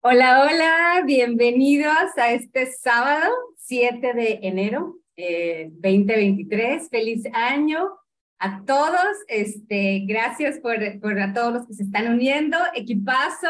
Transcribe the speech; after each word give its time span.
Hola, 0.00 0.42
hola, 0.42 1.02
bienvenidos 1.04 2.16
a 2.18 2.30
este 2.30 2.66
sábado 2.66 3.34
7 3.56 4.14
de 4.14 4.38
enero 4.42 5.00
eh, 5.16 5.70
2023. 5.72 6.88
Feliz 6.88 7.24
año 7.32 7.90
a 8.38 8.64
todos. 8.64 9.16
Este, 9.26 10.04
gracias 10.06 10.60
por, 10.60 10.76
por 11.00 11.18
a 11.18 11.32
todos 11.34 11.52
los 11.52 11.66
que 11.66 11.74
se 11.74 11.82
están 11.82 12.14
uniendo. 12.14 12.56
Equipazo, 12.76 13.48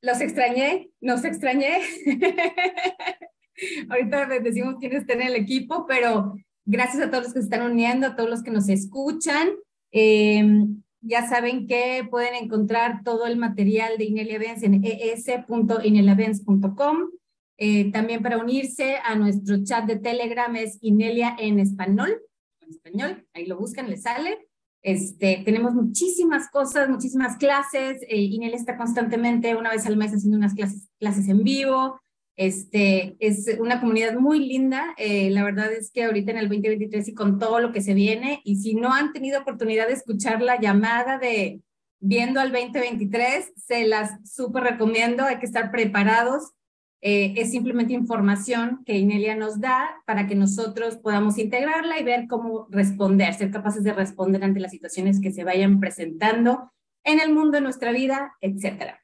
los 0.00 0.20
extrañé, 0.20 0.90
nos 1.00 1.24
extrañé. 1.24 1.80
Ahorita 3.90 4.28
les 4.28 4.44
decimos 4.44 4.76
quién 4.78 4.92
está 4.92 5.14
en 5.14 5.22
el 5.22 5.34
equipo, 5.34 5.86
pero 5.88 6.36
gracias 6.64 7.02
a 7.02 7.10
todos 7.10 7.24
los 7.24 7.32
que 7.34 7.40
se 7.40 7.46
están 7.46 7.68
uniendo, 7.68 8.06
a 8.06 8.14
todos 8.14 8.30
los 8.30 8.44
que 8.44 8.52
nos 8.52 8.68
escuchan. 8.68 9.50
Eh, 9.90 10.44
ya 11.02 11.28
saben 11.28 11.66
que 11.66 12.08
pueden 12.10 12.36
encontrar 12.36 13.02
todo 13.04 13.26
el 13.26 13.36
material 13.36 13.98
de 13.98 14.04
Inelia 14.04 14.38
Benz 14.38 14.62
en 14.62 14.82
es.ineliabenz.com. 14.84 17.10
Eh, 17.58 17.92
también 17.92 18.22
para 18.22 18.38
unirse 18.38 18.96
a 19.04 19.14
nuestro 19.14 19.62
chat 19.62 19.84
de 19.84 19.96
Telegram 19.96 20.56
es 20.56 20.78
Inelia 20.80 21.36
en 21.38 21.60
español. 21.60 22.18
En 22.60 22.70
español, 22.70 23.26
ahí 23.34 23.44
lo 23.46 23.58
buscan, 23.58 23.90
les 23.90 24.00
sale. 24.02 24.48
Este, 24.80 25.42
tenemos 25.44 25.74
muchísimas 25.74 26.48
cosas, 26.50 26.88
muchísimas 26.88 27.36
clases. 27.36 28.00
Eh, 28.08 28.16
Inelia 28.16 28.56
está 28.56 28.76
constantemente 28.76 29.54
una 29.54 29.70
vez 29.70 29.86
al 29.86 29.96
mes 29.96 30.12
haciendo 30.12 30.38
unas 30.38 30.54
clases, 30.54 30.90
clases 30.98 31.28
en 31.28 31.44
vivo. 31.44 32.00
Este, 32.36 33.16
es 33.18 33.46
una 33.60 33.80
comunidad 33.80 34.14
muy 34.14 34.40
linda. 34.40 34.94
Eh, 34.96 35.30
la 35.30 35.44
verdad 35.44 35.72
es 35.72 35.90
que 35.90 36.04
ahorita 36.04 36.30
en 36.32 36.38
el 36.38 36.48
2023 36.48 37.08
y 37.08 37.14
con 37.14 37.38
todo 37.38 37.60
lo 37.60 37.72
que 37.72 37.82
se 37.82 37.94
viene, 37.94 38.40
y 38.44 38.56
si 38.56 38.74
no 38.74 38.92
han 38.92 39.12
tenido 39.12 39.40
oportunidad 39.40 39.86
de 39.86 39.94
escuchar 39.94 40.40
la 40.42 40.60
llamada 40.60 41.18
de 41.18 41.60
Viendo 42.04 42.40
al 42.40 42.50
2023, 42.50 43.52
se 43.54 43.86
las 43.86 44.10
súper 44.28 44.64
recomiendo. 44.64 45.24
Hay 45.24 45.38
que 45.38 45.46
estar 45.46 45.70
preparados. 45.70 46.50
Eh, 47.00 47.34
es 47.36 47.52
simplemente 47.52 47.92
información 47.92 48.82
que 48.84 48.98
Inelia 48.98 49.36
nos 49.36 49.60
da 49.60 50.02
para 50.04 50.26
que 50.26 50.34
nosotros 50.34 50.96
podamos 50.96 51.38
integrarla 51.38 52.00
y 52.00 52.04
ver 52.04 52.26
cómo 52.28 52.66
responder, 52.70 53.34
ser 53.34 53.52
capaces 53.52 53.84
de 53.84 53.92
responder 53.92 54.42
ante 54.42 54.58
las 54.58 54.72
situaciones 54.72 55.20
que 55.20 55.32
se 55.32 55.44
vayan 55.44 55.78
presentando 55.78 56.72
en 57.04 57.20
el 57.20 57.32
mundo, 57.32 57.58
en 57.58 57.64
nuestra 57.64 57.92
vida, 57.92 58.32
etcétera. 58.40 59.01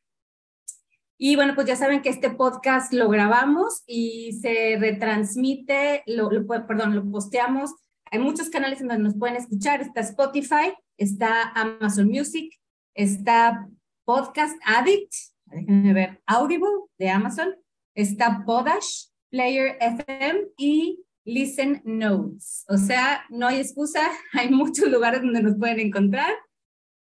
Y 1.20 1.34
bueno, 1.34 1.56
pues 1.56 1.66
ya 1.66 1.74
saben 1.74 2.00
que 2.00 2.11
este 2.11 2.30
podcast 2.30 2.92
lo 2.92 3.08
grabamos 3.08 3.83
y 3.88 4.38
se 4.41 4.77
retransmite, 4.78 6.05
lo, 6.06 6.30
perdón, 6.47 6.94
lo 6.94 7.10
posteamos. 7.10 7.75
Hay 8.12 8.20
muchos 8.20 8.50
canales 8.50 8.80
en 8.80 8.86
donde 8.86 9.02
nos 9.02 9.19
pueden 9.19 9.34
escuchar. 9.34 9.80
Está 9.80 10.00
Spotify, 10.00 10.72
está 10.97 11.50
Amazon 11.56 12.06
Music, 12.06 12.55
está 12.94 13.69
Podcast 14.05 14.56
Addict, 14.64 15.12
déjenme 15.47 15.92
ver, 15.92 16.22
Audible 16.25 16.86
de 16.98 17.10
Amazon, 17.10 17.55
está 17.94 18.44
Podash, 18.47 19.08
Player 19.30 19.77
FM 19.80 20.47
y 20.56 21.05
Listen 21.25 21.82
Notes. 21.84 22.64
O 22.69 22.78
sea, 22.78 23.25
no 23.28 23.48
hay 23.48 23.58
excusa, 23.58 24.08
hay 24.32 24.50
muchos 24.50 24.88
lugares 24.88 25.20
donde 25.20 25.42
nos 25.42 25.56
pueden 25.58 25.80
encontrar. 25.80 26.32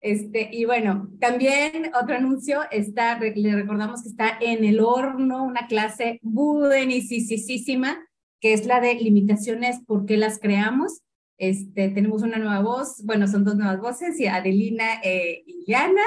Este, 0.05 0.51
y 0.53 0.67
bueno, 0.67 1.09
también 1.19 1.91
otro 1.99 2.15
anuncio, 2.15 2.61
está, 2.71 3.19
le 3.19 3.55
recordamos 3.55 4.03
que 4.03 4.11
está 4.11 4.37
en 4.39 4.63
el 4.63 4.81
horno 4.81 5.43
una 5.43 5.67
clase 5.67 6.19
buenísima, 6.21 8.07
que 8.39 8.53
es 8.53 8.67
la 8.67 8.83
de 8.83 8.97
limitaciones, 8.97 9.81
¿por 9.87 10.05
qué 10.05 10.19
las 10.19 10.39
creamos? 10.39 11.01
Este, 11.39 11.89
tenemos 11.89 12.21
una 12.21 12.37
nueva 12.37 12.61
voz, 12.61 13.03
bueno, 13.07 13.27
son 13.27 13.45
dos 13.45 13.57
nuevas 13.57 13.81
voces, 13.81 14.21
y 14.21 14.27
Adelina 14.27 15.01
eh, 15.03 15.43
y 15.47 15.65
Yana, 15.67 16.05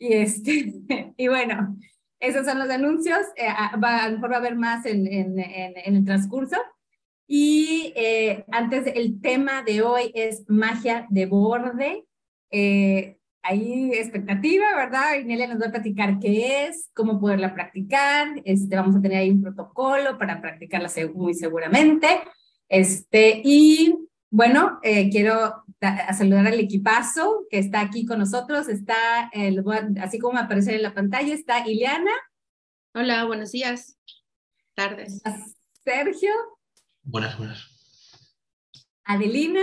y, 0.00 0.14
este, 0.14 0.74
y 1.16 1.28
bueno, 1.28 1.78
esos 2.18 2.44
son 2.44 2.58
los 2.58 2.70
anuncios, 2.70 3.20
eh, 3.36 3.46
va, 3.80 4.02
a 4.02 4.08
lo 4.08 4.16
mejor 4.16 4.32
va 4.32 4.34
a 4.34 4.40
haber 4.40 4.56
más 4.56 4.84
en, 4.84 5.06
en, 5.06 5.38
en, 5.38 5.94
el 5.94 6.04
transcurso. 6.04 6.56
Y 7.28 7.92
eh, 7.94 8.44
antes, 8.50 8.90
el 8.96 9.20
tema 9.20 9.62
de 9.62 9.82
hoy 9.82 10.10
es 10.12 10.42
magia 10.48 11.06
de 11.08 11.26
borde. 11.26 12.04
Hay 13.42 13.92
expectativa, 13.92 14.66
¿verdad? 14.76 15.14
Inelia 15.14 15.46
nos 15.46 15.60
va 15.60 15.66
a 15.66 15.72
platicar 15.72 16.18
qué 16.18 16.66
es, 16.66 16.90
cómo 16.94 17.20
poderla 17.20 17.54
practicar. 17.54 18.28
Este, 18.44 18.76
vamos 18.76 18.96
a 18.96 19.00
tener 19.00 19.18
ahí 19.18 19.30
un 19.30 19.42
protocolo 19.42 20.18
para 20.18 20.40
practicarla 20.40 20.90
muy 21.14 21.34
seguramente. 21.34 22.20
Este, 22.68 23.40
y 23.44 23.96
bueno, 24.30 24.78
eh, 24.82 25.08
quiero 25.10 25.64
saludar 26.16 26.46
al 26.46 26.60
equipazo 26.60 27.46
que 27.50 27.58
está 27.58 27.80
aquí 27.80 28.04
con 28.04 28.18
nosotros. 28.18 28.68
Está, 28.68 29.30
el, 29.32 29.64
así 30.00 30.18
como 30.18 30.38
aparece 30.38 30.74
en 30.74 30.82
la 30.82 30.94
pantalla, 30.94 31.32
está 31.34 31.66
Ileana. 31.66 32.12
Hola, 32.94 33.24
buenos 33.24 33.52
días. 33.52 33.98
Tardes. 34.74 35.22
Sergio. 35.84 36.32
Buenas, 37.02 37.38
buenas. 37.38 37.78
Adelina. 39.04 39.62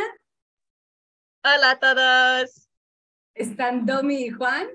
Hola 1.44 1.72
a 1.72 1.80
todos. 1.80 2.65
Están 3.36 3.86
Domi 3.86 4.16
y 4.16 4.30
Juan, 4.30 4.66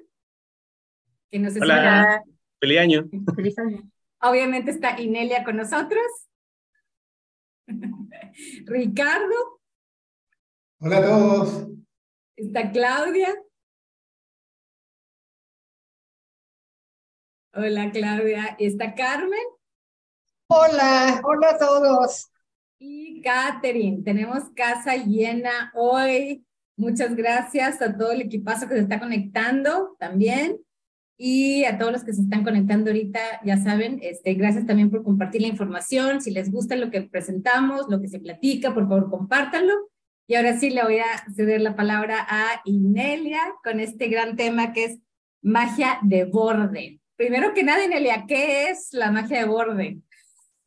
que 1.30 1.38
nos 1.38 1.56
Hola, 1.56 2.22
feliz 2.60 2.78
año. 2.78 3.08
Feliz 3.34 3.58
año. 3.58 3.90
Obviamente 4.20 4.70
está 4.70 5.00
Inelia 5.00 5.44
con 5.44 5.56
nosotros. 5.56 6.02
Ricardo. 8.66 9.62
Hola 10.78 10.98
a 10.98 11.02
todos. 11.02 11.68
Está 12.36 12.70
Claudia. 12.70 13.34
Hola 17.54 17.90
Claudia. 17.90 18.56
¿Está 18.58 18.94
Carmen? 18.94 19.40
Hola, 20.48 21.22
hola 21.24 21.50
a 21.50 21.58
todos. 21.58 22.30
Y 22.78 23.22
Catherine, 23.22 24.02
tenemos 24.02 24.50
casa 24.50 24.96
llena 24.96 25.72
hoy. 25.74 26.44
Muchas 26.80 27.14
gracias 27.14 27.82
a 27.82 27.94
todo 27.94 28.12
el 28.12 28.22
equipazo 28.22 28.66
que 28.66 28.74
se 28.74 28.80
está 28.80 28.98
conectando 28.98 29.96
también. 29.98 30.56
Y 31.18 31.64
a 31.64 31.76
todos 31.76 31.92
los 31.92 32.04
que 32.04 32.14
se 32.14 32.22
están 32.22 32.42
conectando 32.42 32.90
ahorita, 32.90 33.20
ya 33.44 33.58
saben, 33.58 33.98
este, 34.00 34.32
gracias 34.32 34.64
también 34.64 34.90
por 34.90 35.04
compartir 35.04 35.42
la 35.42 35.48
información. 35.48 36.22
Si 36.22 36.30
les 36.30 36.50
gusta 36.50 36.76
lo 36.76 36.90
que 36.90 37.02
presentamos, 37.02 37.84
lo 37.90 38.00
que 38.00 38.08
se 38.08 38.18
platica, 38.18 38.72
por 38.72 38.88
favor, 38.88 39.10
compártanlo. 39.10 39.74
Y 40.26 40.36
ahora 40.36 40.58
sí 40.58 40.70
le 40.70 40.82
voy 40.82 41.00
a 41.00 41.04
ceder 41.36 41.60
la 41.60 41.76
palabra 41.76 42.26
a 42.26 42.62
Inelia 42.64 43.42
con 43.62 43.78
este 43.78 44.08
gran 44.08 44.36
tema 44.36 44.72
que 44.72 44.84
es 44.84 45.00
magia 45.42 45.98
de 46.00 46.24
borde. 46.24 46.98
Primero 47.16 47.52
que 47.52 47.62
nada, 47.62 47.84
Inelia, 47.84 48.24
¿qué 48.26 48.70
es 48.70 48.88
la 48.92 49.10
magia 49.10 49.40
de 49.40 49.44
borde? 49.44 49.98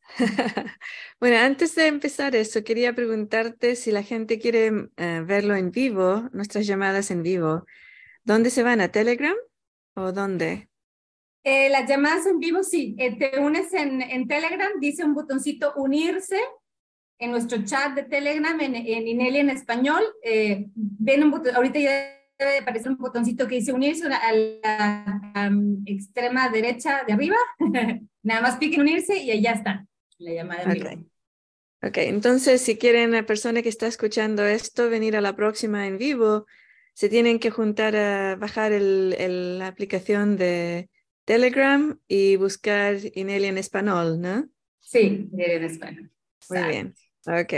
bueno, 1.20 1.38
antes 1.38 1.74
de 1.74 1.86
empezar 1.86 2.36
eso, 2.36 2.62
quería 2.62 2.94
preguntarte 2.94 3.76
si 3.76 3.90
la 3.90 4.02
gente 4.02 4.38
quiere 4.38 4.90
eh, 4.96 5.22
verlo 5.24 5.54
en 5.54 5.70
vivo, 5.70 6.28
nuestras 6.32 6.66
llamadas 6.66 7.10
en 7.10 7.22
vivo, 7.22 7.66
¿dónde 8.22 8.50
se 8.50 8.62
van? 8.62 8.80
¿A 8.80 8.88
Telegram 8.88 9.34
o 9.94 10.12
dónde? 10.12 10.68
Eh, 11.42 11.68
las 11.68 11.88
llamadas 11.88 12.26
en 12.26 12.38
vivo, 12.38 12.62
sí. 12.62 12.94
Eh, 12.98 13.16
te 13.18 13.38
unes 13.38 13.72
en, 13.74 14.26
Telegram, 14.28 14.70
dice 14.80 15.04
un 15.04 15.14
botoncito 15.14 15.74
unirse 15.76 16.38
en 17.18 17.30
nuestro 17.30 17.62
chat 17.64 17.94
de 17.94 18.04
Telegram, 18.04 18.58
en, 18.60 18.74
en 18.74 19.20
en 19.20 19.50
español. 19.50 20.02
ven 20.74 21.22
un 21.22 21.30
botón, 21.30 21.54
ahorita 21.54 21.78
ya 21.78 21.92
debe 22.38 22.58
aparecer 22.58 22.90
un 22.90 22.96
botoncito 22.96 23.46
que 23.46 23.56
dice 23.56 23.72
unirse 23.72 24.06
a 24.06 24.32
la, 24.32 25.50
extrema 25.86 26.48
derecha 26.48 27.04
de 27.06 27.12
arriba. 27.12 27.36
Nada 28.22 28.40
más 28.40 28.56
piquen 28.56 28.80
unirse 28.80 29.18
y 29.18 29.30
ahí 29.30 29.42
ya 29.42 29.52
está 29.52 29.86
la 30.24 30.32
llamada 30.32 30.62
okay. 30.64 31.06
ok, 31.82 31.96
entonces 31.98 32.60
si 32.60 32.76
quieren 32.76 33.12
la 33.12 33.26
persona 33.26 33.62
que 33.62 33.68
está 33.68 33.86
escuchando 33.86 34.44
esto 34.44 34.90
venir 34.90 35.16
a 35.16 35.20
la 35.20 35.36
próxima 35.36 35.86
en 35.86 35.98
vivo, 35.98 36.46
se 36.94 37.08
tienen 37.08 37.38
que 37.38 37.50
juntar 37.50 37.96
a 37.96 38.36
bajar 38.36 38.72
el, 38.72 39.14
el, 39.18 39.58
la 39.58 39.66
aplicación 39.66 40.36
de 40.36 40.88
Telegram 41.24 41.98
y 42.06 42.36
buscar 42.36 42.96
Inelia 43.14 43.48
en 43.48 43.58
español, 43.58 44.20
¿no? 44.20 44.48
Sí, 44.80 45.28
Inelia 45.32 45.56
en 45.56 45.64
español. 45.64 46.10
Muy 46.48 46.62
bien, 46.68 46.94
ok. 47.26 47.52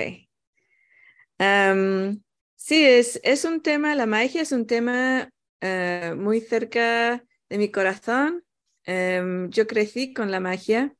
Um, 1.38 2.22
sí, 2.54 2.84
es, 2.84 3.20
es 3.22 3.44
un 3.44 3.60
tema, 3.60 3.94
la 3.94 4.06
magia 4.06 4.42
es 4.42 4.52
un 4.52 4.66
tema 4.66 5.30
uh, 5.60 6.14
muy 6.16 6.40
cerca 6.40 7.22
de 7.48 7.58
mi 7.58 7.70
corazón. 7.70 8.42
Um, 8.86 9.50
yo 9.50 9.66
crecí 9.66 10.14
con 10.14 10.30
la 10.30 10.40
magia. 10.40 10.94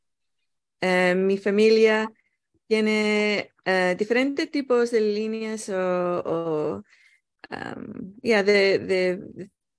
Eh, 0.81 1.15
mi 1.17 1.39
familia 1.39 2.11
tiene 2.67 3.53
uh, 3.67 3.97
diferentes 3.97 4.51
tipos 4.51 4.91
de 4.91 5.01
líneas 5.01 5.69
o, 5.69 6.83
yeah, 8.23 8.43
de, 8.43 9.21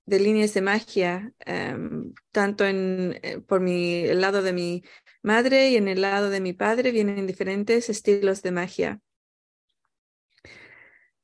líneas 0.06 0.54
de 0.54 0.60
magia, 0.62 1.32
um, 1.46 2.14
tanto 2.32 2.64
en, 2.64 3.18
eh, 3.22 3.40
por 3.40 3.60
mi, 3.60 4.04
el 4.04 4.20
lado 4.20 4.42
de 4.42 4.52
mi 4.52 4.82
madre 5.22 5.70
y 5.70 5.76
en 5.76 5.88
el 5.88 6.00
lado 6.00 6.30
de 6.30 6.40
mi 6.40 6.54
padre 6.54 6.90
vienen 6.90 7.26
diferentes 7.26 7.90
estilos 7.90 8.42
de 8.42 8.52
magia. 8.52 9.00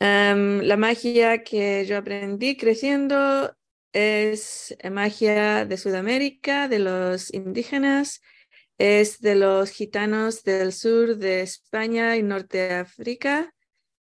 Um, 0.00 0.61
la 0.61 0.77
magia 0.77 1.43
que 1.44 1.87
yo 1.87 1.97
aprendí 1.97 2.56
creciendo 2.59 3.56
es 3.93 4.77
magia 4.91 5.65
de 5.65 5.79
Sudamérica, 5.79 6.69
de 6.69 6.81
los 6.81 7.32
indígenas, 7.32 8.20
es 8.79 9.21
de 9.21 9.35
los 9.35 9.71
gitanos 9.71 10.43
del 10.43 10.73
sur 10.73 11.17
de 11.17 11.43
España 11.43 12.17
y 12.17 12.23
Norte 12.23 12.59
de 12.59 12.75
África. 12.75 13.55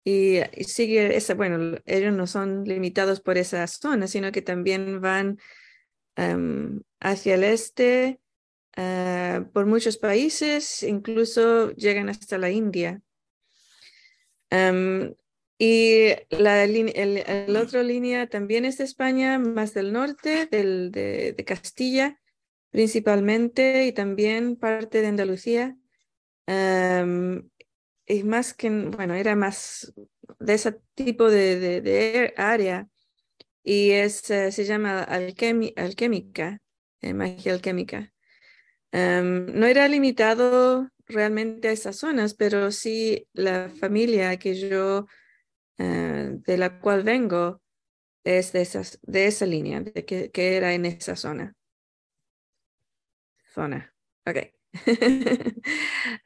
Y, 0.05 0.41
sigue 0.67 1.17
esa, 1.17 1.35
bueno, 1.35 1.79
ellos 1.87 2.12
no 2.12 2.26
son 2.26 2.64
limitados 2.64 3.20
por 3.20 3.38
esa 3.38 3.67
zona, 3.67 4.06
sino 4.09 4.32
que 4.32 4.43
también 4.43 5.00
van 5.00 5.38
em, 6.17 6.82
hacia 7.00 7.35
el 7.37 7.44
este 7.44 8.20
eh, 8.76 9.44
por 9.53 9.67
muchos 9.67 9.99
países, 9.99 10.82
incluso 10.82 11.73
llegan 11.73 12.08
hasta 12.08 12.38
la 12.38 12.50
India. 12.50 13.00
Em, 14.50 15.15
y 15.58 16.08
la, 16.31 16.65
el, 16.65 17.56
otra 17.56 17.82
línea 17.82 18.26
también 18.29 18.65
es 18.65 18.79
de 18.79 18.85
España, 18.85 19.38
más 19.38 19.75
del 19.75 19.93
norte, 19.93 20.47
del, 20.47 20.91
de, 20.91 21.32
de, 21.32 21.44
Castilla 21.44 22.22
principalmente, 22.73 23.87
y 23.87 23.93
también 23.93 24.57
parte 24.57 25.01
de 25.01 25.07
Andalucía. 25.07 25.77
Y 28.07 28.25
más 28.25 28.53
que, 28.53 28.69
bueno, 28.69 29.15
era 29.15 29.37
más 29.37 29.95
de 30.41 30.55
ese 30.55 30.81
tipo 30.95 31.31
de, 31.31 31.81
de, 31.81 32.35
área. 32.37 32.89
Y 33.63 33.93
es, 33.93 34.29
eh, 34.31 34.51
se 34.51 34.65
llama 34.65 35.03
alquímica, 35.05 36.61
eh, 37.01 37.15
magia 37.15 37.53
alquímica. 37.53 38.13
No 38.93 39.67
era 39.67 39.89
limitado 39.89 40.91
realmente 41.07 41.69
a 41.69 41.73
esas 41.73 41.97
zonas, 41.97 42.35
pero 42.35 42.71
sí 42.73 43.29
la 43.33 43.71
familia 43.71 44.37
que 44.39 44.55
yo 44.55 45.07
eh, 45.79 46.31
de 46.35 46.59
la 46.59 46.81
cual 46.81 47.03
vengo 47.03 47.63
es 48.25 48.53
de, 48.53 48.63
esas, 48.63 49.01
de 49.03 49.27
esa 49.27 49.47
línea, 49.47 49.81
de 49.81 50.05
que, 50.05 50.31
que 50.31 50.57
era 50.57 50.75
en 50.75 50.87
esa 50.87 51.17
zona. 51.17 51.55
Zona. 53.53 53.95
Ok. 54.27 54.39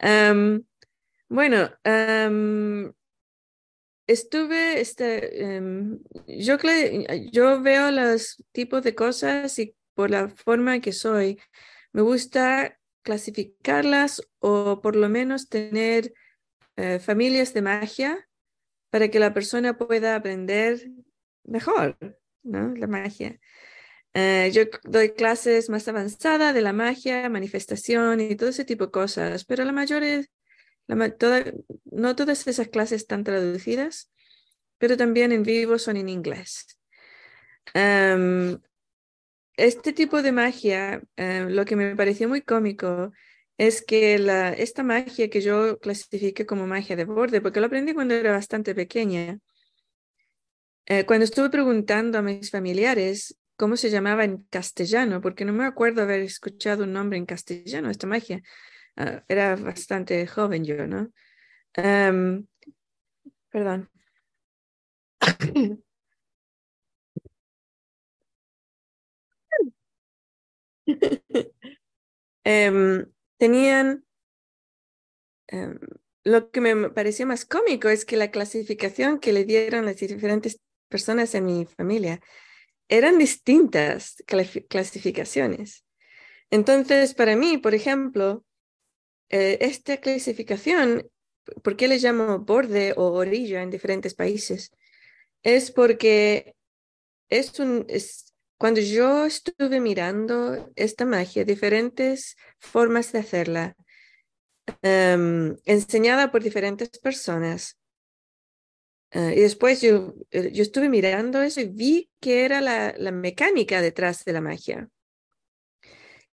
um, 0.02 0.62
bueno, 1.28 1.70
um, 1.84 2.92
estuve, 4.06 4.80
este, 4.80 5.58
um, 5.60 5.98
yo, 6.26 6.56
yo 7.32 7.62
veo 7.62 7.90
los 7.90 8.42
tipos 8.52 8.82
de 8.82 8.94
cosas 8.94 9.58
y 9.58 9.74
por 9.94 10.10
la 10.10 10.28
forma 10.28 10.80
que 10.80 10.92
soy, 10.92 11.40
me 11.92 12.02
gusta 12.02 12.78
clasificarlas 13.02 14.22
o 14.40 14.80
por 14.82 14.96
lo 14.96 15.08
menos 15.08 15.48
tener 15.48 16.12
uh, 16.76 16.98
familias 16.98 17.54
de 17.54 17.62
magia 17.62 18.28
para 18.90 19.08
que 19.08 19.18
la 19.18 19.32
persona 19.32 19.76
pueda 19.78 20.16
aprender 20.16 20.90
mejor, 21.44 21.96
¿no? 22.42 22.74
La 22.74 22.86
magia. 22.86 23.40
Uh, 24.16 24.48
yo 24.50 24.62
doy 24.84 25.10
clases 25.10 25.68
más 25.68 25.86
avanzadas 25.88 26.54
de 26.54 26.62
la 26.62 26.72
magia, 26.72 27.28
manifestación 27.28 28.18
y 28.18 28.34
todo 28.34 28.48
ese 28.48 28.64
tipo 28.64 28.86
de 28.86 28.90
cosas, 28.90 29.44
pero 29.44 29.62
la 29.62 29.72
mayoría, 29.72 30.24
la, 30.86 31.10
toda, 31.10 31.44
no 31.84 32.16
todas 32.16 32.46
esas 32.46 32.68
clases 32.68 33.02
están 33.02 33.24
traducidas, 33.24 34.10
pero 34.78 34.96
también 34.96 35.32
en 35.32 35.42
vivo 35.42 35.78
son 35.78 35.98
en 35.98 36.08
inglés. 36.08 36.78
Um, 37.74 38.58
este 39.58 39.92
tipo 39.92 40.22
de 40.22 40.32
magia, 40.32 41.02
uh, 41.18 41.50
lo 41.50 41.66
que 41.66 41.76
me 41.76 41.94
pareció 41.94 42.26
muy 42.26 42.40
cómico 42.40 43.12
es 43.58 43.84
que 43.84 44.18
la, 44.18 44.50
esta 44.50 44.82
magia 44.82 45.28
que 45.28 45.42
yo 45.42 45.78
clasifique 45.78 46.46
como 46.46 46.66
magia 46.66 46.96
de 46.96 47.04
borde, 47.04 47.42
porque 47.42 47.60
lo 47.60 47.66
aprendí 47.66 47.92
cuando 47.92 48.14
era 48.14 48.32
bastante 48.32 48.74
pequeña, 48.74 49.40
eh, 50.86 51.04
cuando 51.04 51.24
estuve 51.24 51.50
preguntando 51.50 52.16
a 52.16 52.22
mis 52.22 52.50
familiares 52.50 53.36
cómo 53.56 53.76
se 53.76 53.90
llamaba 53.90 54.24
en 54.24 54.44
castellano, 54.44 55.20
porque 55.20 55.44
no 55.44 55.52
me 55.52 55.64
acuerdo 55.64 56.02
haber 56.02 56.20
escuchado 56.20 56.84
un 56.84 56.92
nombre 56.92 57.18
en 57.18 57.26
castellano, 57.26 57.90
esta 57.90 58.06
magia, 58.06 58.42
uh, 58.96 59.20
era 59.28 59.56
bastante 59.56 60.26
joven 60.26 60.64
yo, 60.64 60.86
¿no? 60.86 61.10
Um, 61.76 62.46
perdón. 63.50 63.90
um, 72.44 73.04
tenían, 73.38 74.04
um, 75.52 75.78
lo 76.24 76.50
que 76.50 76.60
me 76.60 76.90
pareció 76.90 77.26
más 77.26 77.44
cómico 77.44 77.88
es 77.88 78.04
que 78.04 78.16
la 78.16 78.30
clasificación 78.30 79.18
que 79.18 79.32
le 79.32 79.44
dieron 79.44 79.86
las 79.86 79.96
diferentes 79.96 80.60
personas 80.88 81.34
en 81.34 81.44
mi 81.46 81.66
familia 81.66 82.20
eran 82.88 83.18
distintas 83.18 84.22
clasificaciones. 84.68 85.84
Entonces, 86.50 87.14
para 87.14 87.36
mí, 87.36 87.58
por 87.58 87.74
ejemplo, 87.74 88.44
eh, 89.28 89.58
esta 89.60 89.96
clasificación, 89.98 91.10
¿por 91.62 91.76
qué 91.76 91.88
le 91.88 91.98
llamo 91.98 92.38
borde 92.40 92.94
o 92.96 93.12
orilla 93.12 93.62
en 93.62 93.70
diferentes 93.70 94.14
países? 94.14 94.72
Es 95.42 95.70
porque 95.72 96.54
es 97.28 97.58
un, 97.58 97.86
cuando 98.58 98.80
yo 98.80 99.26
estuve 99.26 99.80
mirando 99.80 100.70
esta 100.76 101.04
magia, 101.04 101.44
diferentes 101.44 102.36
formas 102.58 103.12
de 103.12 103.18
hacerla, 103.18 103.76
um, 104.82 105.56
enseñada 105.64 106.30
por 106.30 106.42
diferentes 106.42 106.88
personas, 106.98 107.78
uh, 109.16 109.30
y 109.30 109.40
después 109.40 109.80
yo, 109.80 110.14
eh, 110.30 110.50
yo 110.52 110.62
estuve 110.62 110.88
mirando 110.88 111.42
eso 111.42 111.60
y 111.60 111.68
vi 111.68 112.10
que 112.20 112.44
era 112.44 112.60
la, 112.60 112.94
la 112.96 113.12
mecánica 113.12 113.80
detrás 113.80 114.24
de 114.24 114.32
la 114.32 114.40
magia. 114.40 114.88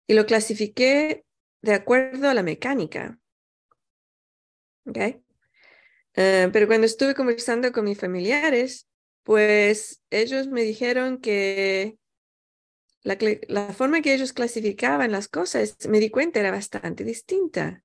Y 0.07 0.13
lo 0.13 0.25
clasifiqué 0.25 1.25
de 1.61 1.73
acuerdo 1.73 2.29
a 2.29 2.33
la 2.33 2.43
mecánica. 2.43 3.17
¿Okay? 4.85 5.23
Uh, 6.15 6.51
pero 6.51 6.67
cuando 6.67 6.85
estuve 6.85 7.15
conversando 7.15 7.71
con 7.71 7.85
mis 7.85 7.99
familiares, 7.99 8.87
pues 9.23 10.03
ellos 10.09 10.47
me 10.47 10.61
dijeron 10.61 11.19
que 11.19 11.97
la, 13.03 13.73
forma 13.73 14.01
que 14.01 14.13
ellos 14.13 14.33
clasificaban 14.33 15.11
las 15.11 15.27
cosas, 15.27 15.77
me 15.89 15.99
di 15.99 16.09
cuenta, 16.09 16.39
era 16.39 16.51
bastante 16.51 17.03
distinta. 17.03 17.83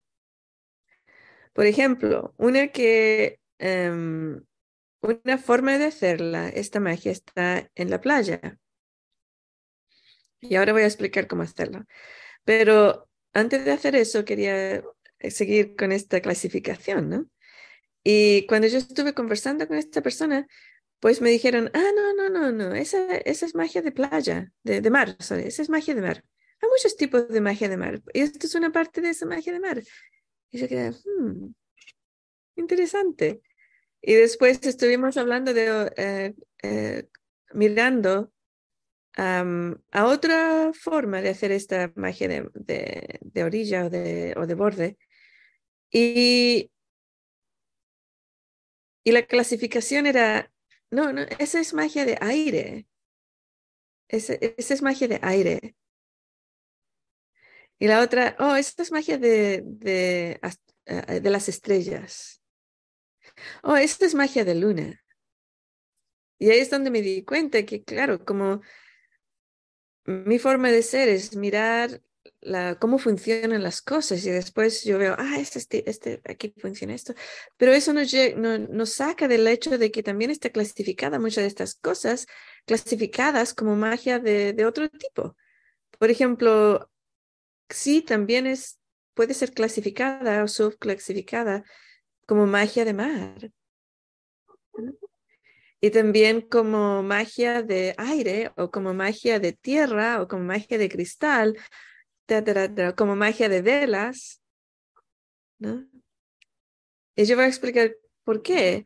Por 1.53 1.67
ejemplo, 1.67 2.35
una 2.37 2.69
que, 2.69 3.41
um, 3.61 4.41
una 5.01 5.39
forma 5.39 5.79
de 5.79 5.87
hacerla, 5.87 6.49
esta 6.49 6.81
magia 6.81 7.13
está 7.13 7.71
en 7.75 7.91
la 7.91 8.01
playa. 8.01 8.59
Y 10.41 10.55
ahora 10.57 10.73
voy 10.73 10.83
a 10.83 10.87
explicar 10.87 11.27
cómo 11.27 11.43
hacerlo. 11.43 11.85
Pero 12.45 13.09
antes 13.33 13.65
de 13.65 13.73
hacer 13.73 13.97
eso, 13.97 14.25
quería 14.25 14.83
seguir 15.31 15.77
con 15.77 15.93
esta 15.93 16.21
clasificación, 16.21 17.09
¿no? 17.09 17.27
Y 18.05 18.47
cuando 18.47 18.69
yo 18.69 18.79
estuve 18.79 19.15
conversando 19.15 19.67
con 19.69 19.77
esta 19.77 20.03
persona, 20.03 20.47
pues 21.01 21.21
me 21.21 21.31
dijeron, 21.31 21.71
ah, 21.75 21.91
no, 21.95 22.15
no, 22.15 22.29
no, 22.29 22.53
no, 22.53 22.75
esa, 22.75 23.17
esa 23.19 23.47
es 23.47 23.55
magia 23.55 23.83
de 23.83 23.93
playa, 23.93 24.53
de, 24.63 24.81
de 24.81 24.91
mar, 24.91 25.17
sorry, 25.21 25.45
esa 25.45 25.63
es 25.63 25.71
magia 25.71 25.95
de 25.95 26.03
mar. 26.03 26.25
Hay 26.61 26.69
muchos 26.71 26.97
tipos 26.97 27.29
de 27.29 27.41
magia 27.41 27.69
de 27.69 27.77
mar. 27.77 28.01
Y 28.13 28.21
esto 28.21 28.47
es 28.47 28.55
una 28.55 28.73
parte 28.73 29.01
de 29.01 29.11
esa 29.11 29.27
magia 29.27 29.53
de 29.53 29.61
mar. 29.61 29.83
Y 30.51 30.59
yo 30.59 30.69
quedé, 30.69 30.91
hmm, 30.91 31.53
interesante. 32.57 33.43
Y 34.01 34.15
después 34.15 34.61
estuvimos 34.63 35.17
hablando 35.17 35.53
de, 35.53 35.93
eh, 35.97 36.35
eh, 36.63 37.09
mirando 37.53 38.33
a 39.17 40.07
otra 40.07 40.73
forma 40.75 41.21
de 41.21 41.31
hacer 41.31 41.51
esta 41.51 41.93
magia 41.97 42.29
de, 42.29 43.19
de, 43.21 43.43
orilla 43.43 43.87
o 43.87 43.91
de, 43.91 44.35
o 44.37 44.47
de 44.47 44.55
borde. 44.55 44.97
Y, 45.91 46.71
y 49.03 49.11
la 49.11 49.27
clasificación 49.27 50.07
era 50.07 50.53
no, 50.91 51.13
no, 51.13 51.23
esa 51.39 51.61
es 51.61 51.75
magia 51.75 52.05
de 52.05 52.17
aire. 52.21 52.87
Esa, 54.09 54.35
esa 54.35 54.75
es 54.75 54.83
magia 54.83 55.09
de 55.09 55.19
aire. 55.23 55.77
Y 57.79 57.87
la 57.87 58.01
otra, 58.01 58.37
oh, 58.41 58.57
esa 58.57 58.83
es 58.83 58.91
magia 58.91 59.19
de, 59.19 59.63
de, 59.65 60.41
eh, 60.87 61.21
de 61.21 61.31
las 61.31 61.49
estrellas. 61.49 62.38
Oh, 63.63 63.77
esta 63.77 64.07
es 64.07 64.15
magia 64.15 64.45
de 64.45 64.55
luna. 64.55 65.03
Y 66.39 66.51
ahí 66.51 66.61
es 66.61 66.71
donde 66.71 66.91
me 66.91 67.03
di 67.03 67.25
cuenta 67.25 67.65
que, 67.65 67.83
claro, 67.83 68.25
como 68.25 68.61
mi 70.05 70.39
forma 70.39 70.71
de 70.71 70.83
ser 70.83 71.09
es 71.09 71.37
mirar 71.37 72.03
cómo 72.79 72.99
funcionan 72.99 73.63
las 73.63 73.83
cosas 73.83 74.25
y 74.25 74.31
después 74.31 74.85
yo 74.85 74.99
veo, 74.99 75.15
ah, 75.19 75.37
este, 75.39 75.89
este, 75.89 76.21
aquí 76.25 76.55
funciona 76.57 76.95
esto, 76.95 77.15
pero 77.57 77.73
eso 77.73 77.93
nos, 77.93 78.13
nos 78.37 78.93
saca 78.93 79.29
del 79.29 79.47
hecho 79.47 79.77
de 79.77 79.91
que 79.91 80.03
también 80.03 80.31
está 80.31 80.51
clasificada 80.51 81.19
muchas 81.19 81.43
de 81.43 81.49
estas 81.49 81.75
cosas, 81.75 82.27
clasificadas 82.65 83.55
como 83.55 83.77
magia 83.77 84.19
de, 84.19 84.53
de 84.53 84.67
otro 84.67 84.89
tipo. 84.89 85.37
Por 85.99 86.11
ejemplo, 86.11 86.91
sí, 87.69 88.03
también 88.03 88.47
es, 88.47 88.79
puede 89.15 89.35
ser 89.35 89.53
clasificada 89.53 90.45
o 90.45 90.49
subclasificada 90.49 91.65
como 92.29 92.47
magia 92.47 92.85
de 92.85 92.93
mar. 92.93 93.51
y 95.81 95.91
también 95.91 96.43
como 96.43 97.03
magia 97.03 97.63
de 97.63 97.95
aire 97.97 98.53
o 98.57 98.71
como 98.71 98.93
magia 98.93 99.41
de 99.41 99.55
tierra 99.55 100.21
o 100.21 100.29
como 100.29 100.45
magia 100.45 100.77
de 100.77 100.91
cristal, 100.91 101.57
como 102.97 103.17
magia 103.17 103.49
de 103.49 103.63
velas. 103.63 104.43
¿no? 105.59 105.89
Y 107.17 107.25
yo 107.25 107.35
voy 107.35 107.47
a 107.47 107.49
explicar 107.49 107.97
por 108.25 108.43
qué. 108.43 108.85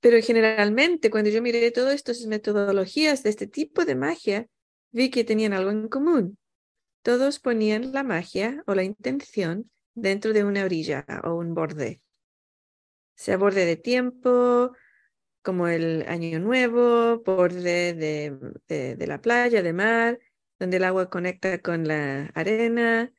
Pero 0.00 0.20
generalmente 0.20 1.10
cuando 1.10 1.30
yo 1.30 1.40
miré 1.42 1.70
todas 1.70 1.94
estas 1.94 2.26
metodologías 2.26 3.22
de 3.22 3.30
este 3.30 3.46
tipo 3.46 3.84
de 3.84 3.94
magia, 3.94 4.48
vi 4.90 5.10
que 5.10 5.22
tenían 5.22 5.52
algo 5.52 5.70
en 5.70 5.88
común. 5.88 6.38
Todos 7.02 7.38
ponían 7.38 7.92
la 7.92 8.02
magia 8.02 8.64
o 8.66 8.74
la 8.74 8.82
intención 8.82 9.70
dentro 9.94 10.32
de 10.32 10.42
una 10.42 10.64
orilla 10.64 11.06
o 11.22 11.34
un 11.34 11.54
borde. 11.54 12.00
Sea 13.14 13.36
borde 13.36 13.64
de 13.64 13.76
tiempo, 13.76 14.72
como 15.42 15.68
el 15.68 16.04
Año 16.08 16.40
Nuevo, 16.40 17.22
borde 17.22 17.94
de, 17.94 18.36
de, 18.96 19.06
la 19.06 19.20
playa, 19.20 19.62
de 19.62 19.72
mar, 19.72 20.18
donde 20.58 20.78
el 20.78 20.84
agua 20.84 21.10
conecta 21.10 21.58
con 21.60 21.86
la 21.86 22.26
arena, 22.34 23.12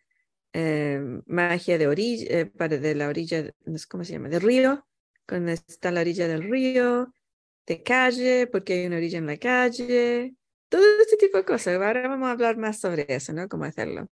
eh, 0.54 1.00
magia 1.28 1.78
de 1.78 1.88
orilla, 1.88 2.26
eh, 2.30 2.46
para 2.48 2.78
de 2.78 2.96
la 2.96 3.10
orilla, 3.10 3.52
¿cómo 3.90 4.04
se 4.04 4.14
llama? 4.14 4.30
Del 4.30 4.42
río, 4.42 4.88
cuando 5.28 5.52
está 5.52 5.92
la 5.92 6.02
orilla 6.02 6.28
del 6.28 6.44
río, 6.50 7.14
de 7.68 7.84
calle, 7.84 8.48
porque 8.48 8.74
hay 8.74 8.86
una 8.88 8.98
orilla 8.98 9.20
en 9.20 9.28
la 9.28 9.38
calle, 9.38 10.36
todo 10.70 10.84
este 11.02 11.18
tipo 11.18 11.38
de 11.38 11.46
cosas. 11.46 11.76
Ahora 11.76 12.08
vamos 12.08 12.28
a 12.28 12.32
hablar 12.32 12.58
más 12.58 12.80
sobre 12.80 13.06
eso, 13.10 13.34
¿no? 13.34 13.48
Cómo 13.48 13.66
hacerlo. 13.66 14.08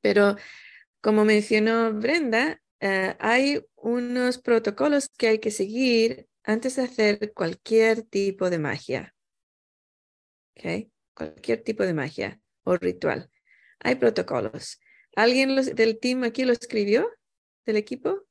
Pero 0.00 0.36
como 1.00 1.24
mencionó 1.24 1.92
Brenda, 1.92 2.60
eh, 2.80 3.16
hay 3.18 3.64
unos 3.76 4.38
protocolos 4.38 5.08
que 5.08 5.28
hay 5.28 5.38
que 5.38 5.50
seguir 5.50 6.28
antes 6.44 6.76
de 6.76 6.82
hacer 6.82 7.32
cualquier 7.32 8.02
tipo 8.02 8.50
de 8.50 8.58
magia. 8.58 9.14
¿Ok? 10.56 10.88
Cualquier 11.14 11.62
tipo 11.62 11.82
de 11.84 11.94
magia 11.94 12.40
o 12.64 12.76
ritual. 12.76 13.30
Hay 13.80 13.96
protocolos. 13.96 14.80
¿Alguien 15.14 15.56
del 15.74 15.98
team 15.98 16.24
aquí 16.24 16.44
lo 16.44 16.52
escribió? 16.52 17.10
¿Del 17.64 17.76
equipo? 17.76 18.26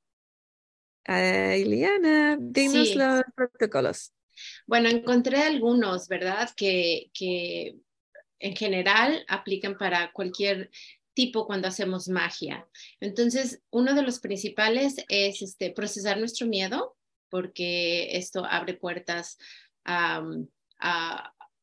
Uh, 1.08 1.56
Iliana, 1.56 2.38
dinos 2.40 2.96
los 2.96 3.24
protocolos. 3.36 4.14
Bueno, 4.66 4.90
encontré 4.90 5.42
algunos, 5.44 6.08
¿verdad? 6.08 6.50
Que, 6.56 7.10
que 7.14 7.76
en 8.40 8.56
general 8.56 9.24
aplican 9.28 9.78
para 9.78 10.12
cualquier 10.12 10.70
tipo 11.16 11.48
cuando 11.48 11.68
hacemos 11.68 12.08
magia. 12.08 12.68
Entonces, 13.00 13.64
uno 13.72 13.96
de 13.96 14.04
los 14.04 14.20
principales 14.20 14.98
es 15.08 15.42
este, 15.42 15.72
procesar 15.72 16.20
nuestro 16.20 16.46
miedo, 16.46 16.96
porque 17.30 18.18
esto 18.18 18.46
abre 18.46 18.76
puertas 18.76 19.38
a, 19.86 20.22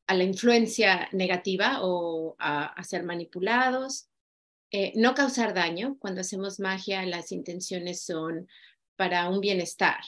la 0.09 0.23
influencia 0.23 1.07
negativa 1.13 1.79
o 1.81 2.35
a, 2.39 2.83
ser 2.83 3.03
manipulados. 3.03 4.09
Eh, 4.71 4.91
no 4.95 5.13
causar 5.13 5.53
daño. 5.53 5.97
Cuando 5.99 6.21
hacemos 6.21 6.59
magia, 6.59 7.05
las 7.05 7.31
intenciones 7.31 8.03
son 8.03 8.47
para 8.95 9.29
un 9.29 9.39
bienestar. 9.39 10.01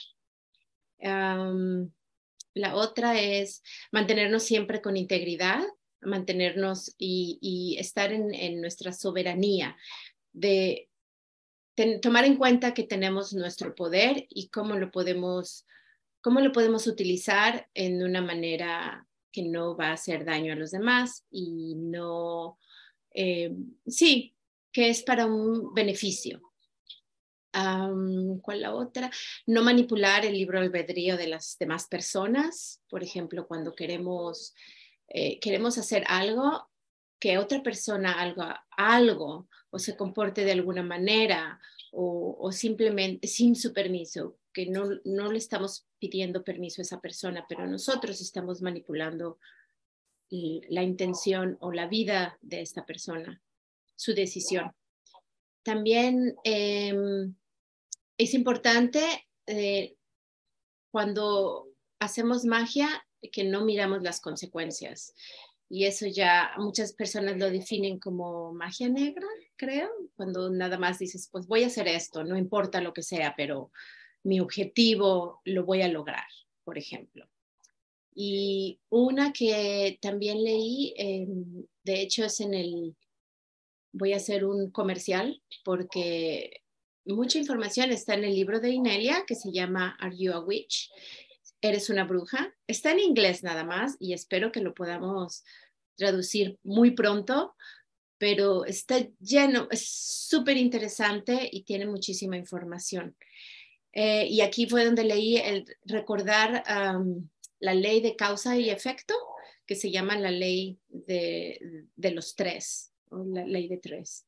la 0.98 2.74
otra 2.74 3.20
es 3.20 3.62
mantenernos 3.92 4.42
siempre 4.42 4.80
con 4.80 4.96
integridad, 4.96 5.62
mantenernos 6.00 6.94
y, 6.98 7.76
estar 7.78 8.12
en, 8.12 8.60
nuestra 8.60 8.92
soberanía, 8.92 9.76
de 10.32 10.88
tomar 12.00 12.24
en 12.24 12.36
cuenta 12.36 12.74
que 12.74 12.84
tenemos 12.84 13.32
nuestro 13.32 13.74
poder 13.74 14.26
y 14.30 14.48
cómo 14.48 14.76
lo 14.76 14.90
podemos, 14.90 15.66
cómo 16.20 16.40
lo 16.40 16.52
podemos 16.52 16.86
utilizar 16.86 17.68
en 17.74 18.02
una 18.02 18.22
manera 18.22 19.06
que 19.30 19.42
no 19.42 19.76
va 19.76 19.88
a 19.88 19.94
hacer 19.94 20.24
daño 20.24 20.52
a 20.52 20.56
los 20.56 20.70
demás 20.70 21.24
y 21.30 21.74
no, 21.76 22.58
eh, 23.12 23.54
sí, 23.86 24.34
que 24.72 24.88
es 24.88 25.02
para 25.02 25.26
un 25.26 25.74
beneficio. 25.74 26.40
¿Cuál 28.42 28.60
la 28.60 28.74
otra? 28.74 29.10
No 29.46 29.62
manipular 29.62 30.26
el 30.26 30.34
libro 30.34 30.58
albedrío 30.58 31.16
de 31.16 31.28
las 31.28 31.56
demás 31.58 31.86
personas. 31.86 32.82
Por 32.90 33.02
ejemplo, 33.02 33.46
cuando 33.46 33.74
queremos, 33.74 34.54
eh, 35.08 35.38
queremos 35.40 35.78
hacer 35.78 36.04
algo, 36.08 36.68
que 37.18 37.38
otra 37.38 37.62
persona 37.62 38.20
haga 38.20 38.66
algo 38.76 39.48
o 39.70 39.78
se 39.78 39.96
comporte 39.96 40.44
de 40.44 40.52
alguna 40.52 40.82
manera 40.82 41.60
o, 41.92 42.52
simplemente 42.52 43.26
sin 43.26 43.56
su 43.56 43.72
permiso, 43.72 44.36
que 44.52 44.66
no, 44.66 44.88
no 45.04 45.32
le 45.32 45.38
estamos 45.38 45.86
pidiendo 45.98 46.44
permiso 46.44 46.80
a 46.80 46.84
esa 46.84 47.00
persona, 47.00 47.46
pero 47.48 47.66
nosotros 47.66 48.20
estamos 48.20 48.60
manipulando 48.60 49.38
la 50.28 50.82
intención 50.82 51.56
o 51.60 51.72
la 51.72 51.86
vida 51.86 52.38
de 52.42 52.60
esta 52.60 52.84
persona, 52.84 53.40
su 53.94 54.12
decisión. 54.12 54.74
También 55.62 56.36
em, 56.44 57.34
es 58.18 58.34
importante 58.34 59.00
eh, 59.46 59.96
cuando 60.90 61.68
hacemos 61.98 62.44
magia 62.44 63.05
que 63.30 63.44
no 63.44 63.64
miramos 63.64 64.02
las 64.02 64.20
consecuencias. 64.20 65.14
Y 65.68 65.84
eso 65.84 66.06
ya 66.06 66.52
muchas 66.58 66.92
personas 66.92 67.38
lo 67.38 67.50
definen 67.50 67.98
como 67.98 68.52
magia 68.52 68.88
negra, 68.88 69.26
creo, 69.56 69.90
cuando 70.14 70.48
nada 70.50 70.78
más 70.78 70.98
dices, 70.98 71.28
pues 71.32 71.46
voy 71.46 71.64
a 71.64 71.66
hacer 71.66 71.88
esto, 71.88 72.22
no 72.22 72.36
importa 72.36 72.80
lo 72.80 72.92
que 72.92 73.02
sea, 73.02 73.34
pero 73.36 73.72
mi 74.22 74.40
objetivo 74.40 75.40
lo 75.44 75.64
voy 75.64 75.82
a 75.82 75.88
lograr, 75.88 76.26
por 76.64 76.78
ejemplo. 76.78 77.28
Y 78.14 78.80
una 78.88 79.32
que 79.32 79.98
también 80.00 80.42
leí, 80.42 80.94
em, 80.96 81.66
de 81.84 82.00
hecho 82.00 82.24
es 82.24 82.40
en 82.40 82.54
el, 82.54 82.96
voy 83.92 84.12
a 84.12 84.16
hacer 84.16 84.44
un 84.44 84.70
comercial 84.70 85.42
porque 85.64 86.62
mucha 87.04 87.38
información 87.38 87.90
está 87.90 88.14
en 88.14 88.24
el 88.24 88.34
libro 88.34 88.58
de 88.60 88.70
Inelia 88.70 89.24
que 89.26 89.34
se 89.34 89.52
llama 89.52 89.96
Are 90.00 90.16
You 90.16 90.32
a 90.32 90.40
Witch? 90.40 90.90
¿Eres 91.60 91.90
una 91.90 92.04
bruja? 92.04 92.54
Está 92.66 92.92
en 92.92 93.00
inglés 93.00 93.42
nada 93.42 93.64
más 93.64 93.96
y 93.98 94.12
espero 94.12 94.52
que 94.52 94.60
lo 94.60 94.74
podamos 94.74 95.44
traducir 95.96 96.58
muy 96.62 96.92
pronto, 96.92 97.54
pero 98.18 98.64
está 98.64 98.98
lleno, 99.20 99.68
es 99.70 99.88
súper 99.88 100.56
interesante 100.56 101.48
y 101.50 101.64
tiene 101.64 101.86
muchísima 101.86 102.36
información. 102.36 103.16
Eh, 103.92 104.26
y 104.26 104.42
aquí 104.42 104.68
fue 104.68 104.84
donde 104.84 105.04
leí 105.04 105.38
el 105.38 105.64
recordar 105.84 106.62
la 107.60 107.74
ley 107.74 108.00
de 108.00 108.16
causa 108.16 108.58
y 108.58 108.68
efecto, 108.70 109.14
que 109.66 109.74
se 109.74 109.90
llama 109.90 110.18
la 110.18 110.30
ley 110.30 110.78
de, 110.88 111.88
los 111.96 112.36
tres, 112.36 112.92
o 113.10 113.24
la 113.24 113.44
ley 113.44 113.68
de 113.68 113.78
tres. 113.78 114.26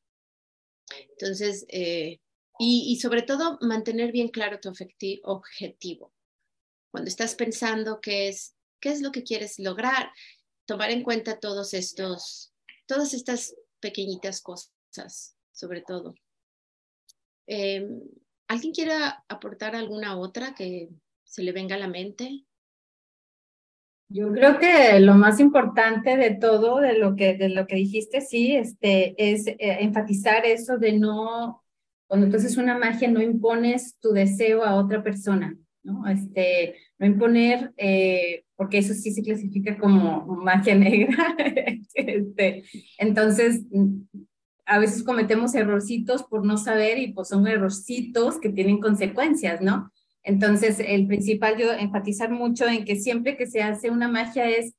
Entonces, 1.11 1.65
eh, 1.69 2.19
y, 2.61 2.99
sobre 2.99 3.21
todo, 3.21 3.57
mantener 3.61 4.11
bien 4.11 4.27
claro 4.27 4.59
tu 4.59 4.69
objetivo. 5.23 6.11
Cuando 6.91 7.09
estás 7.09 7.35
pensando 7.35 7.99
qué 8.01 8.29
es, 8.29 8.55
qué 8.79 8.89
es 8.89 9.01
lo 9.01 9.11
que 9.11 9.23
quieres 9.23 9.59
lograr, 9.59 10.11
tomar 10.65 10.91
en 10.91 11.03
cuenta 11.03 11.39
todos 11.39 11.73
estos, 11.73 12.53
todas 12.85 13.13
estas 13.13 13.55
pequeñitas 13.79 14.41
cosas, 14.41 15.35
sobre 15.51 15.81
todo. 15.81 16.15
Em, 17.47 18.01
¿Alguien 18.47 18.73
quiere 18.73 18.93
aportar 19.27 19.75
alguna 19.75 20.17
otra 20.17 20.55
que 20.55 20.89
se 21.23 21.43
le 21.43 21.51
venga 21.51 21.75
a 21.75 21.79
la 21.79 21.87
mente? 21.87 22.45
Yo 24.11 24.31
creo 24.33 24.57
que 24.57 24.99
lo 24.99 25.13
más 25.13 25.39
importante 25.39 26.17
de 26.17 26.31
todo, 26.31 26.79
de 26.79 26.97
lo 26.97 27.15
que, 27.15 27.35
de 27.35 27.49
lo 27.49 27.67
que 27.67 27.75
dijiste, 27.75 28.21
sí, 28.21 28.55
este, 28.55 29.13
es 29.17 29.45
eh, 29.45 29.57
enfatizar 29.59 30.47
eso 30.47 30.79
de 30.79 30.93
no 30.93 31.63
cuando 32.09 32.25
entonces 32.25 32.57
una 32.57 32.75
magia 32.75 33.07
no 33.07 33.21
impones 33.21 33.99
tu 33.99 34.13
deseo 34.13 34.63
a 34.63 34.73
otra 34.75 35.03
persona, 35.03 35.55
¿no? 35.83 36.07
Este, 36.07 36.75
no 36.97 37.05
imponer, 37.05 37.73
eh, 37.77 38.43
porque 38.55 38.79
eso 38.79 38.93
sí 38.93 39.11
se 39.11 39.23
clasifica 39.23 39.77
como 39.77 40.25
magia 40.25 40.75
negra. 40.75 41.35
este, 41.93 42.63
entonces, 42.97 43.61
a 44.65 44.79
veces 44.79 45.03
cometemos 45.03 45.55
errorcitos 45.55 46.23
por 46.23 46.45
no 46.45 46.57
saber 46.57 46.97
y 46.97 47.13
pues 47.13 47.29
son 47.29 47.47
errorcitos 47.47 48.39
que 48.39 48.49
tienen 48.49 48.79
consecuencias, 48.79 49.61
¿no? 49.61 49.91
Entonces, 50.23 50.79
el 50.79 51.07
principal, 51.07 51.57
yo 51.57 51.71
enfatizar 51.71 52.29
mucho 52.29 52.67
en 52.67 52.85
que 52.85 52.95
siempre 52.95 53.37
que 53.37 53.47
se 53.47 53.61
hace 53.61 53.89
una 53.89 54.07
magia 54.07 54.49
es 54.49 54.73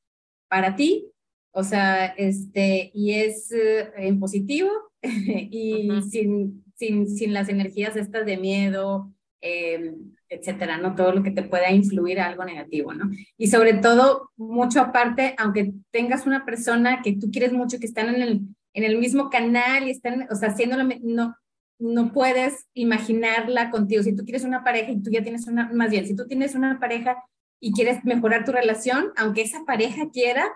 para 0.49 0.77
ti, 0.77 1.07
o 1.53 1.65
sea, 1.65 2.07
este, 2.07 2.91
y 2.95 3.13
es 3.13 3.51
eh, 3.51 3.91
en 3.97 4.21
positivo 4.21 4.71
y 5.03 5.89
sin 6.11 6.63
sin, 6.81 7.33
las 7.33 7.49
energías 7.49 7.97
estas 7.97 8.25
de 8.25 8.39
miedo, 8.39 9.13
eh, 9.43 9.95
etcétera, 10.31 10.79
¿no? 10.79 10.95
Todo 10.95 11.13
lo 11.13 11.23
que 11.23 11.33
te 11.33 11.43
pueda 11.43 11.71
influir 11.71 12.21
a 12.21 12.27
algo 12.27 12.45
negativo, 12.45 12.95
¿no? 12.95 13.11
Y 13.37 13.49
sobre 13.49 13.75
todo, 13.75 14.31
mucho 14.37 14.81
aparte, 14.81 15.35
aunque 15.37 15.73
tengas 15.91 16.27
una 16.27 16.45
persona 16.45 17.03
que 17.03 17.17
tú 17.17 17.31
quieres 17.31 17.53
mucho, 17.53 17.79
que 17.79 17.87
están 17.87 18.15
en 18.15 18.23
el, 18.23 18.41
en 18.73 18.85
el 18.85 18.99
mismo 18.99 19.29
canal 19.29 19.89
y 19.89 19.91
están, 19.91 20.29
o 20.31 20.35
sea, 20.37 20.51
haciéndolo, 20.51 20.89
no, 21.03 21.37
no 21.81 22.13
puedes 22.13 22.69
imaginarla 22.75 23.71
contigo. 23.71 24.03
Si 24.03 24.15
tú 24.15 24.25
quieres 24.25 24.45
una 24.45 24.63
pareja 24.63 24.93
y 24.93 25.03
tú 25.03 25.11
ya 25.11 25.23
tienes 25.23 25.47
una, 25.49 25.71
más 25.73 25.91
bien, 25.91 26.07
si 26.07 26.15
tú 26.15 26.27
tienes 26.27 26.55
una 26.55 26.79
pareja 26.79 27.23
y 27.61 27.73
quieres 27.73 28.05
mejorar 28.05 28.45
tu 28.45 28.53
relación, 28.53 29.13
aunque 29.17 29.43
esa 29.43 29.65
pareja 29.67 30.11
quiera, 30.11 30.47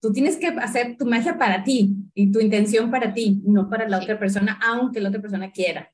tú 0.00 0.12
tienes 0.12 0.36
que 0.36 0.48
hacer 0.48 0.96
tu 0.98 1.06
magia 1.06 1.38
para 1.38 1.64
ti 1.64 1.94
y 2.14 2.30
tu 2.30 2.40
intención 2.40 2.90
para 2.90 3.14
ti, 3.14 3.40
no 3.44 3.70
para 3.70 3.88
la 3.88 3.98
otra 3.98 4.18
persona, 4.18 4.58
aunque 4.62 5.00
la 5.00 5.08
otra 5.08 5.22
persona 5.22 5.50
quiera. 5.52 5.90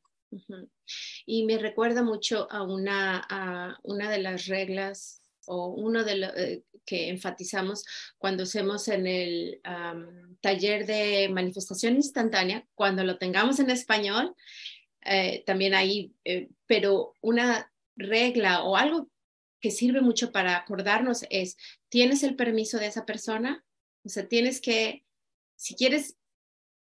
Y 1.30 1.44
me 1.44 1.58
recuerda 1.58 2.02
mucho 2.02 2.50
a 2.50 2.62
una, 2.62 3.76
una 3.82 4.10
de 4.10 4.16
las 4.16 4.46
reglas 4.46 5.20
o 5.44 5.66
uno 5.66 6.02
de 6.02 6.16
los 6.16 6.34
eh, 6.34 6.62
que 6.86 7.10
enfatizamos 7.10 7.84
cuando 8.16 8.44
hacemos 8.44 8.88
en 8.88 9.06
el 9.06 9.60
taller 10.40 10.86
de 10.86 11.28
manifestación 11.28 11.96
instantánea, 11.96 12.66
cuando 12.74 13.04
lo 13.04 13.18
tengamos 13.18 13.60
en 13.60 13.68
español, 13.68 14.34
eh, 15.04 15.42
también 15.44 15.74
ahí, 15.74 16.14
eh, 16.24 16.48
pero 16.66 17.12
una 17.20 17.70
regla 17.94 18.62
o 18.62 18.76
algo 18.76 19.10
que 19.60 19.70
sirve 19.70 20.00
mucho 20.00 20.32
para 20.32 20.56
acordarnos 20.56 21.26
es, 21.28 21.58
¿tienes 21.90 22.22
el 22.22 22.36
permiso 22.36 22.78
de 22.78 22.86
esa 22.86 23.04
persona? 23.04 23.66
O 24.02 24.08
sea, 24.08 24.26
tienes 24.26 24.62
que, 24.62 25.04
si 25.56 25.74
quieres 25.74 26.16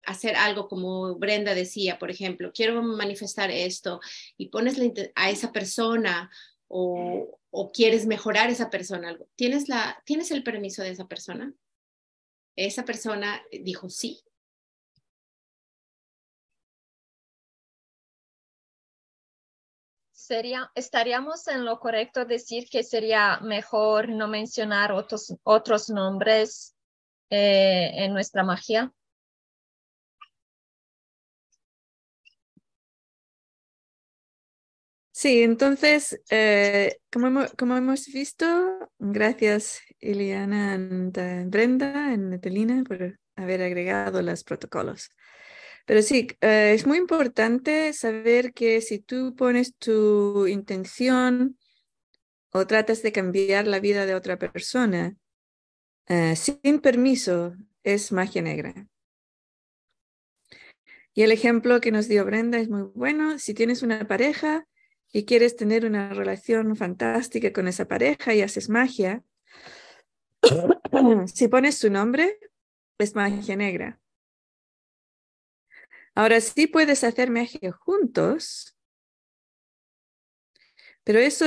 hacer 0.06 0.36
algo 0.36 0.68
como 0.68 1.16
Brenda 1.16 1.56
decía, 1.56 2.00
por 2.00 2.12
ejemplo, 2.12 2.52
quiero 2.54 2.82
manifestar 2.82 3.52
esto 3.52 4.00
y 4.38 4.50
pones 4.50 4.78
a 5.16 5.30
esa 5.30 5.52
persona 5.52 6.30
o, 6.68 7.40
quieres 7.74 8.06
mejorar 8.06 8.50
esa 8.50 8.70
persona 8.70 9.10
algo, 9.10 9.28
¿tienes, 9.36 9.70
la, 9.70 10.02
¿tienes 10.06 10.32
el 10.32 10.44
permiso 10.44 10.82
de 10.82 10.90
esa 10.90 11.08
persona? 11.08 11.54
Esa 12.56 12.84
persona 12.84 13.42
dijo 13.52 13.90
sí. 13.90 14.24
Sería, 20.12 20.72
estaríamos 20.74 21.48
en 21.48 21.66
lo 21.66 21.80
correcto 21.80 22.26
decir 22.26 22.70
que 22.70 22.84
sería 22.84 23.40
mejor 23.42 24.10
no 24.10 24.28
mencionar 24.28 24.92
otros, 24.94 25.36
otros 25.44 25.90
nombres 25.90 26.76
eh, 27.30 27.92
en 27.96 28.14
nuestra 28.14 28.44
magia. 28.44 28.94
Sí, 35.24 35.42
entonces, 35.42 36.22
eh, 36.30 36.98
como, 37.10 37.78
hemos, 37.78 38.08
visto, 38.08 38.46
gracias 39.00 39.80
Iliana 40.02 40.76
y 40.76 41.46
Brenda, 41.46 42.14
en 42.14 42.30
Netelina, 42.30 42.84
por 42.84 43.18
haber 43.38 43.62
agregado 43.62 44.22
los 44.22 44.44
protocolos. 44.44 45.12
Pero 45.86 46.02
sí, 46.02 46.28
eh, 46.42 46.74
es 46.76 46.86
muy 46.86 46.98
importante 46.98 47.94
saber 47.94 48.52
que 48.52 48.82
si 48.82 49.00
tú 49.00 49.34
pones 49.34 49.78
tu 49.78 50.46
intención 50.46 51.58
o 52.52 52.68
tratas 52.68 53.02
de 53.02 53.14
cambiar 53.14 53.66
la 53.66 53.80
vida 53.80 54.06
de 54.06 54.16
otra 54.16 54.38
persona 54.38 55.16
eh, 56.08 56.36
sin 56.36 56.82
permiso, 56.82 57.56
es 57.84 58.12
magia 58.12 58.42
negra. 58.42 58.90
Y 61.14 61.22
el 61.22 61.32
ejemplo 61.32 61.80
que 61.80 61.94
nos 61.94 62.10
dio 62.10 62.26
Brenda 62.26 62.58
es 62.58 62.68
muy 62.68 62.90
bueno. 62.94 63.40
Si 63.40 63.54
tienes 63.54 63.84
una 63.84 64.06
pareja, 64.06 64.68
y 65.16 65.26
quieres 65.26 65.56
tener 65.56 65.86
una 65.86 66.10
relación 66.10 66.76
fantástica 66.76 67.54
con 67.54 67.68
esa 67.68 67.88
pareja 67.88 68.34
y 68.34 68.42
haces 68.42 68.68
magia, 68.68 69.24
si 71.34 71.48
pones 71.48 71.78
su 71.78 71.90
nombre, 71.92 72.40
es 72.98 73.16
magia 73.16 73.56
negra. 73.56 74.02
Ahora 76.16 76.42
sí 76.42 76.66
puedes 76.66 77.04
hacer 77.04 77.30
magia 77.30 77.72
juntos, 77.72 78.76
pero 81.04 81.20
eso 81.20 81.46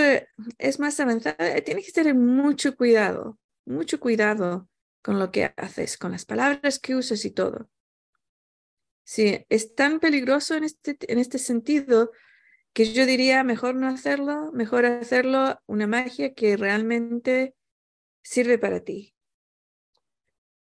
es 0.58 0.78
más 0.78 1.00
avanzado. 1.00 1.36
Tienes 1.64 1.86
que 1.86 1.92
tener 1.92 2.14
mucho 2.14 2.76
cuidado, 2.76 3.38
mucho 3.64 3.98
cuidado 3.98 4.68
con 5.02 5.18
lo 5.18 5.32
que 5.32 5.52
haces, 5.56 5.98
con 5.98 6.12
las 6.12 6.24
palabras 6.24 6.78
que 6.78 6.94
usas 6.94 7.24
y 7.24 7.32
todo. 7.32 7.68
Sí, 9.04 9.44
es 9.48 9.74
tan 9.74 9.98
peligroso 9.98 10.54
en 10.54 10.64
este, 10.64 10.96
en 11.00 11.18
este 11.18 11.38
sentido 11.38 12.12
que 12.76 12.92
yo 12.92 13.06
diría 13.06 13.42
mejor 13.42 13.74
no 13.74 13.88
hacerlo, 13.88 14.52
mejor 14.52 14.84
hacerlo 14.84 15.58
una 15.64 15.86
magia 15.86 16.34
que 16.34 16.58
realmente 16.58 17.54
sirve 18.22 18.58
para 18.58 18.80
ti. 18.80 19.14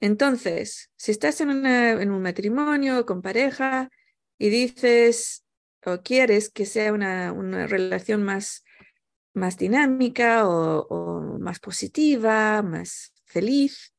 Entonces, 0.02 0.92
si 0.98 1.12
estás 1.12 1.40
en, 1.40 1.66
en 1.66 2.12
un 2.12 2.22
matrimonio 2.22 3.06
con 3.06 3.22
pareja 3.22 3.90
y 4.38 4.50
dices 4.50 5.46
o 5.86 6.02
quieres 6.02 6.50
que 6.50 6.66
sea 6.66 6.92
una, 6.92 7.32
una 7.32 7.68
relación 7.68 8.22
más, 8.22 8.66
más 9.34 9.56
dinámica 9.56 10.46
o, 10.46 10.86
o 10.90 11.40
más 11.40 11.62
positiva, 11.62 12.62
más 12.64 13.14
feliz, 13.24 13.94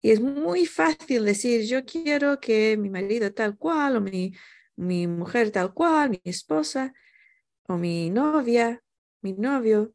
y 0.00 0.10
es 0.10 0.22
muy 0.22 0.64
fácil 0.64 1.26
decir, 1.26 1.66
yo 1.66 1.84
quiero 1.84 2.40
que 2.40 2.78
mi 2.78 2.88
marido 2.88 3.30
tal 3.34 3.58
cual 3.58 3.96
o 3.96 4.00
mi 4.00 4.32
mi 4.82 5.06
mujer 5.06 5.50
tal 5.50 5.72
cual, 5.74 6.10
mi 6.10 6.20
esposa 6.24 6.92
o 7.68 7.78
mi 7.78 8.10
novia, 8.10 8.82
mi 9.22 9.32
novio, 9.32 9.94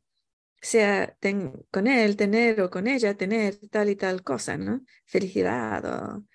sea 0.61 1.15
con 1.71 1.87
él 1.87 2.15
tener 2.17 2.61
o 2.61 2.69
con 2.69 2.87
ella 2.87 3.15
tener 3.15 3.57
tal 3.69 3.89
y 3.89 3.95
tal 3.95 4.23
cosa, 4.23 4.57
¿no? 4.57 4.81
Felicidad 5.05 5.85
o 5.85 6.25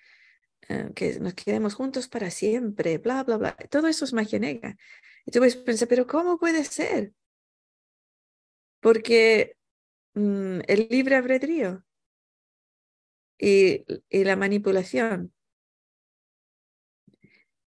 eh, 0.69 0.91
que 0.95 1.19
nos 1.19 1.33
quedemos 1.33 1.73
juntos 1.73 2.07
para 2.07 2.31
siempre, 2.31 2.97
bla, 2.99 3.23
bla, 3.23 3.37
bla. 3.37 3.55
Todo 3.69 3.87
eso 3.87 4.05
es 4.05 4.13
magia 4.13 4.39
negra. 4.39 4.77
Y 5.25 5.31
tú 5.31 5.39
puedes 5.39 5.57
pensar, 5.57 5.87
pero 5.87 6.07
¿cómo 6.07 6.37
puede 6.37 6.63
ser? 6.63 7.13
Porque 8.79 9.57
mm, 10.13 10.59
el 10.67 10.87
libre 10.89 11.15
albedrío 11.15 11.83
y, 13.37 13.85
y 14.09 14.23
la 14.23 14.35
manipulación 14.35 15.33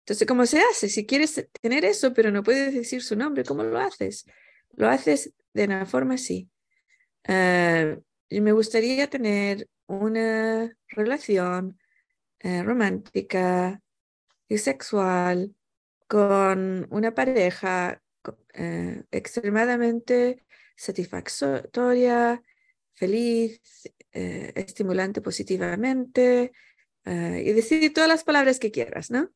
entonces, 0.04 0.28
¿cómo 0.28 0.44
se 0.44 0.60
hace? 0.60 0.90
Si 0.90 1.06
quieres 1.06 1.48
tener 1.62 1.86
eso, 1.86 2.12
pero 2.12 2.30
no 2.30 2.42
puedes 2.42 2.74
decir 2.74 3.02
su 3.02 3.16
nombre, 3.16 3.42
¿cómo 3.42 3.62
lo 3.62 3.78
haces? 3.78 4.26
Lo 4.76 4.86
haces 4.86 5.32
de 5.54 5.64
una 5.64 5.86
forma 5.86 6.14
así. 6.14 6.50
Uh, 7.26 8.02
me 8.28 8.52
gustaría 8.52 9.08
tener 9.08 9.66
una 9.86 10.76
relación 10.88 11.78
eh, 12.40 12.62
romántica 12.62 13.80
y 14.46 14.58
sexual 14.58 15.54
con 16.06 16.86
una 16.90 17.14
pareja 17.14 18.02
eh, 18.52 19.04
extremadamente 19.10 20.44
satisfactoria, 20.76 22.42
feliz, 22.92 23.58
estimulante 24.12 25.22
positivamente, 25.22 26.52
y 27.06 27.52
decir 27.52 27.92
todas 27.92 28.08
las 28.08 28.24
palabras 28.24 28.58
que 28.58 28.70
quieras, 28.70 29.10
¿no? 29.10 29.30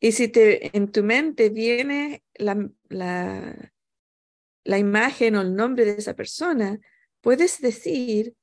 Y 0.00 0.12
si 0.12 0.28
te, 0.28 0.76
en 0.76 0.92
tu 0.92 1.02
mente 1.02 1.48
viene 1.48 2.22
la, 2.34 2.68
la, 2.88 4.78
imagen 4.78 5.36
o 5.36 5.40
el 5.40 5.54
nombre 5.54 5.84
de 5.84 5.92
esa 5.92 6.14
persona, 6.14 6.78
puedes 7.20 7.60
decir 7.60 8.34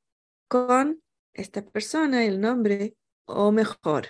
con 0.47 1.03
esta 1.33 1.63
persona 1.63 2.25
el 2.25 2.41
nombre 2.41 2.95
o 3.25 3.51
mejor. 3.51 4.07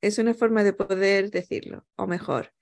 Es 0.00 0.18
una 0.18 0.34
forma 0.34 0.62
de 0.62 0.72
poder 0.72 1.30
decirlo, 1.30 1.84
o 1.96 2.06
mejor. 2.06 2.52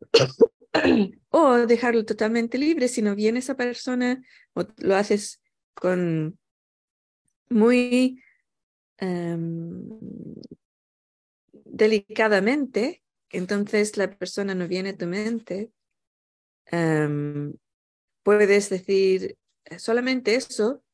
o 1.30 1.56
dejarlo 1.66 2.04
totalmente 2.04 2.58
libre 2.58 2.88
si 2.88 3.00
no 3.00 3.14
viene 3.14 3.38
esa 3.38 3.56
persona 3.56 4.22
o 4.54 4.66
lo 4.78 4.96
haces 4.96 5.40
con 5.74 6.38
muy 7.48 8.22
em, 8.98 9.88
delicadamente, 11.72 13.02
entonces 13.30 13.96
la 13.96 14.14
persona 14.16 14.54
no 14.54 14.68
viene 14.68 14.90
a 14.90 14.96
tu 14.96 15.06
mente, 15.06 15.72
em, 16.66 17.54
puedes 18.22 18.68
decir 18.68 19.38
solamente 19.78 20.34
eso 20.34 20.84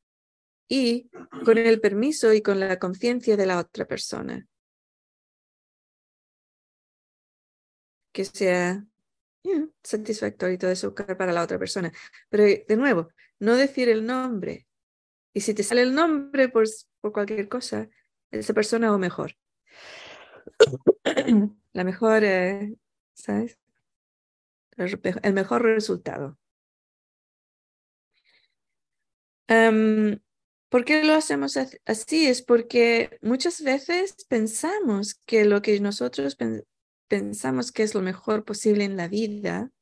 y 0.69 1.11
con 1.45 1.59
el 1.59 1.81
permiso 1.81 2.33
y 2.33 2.43
con 2.43 2.61
la 2.61 2.79
conciencia 2.79 3.37
de 3.37 3.47
la 3.47 3.59
otra 3.59 3.87
persona. 3.87 4.47
Que 8.13 8.25
sea 8.25 8.87
satisfactorio 9.83 10.55
y 10.55 10.59
todo 10.59 10.71
eso 10.71 10.95
para 10.95 11.33
la 11.33 11.43
otra 11.43 11.59
persona. 11.59 11.93
Pero 12.29 12.45
de 12.45 12.77
nuevo, 12.77 13.09
no 13.41 13.57
decir 13.57 13.89
el 13.89 14.07
nombre. 14.07 14.67
Y 15.33 15.41
si 15.41 15.55
te 15.55 15.63
sale 15.63 15.83
el 15.83 15.95
nombre 15.95 16.49
por, 16.49 16.67
por 17.01 17.13
cualquier 17.13 17.49
cosa, 17.49 17.89
esa 18.31 18.55
persona 18.55 18.95
o 18.95 18.99
mejor. 18.99 19.37
la 21.73 21.85
mejor, 21.85 22.25
eh, 22.25 22.77
¿sabes? 23.15 23.59
El 24.77 25.33
mejor 25.33 25.63
resultado. 25.63 26.39
Em, 29.49 30.21
¿Por 30.69 30.85
qué 30.85 31.03
lo 31.03 31.15
hacemos 31.15 31.57
así? 31.57 32.27
Es 32.27 32.43
porque 32.43 33.19
muchas 33.23 33.63
veces 33.63 34.15
pensamos 34.29 35.15
que 35.25 35.47
lo 35.47 35.63
que 35.63 35.81
nosotros 35.81 36.37
pensamos 37.09 37.73
que 37.73 37.83
es 37.83 37.95
lo 37.95 38.03
mejor 38.03 38.45
posible 38.45 38.85
en 38.85 38.97
la 38.97 39.09
vida 39.09 39.73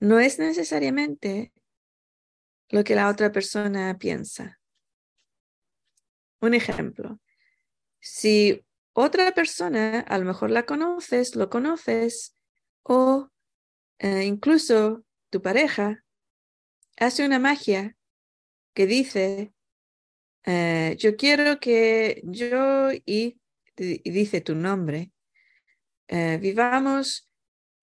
no 0.00 0.20
es 0.20 0.38
necesariamente 0.38 1.52
lo 2.70 2.82
que 2.82 2.94
la 2.94 3.08
otra 3.08 3.30
persona 3.30 3.98
piensa. 3.98 4.58
Un 6.40 6.54
ejemplo, 6.54 7.20
si 8.00 8.64
otra 8.98 9.32
persona, 9.32 10.00
a 10.00 10.18
lo 10.18 10.24
mejor 10.24 10.50
la 10.50 10.64
conoces, 10.64 11.36
lo 11.36 11.48
conoces, 11.48 12.36
o 12.82 13.30
eh, 13.98 14.24
incluso 14.24 15.04
tu 15.30 15.40
pareja 15.42 16.04
hace 16.96 17.24
una 17.24 17.38
magia 17.38 17.96
que 18.74 18.86
dice, 18.86 19.52
eh, 20.44 20.96
yo 20.98 21.16
quiero 21.16 21.60
que 21.60 22.22
yo 22.24 22.90
y, 22.92 23.40
dice 23.76 24.40
tu 24.40 24.54
nombre, 24.54 25.12
eh, 26.08 26.38
vivamos 26.40 27.28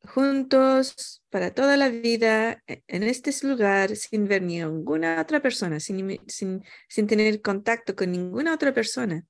juntos 0.07 1.23
para 1.29 1.53
toda 1.53 1.77
la 1.77 1.89
vida 1.89 2.63
e, 2.67 2.83
en 2.87 3.03
este 3.03 3.31
lugar 3.47 3.95
sin 3.95 4.27
ver 4.27 4.41
ninguna 4.41 5.21
otra 5.21 5.41
persona, 5.41 5.79
sin, 5.79 6.19
sin, 6.27 6.63
sin 6.89 7.07
tener 7.07 7.41
contacto 7.41 7.95
con 7.95 8.11
ninguna 8.11 8.53
otra 8.53 8.73
persona. 8.73 9.25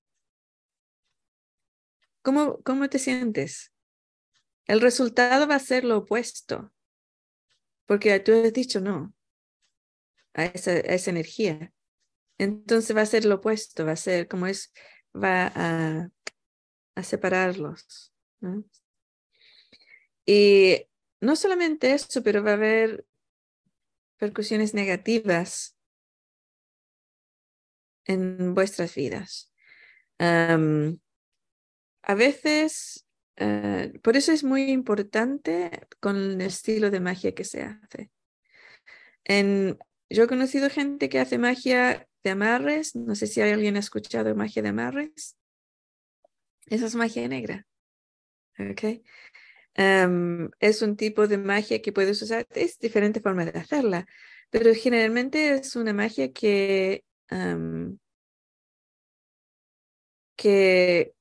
¿Cómo, 2.26 2.64
¿Cómo 2.64 2.90
te 2.90 2.98
sientes? 2.98 3.72
El 4.66 4.82
resultado 4.82 5.48
va 5.48 5.56
a 5.56 5.60
ser 5.60 5.84
lo 5.84 6.00
opuesto, 6.00 6.74
porque 7.86 8.20
tú 8.20 8.34
has 8.34 8.52
dicho 8.52 8.82
no 8.82 9.14
a 10.34 10.46
esa, 10.46 10.72
a 10.72 10.96
esa 10.96 11.12
energía. 11.12 11.72
Entonces 12.40 12.98
va 12.98 13.02
a 13.02 13.06
ser 13.06 13.26
lo 13.26 13.36
opuesto, 13.36 13.86
va 13.86 13.92
a 13.92 13.96
ser 13.96 14.28
como 14.28 14.48
es, 14.48 14.74
va 15.16 15.52
a, 15.54 16.10
a 16.96 17.04
separarlos. 17.04 18.12
Y 20.26 20.88
no 21.22 21.36
solamente 21.36 21.94
eso, 21.94 22.24
pero 22.24 22.44
va 22.44 22.52
a 22.52 22.56
haber 22.56 23.06
percusiones 24.18 24.74
negativas 24.74 25.78
en 28.06 28.56
vuestras 28.56 28.96
vidas. 28.96 29.54
A 32.08 32.14
veces, 32.14 33.08
eh, 33.36 33.94
por 34.04 34.16
eso 34.16 34.32
es 34.32 34.44
muy 34.44 34.72
importante 34.72 35.88
con 36.00 36.16
el 36.16 36.42
estilo 36.42 36.92
de 36.92 37.00
magia 37.00 37.34
que 37.34 37.44
se 37.44 37.64
hace. 37.64 38.12
En, 39.24 39.80
yo 40.10 40.24
he 40.24 40.28
conocido 40.28 40.70
gente 40.70 41.10
que 41.10 41.20
hace 41.20 41.40
magia 41.40 42.08
de 42.24 42.30
amarres. 42.30 42.96
No 42.96 43.16
sé 43.16 43.26
si 43.26 43.42
alguien 43.42 43.76
ha 43.76 43.80
escuchado 43.80 44.36
magia 44.36 44.62
de 44.62 44.70
amarres. 44.70 45.36
Esa 46.68 46.86
es 46.86 46.96
magia 46.96 47.28
negra. 47.28 47.66
Okay. 48.58 49.04
es 49.76 50.82
un 50.82 50.96
tipo 50.96 51.28
de 51.28 51.40
magia 51.40 51.82
que 51.82 51.92
puedes 51.92 52.22
usar. 52.22 52.46
Es 52.52 52.78
diferente 52.78 53.20
forma 53.20 53.46
de 53.46 53.60
hacerla, 53.60 54.06
pero 54.52 54.74
generalmente 54.76 55.56
es 55.56 55.76
una 55.76 55.92
magia 55.92 56.32
que, 56.32 57.04
que 60.38 61.16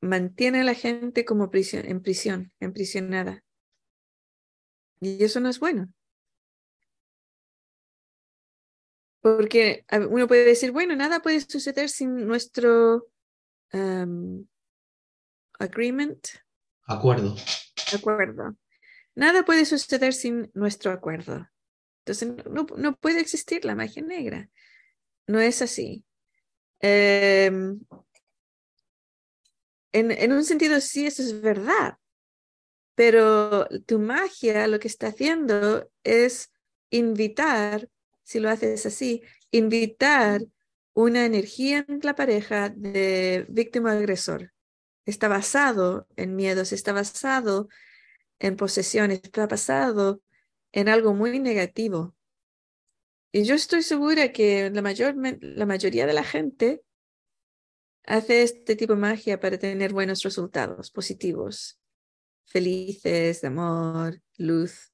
mantiene 0.00 0.60
a 0.60 0.64
la 0.64 0.74
gente 0.74 1.24
como 1.24 1.50
prisión, 1.50 1.86
en 1.86 2.02
prisión, 2.02 2.52
emprisionada. 2.60 3.44
Y 5.00 5.22
eso 5.22 5.40
no 5.40 5.48
es 5.48 5.60
bueno. 5.60 5.92
Porque 9.20 9.84
uno 10.10 10.26
puede 10.28 10.44
decir, 10.44 10.72
bueno, 10.72 10.94
nada 10.96 11.20
puede 11.20 11.40
suceder 11.40 11.88
sin 11.88 12.26
nuestro 12.26 13.08
agreement. 15.58 16.26
Acuerdo. 16.84 17.36
Acuerdo. 17.94 18.56
Nada 19.14 19.44
puede 19.44 19.64
suceder 19.64 20.14
sin 20.14 20.50
nuestro 20.54 20.92
acuerdo. 20.92 21.48
Entonces, 22.04 22.46
no, 22.50 22.66
no 22.76 22.96
puede 22.96 23.20
existir 23.20 23.64
la 23.64 23.74
magia 23.74 24.02
negra. 24.02 24.48
No 25.26 25.40
es 25.40 25.60
así. 25.60 26.04
Em, 26.80 27.80
en, 29.98 30.32
un 30.32 30.44
sentido, 30.44 30.80
sí, 30.80 31.06
eso 31.06 31.22
es 31.22 31.40
verdad. 31.40 31.98
Pero 32.94 33.68
tu 33.86 33.98
magia 33.98 34.66
lo 34.66 34.78
que 34.80 34.88
está 34.88 35.08
haciendo 35.08 35.90
es 36.02 36.50
invitar 36.90 37.88
si 38.28 38.40
lo 38.40 38.50
haces 38.50 38.84
así, 38.84 39.22
invitar 39.52 40.42
una 40.92 41.24
energía 41.24 41.86
en 41.88 42.00
la 42.02 42.14
pareja 42.14 42.68
de 42.68 43.46
víctima-agresor. 43.48 44.52
Está 45.06 45.28
basado 45.28 46.06
en 46.14 46.36
miedos, 46.36 46.74
está 46.74 46.92
basado 46.92 47.70
en 48.38 48.56
posesiones, 48.56 49.20
está 49.22 49.46
basado 49.46 50.20
en 50.72 50.90
algo 50.90 51.14
muy 51.14 51.38
negativo. 51.38 52.14
Y 53.32 53.44
yo 53.44 53.54
estoy 53.54 53.82
segura 53.82 54.30
que 54.30 54.68
la, 54.68 54.82
mayor, 54.82 55.14
la 55.40 55.64
mayoría 55.64 56.06
de 56.06 56.12
la 56.12 56.22
gente 56.22 56.82
hace 58.04 58.42
este 58.42 58.76
tipo 58.76 58.94
de 58.94 59.00
magia 59.00 59.40
para 59.40 59.58
tener 59.58 59.92
buenos 59.92 60.22
resultados 60.22 60.90
positivos, 60.90 61.78
felices, 62.44 63.40
de 63.40 63.48
amor, 63.48 64.22
luz. 64.36 64.92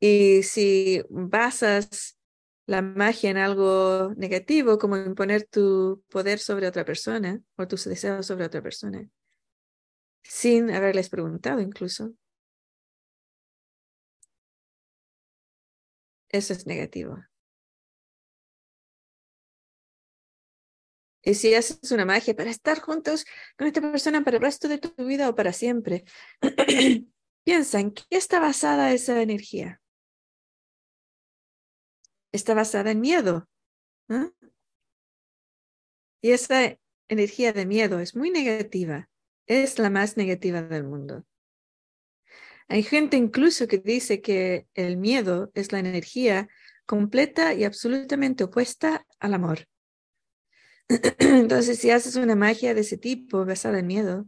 Y 0.00 0.42
si 0.42 1.02
basas 1.10 2.18
la 2.66 2.82
magia 2.82 3.30
en 3.30 3.36
algo 3.38 4.14
negativo, 4.16 4.78
como 4.78 4.96
imponer 4.96 5.44
tu 5.44 6.02
poder 6.08 6.38
sobre 6.38 6.66
otra 6.66 6.84
persona 6.84 7.40
o 7.56 7.68
tus 7.68 7.84
deseos 7.84 8.26
sobre 8.26 8.46
otra 8.46 8.62
persona, 8.62 9.08
sin 10.22 10.70
haberles 10.70 11.08
preguntado 11.08 11.60
incluso, 11.60 12.14
eso 16.30 16.52
es 16.52 16.66
negativo. 16.66 17.18
Y 21.24 21.34
si 21.34 21.54
haces 21.54 21.92
una 21.92 22.04
magia 22.04 22.34
para 22.34 22.50
estar 22.50 22.80
juntos 22.80 23.24
con 23.56 23.66
esta 23.66 23.80
persona 23.80 24.24
para 24.24 24.38
el 24.38 24.42
resto 24.42 24.68
de 24.68 24.78
tu 24.78 25.04
vida 25.04 25.28
o 25.28 25.34
para 25.34 25.52
siempre, 25.52 26.04
piensa 27.44 27.80
en 27.80 27.92
qué 27.92 28.04
está 28.10 28.40
basada 28.40 28.92
esa 28.92 29.22
energía 29.22 29.82
está 32.32 32.54
basada 32.54 32.90
en 32.90 33.00
miedo. 33.00 33.48
Y 36.20 36.30
esa 36.30 36.76
energía 37.08 37.52
de 37.52 37.66
miedo 37.66 38.00
es 38.00 38.16
muy 38.16 38.30
negativa, 38.30 39.08
es 39.46 39.78
la 39.78 39.90
más 39.90 40.16
negativa 40.16 40.62
del 40.62 40.84
mundo. 40.84 41.24
Hay 42.68 42.82
gente 42.82 43.16
incluso 43.16 43.66
que 43.66 43.78
dice 43.78 44.20
que 44.20 44.66
el 44.74 44.96
miedo 44.96 45.50
es 45.54 45.72
la 45.72 45.78
energía 45.78 46.48
completa 46.86 47.54
y 47.54 47.64
absolutamente 47.64 48.44
opuesta 48.44 49.06
al 49.18 49.34
amor. 49.34 49.66
Entonces, 51.18 51.78
si 51.78 51.90
haces 51.90 52.16
una 52.16 52.36
magia 52.36 52.74
de 52.74 52.82
ese 52.82 52.98
tipo 52.98 53.44
basada 53.44 53.78
en 53.78 53.86
miedo, 53.86 54.26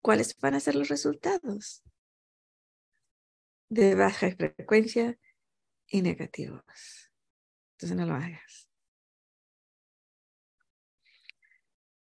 ¿cuáles 0.00 0.36
van 0.38 0.54
a 0.54 0.60
ser 0.60 0.74
los 0.74 0.88
resultados? 0.88 1.82
De 3.68 3.94
baja 3.94 4.30
frecuencia 4.36 5.18
y 5.88 6.02
negativos 6.02 6.62
entonces 7.82 7.96
no 7.96 8.06
lo 8.06 8.14
hagas. 8.14 8.68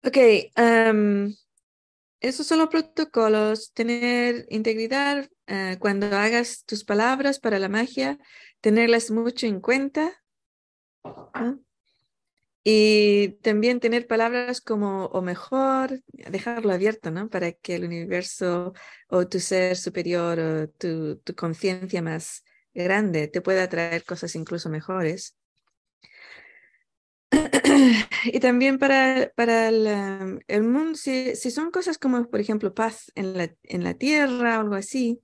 Ok, 0.02 0.16
esos 2.20 2.46
son 2.46 2.58
los 2.58 2.68
protocolos. 2.68 3.72
Tener 3.72 4.46
integridad 4.48 5.28
eh, 5.46 5.76
cuando 5.78 6.06
hagas 6.06 6.64
tus 6.64 6.84
palabras 6.84 7.38
para 7.38 7.58
la 7.58 7.68
magia, 7.68 8.18
tenerlas 8.60 9.10
mucho 9.10 9.46
en 9.46 9.60
cuenta. 9.60 10.22
Y 12.62 13.38
también 13.42 13.80
tener 13.80 14.06
palabras 14.06 14.60
como 14.60 15.06
o 15.06 15.22
mejor, 15.22 16.02
dejarlo 16.12 16.72
abierto, 16.72 17.10
¿no? 17.10 17.30
Para 17.30 17.52
que 17.52 17.76
el 17.76 17.84
universo 17.84 18.74
o 19.08 19.26
tu 19.26 19.40
ser 19.40 19.76
superior 19.76 20.38
o 20.38 20.68
tu, 20.68 21.16
tu 21.16 21.34
conciencia 21.34 22.02
más 22.02 22.44
grande 22.74 23.28
te 23.28 23.40
pueda 23.40 23.68
traer 23.68 24.04
cosas 24.04 24.34
incluso 24.34 24.68
mejores. 24.68 25.36
y 28.24 28.40
también 28.40 28.78
para, 28.78 29.32
para 29.36 29.68
el, 29.68 30.62
mundo, 30.62 30.96
si, 30.96 31.36
si, 31.36 31.50
son 31.50 31.70
cosas 31.70 31.98
como, 31.98 32.28
por 32.28 32.40
ejemplo, 32.40 32.74
paz 32.74 33.10
en 33.14 33.36
la, 33.36 33.54
en 33.62 33.84
la 33.84 33.94
tierra 33.94 34.58
o 34.58 34.60
algo 34.62 34.74
así, 34.74 35.22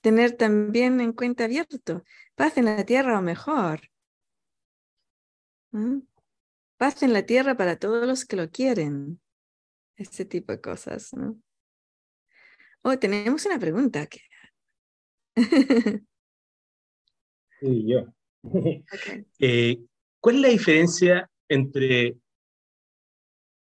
tener 0.00 0.32
también 0.32 1.00
en 1.00 1.12
cuenta 1.12 1.44
abierto, 1.44 2.04
paz 2.34 2.56
en 2.58 2.66
la 2.66 2.84
tierra 2.84 3.18
o 3.18 3.22
mejor. 3.22 3.80
Paz 6.78 7.02
en 7.02 7.12
la 7.12 7.26
tierra 7.26 7.56
para 7.56 7.78
todos 7.78 8.06
los 8.06 8.24
que 8.24 8.36
lo 8.36 8.50
quieren. 8.50 9.20
Ese 9.96 10.24
tipo 10.24 10.52
de 10.52 10.60
cosas. 10.60 11.12
¿no? 11.12 11.38
Oh, 12.82 12.98
tenemos 12.98 13.44
una 13.44 13.58
pregunta. 13.58 14.08
sí, 17.60 17.86
yo. 17.86 18.06
Eh, 19.40 19.80
¿Cuál 20.20 20.36
es 20.36 20.40
la 20.42 20.48
diferencia 20.48 21.30
entre 21.48 22.16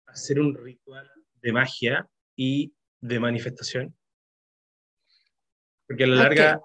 hacer 0.08 0.40
un 0.40 0.54
ritual 0.54 1.08
de 1.40 1.52
magia 1.52 2.08
y 2.36 2.72
de 3.00 3.20
manifestación. 3.20 3.94
Porque 5.86 6.04
a 6.04 6.06
la 6.06 6.16
larga 6.16 6.60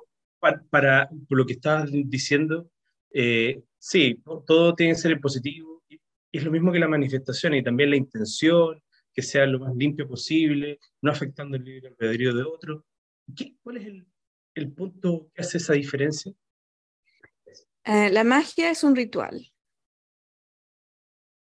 para, 0.69 1.09
por 1.29 1.37
lo 1.37 1.45
que 1.45 1.53
estabas 1.53 1.89
diciendo, 1.91 2.69
eh, 3.11 3.63
sí, 3.77 4.21
todo 4.45 4.75
tiene 4.75 4.93
que 4.93 4.99
ser 4.99 5.19
positivo. 5.21 5.72
Es 6.33 6.43
lo 6.43 6.51
mismo 6.51 6.71
que 6.71 6.79
la 6.79 6.87
manifestación 6.87 7.53
y 7.53 7.63
también 7.63 7.91
la 7.91 7.95
intención, 7.95 8.81
que 9.13 9.21
sea 9.21 9.45
lo 9.45 9.59
más 9.59 9.75
limpio 9.75 10.07
posible, 10.07 10.79
no 11.01 11.11
afectando 11.11 11.55
el 11.55 11.63
libre 11.63 11.89
albedrío 11.89 12.33
de 12.33 12.43
otro. 12.43 12.85
¿Cuál 13.61 13.77
es 13.77 13.85
el, 13.85 14.07
el, 14.55 14.73
punto 14.73 15.29
que 15.33 15.41
hace 15.43 15.59
esa 15.59 15.73
diferencia? 15.73 16.33
Eh, 17.85 18.09
la 18.09 18.23
magia 18.23 18.71
es 18.71 18.83
un 18.83 18.95
ritual 18.95 19.53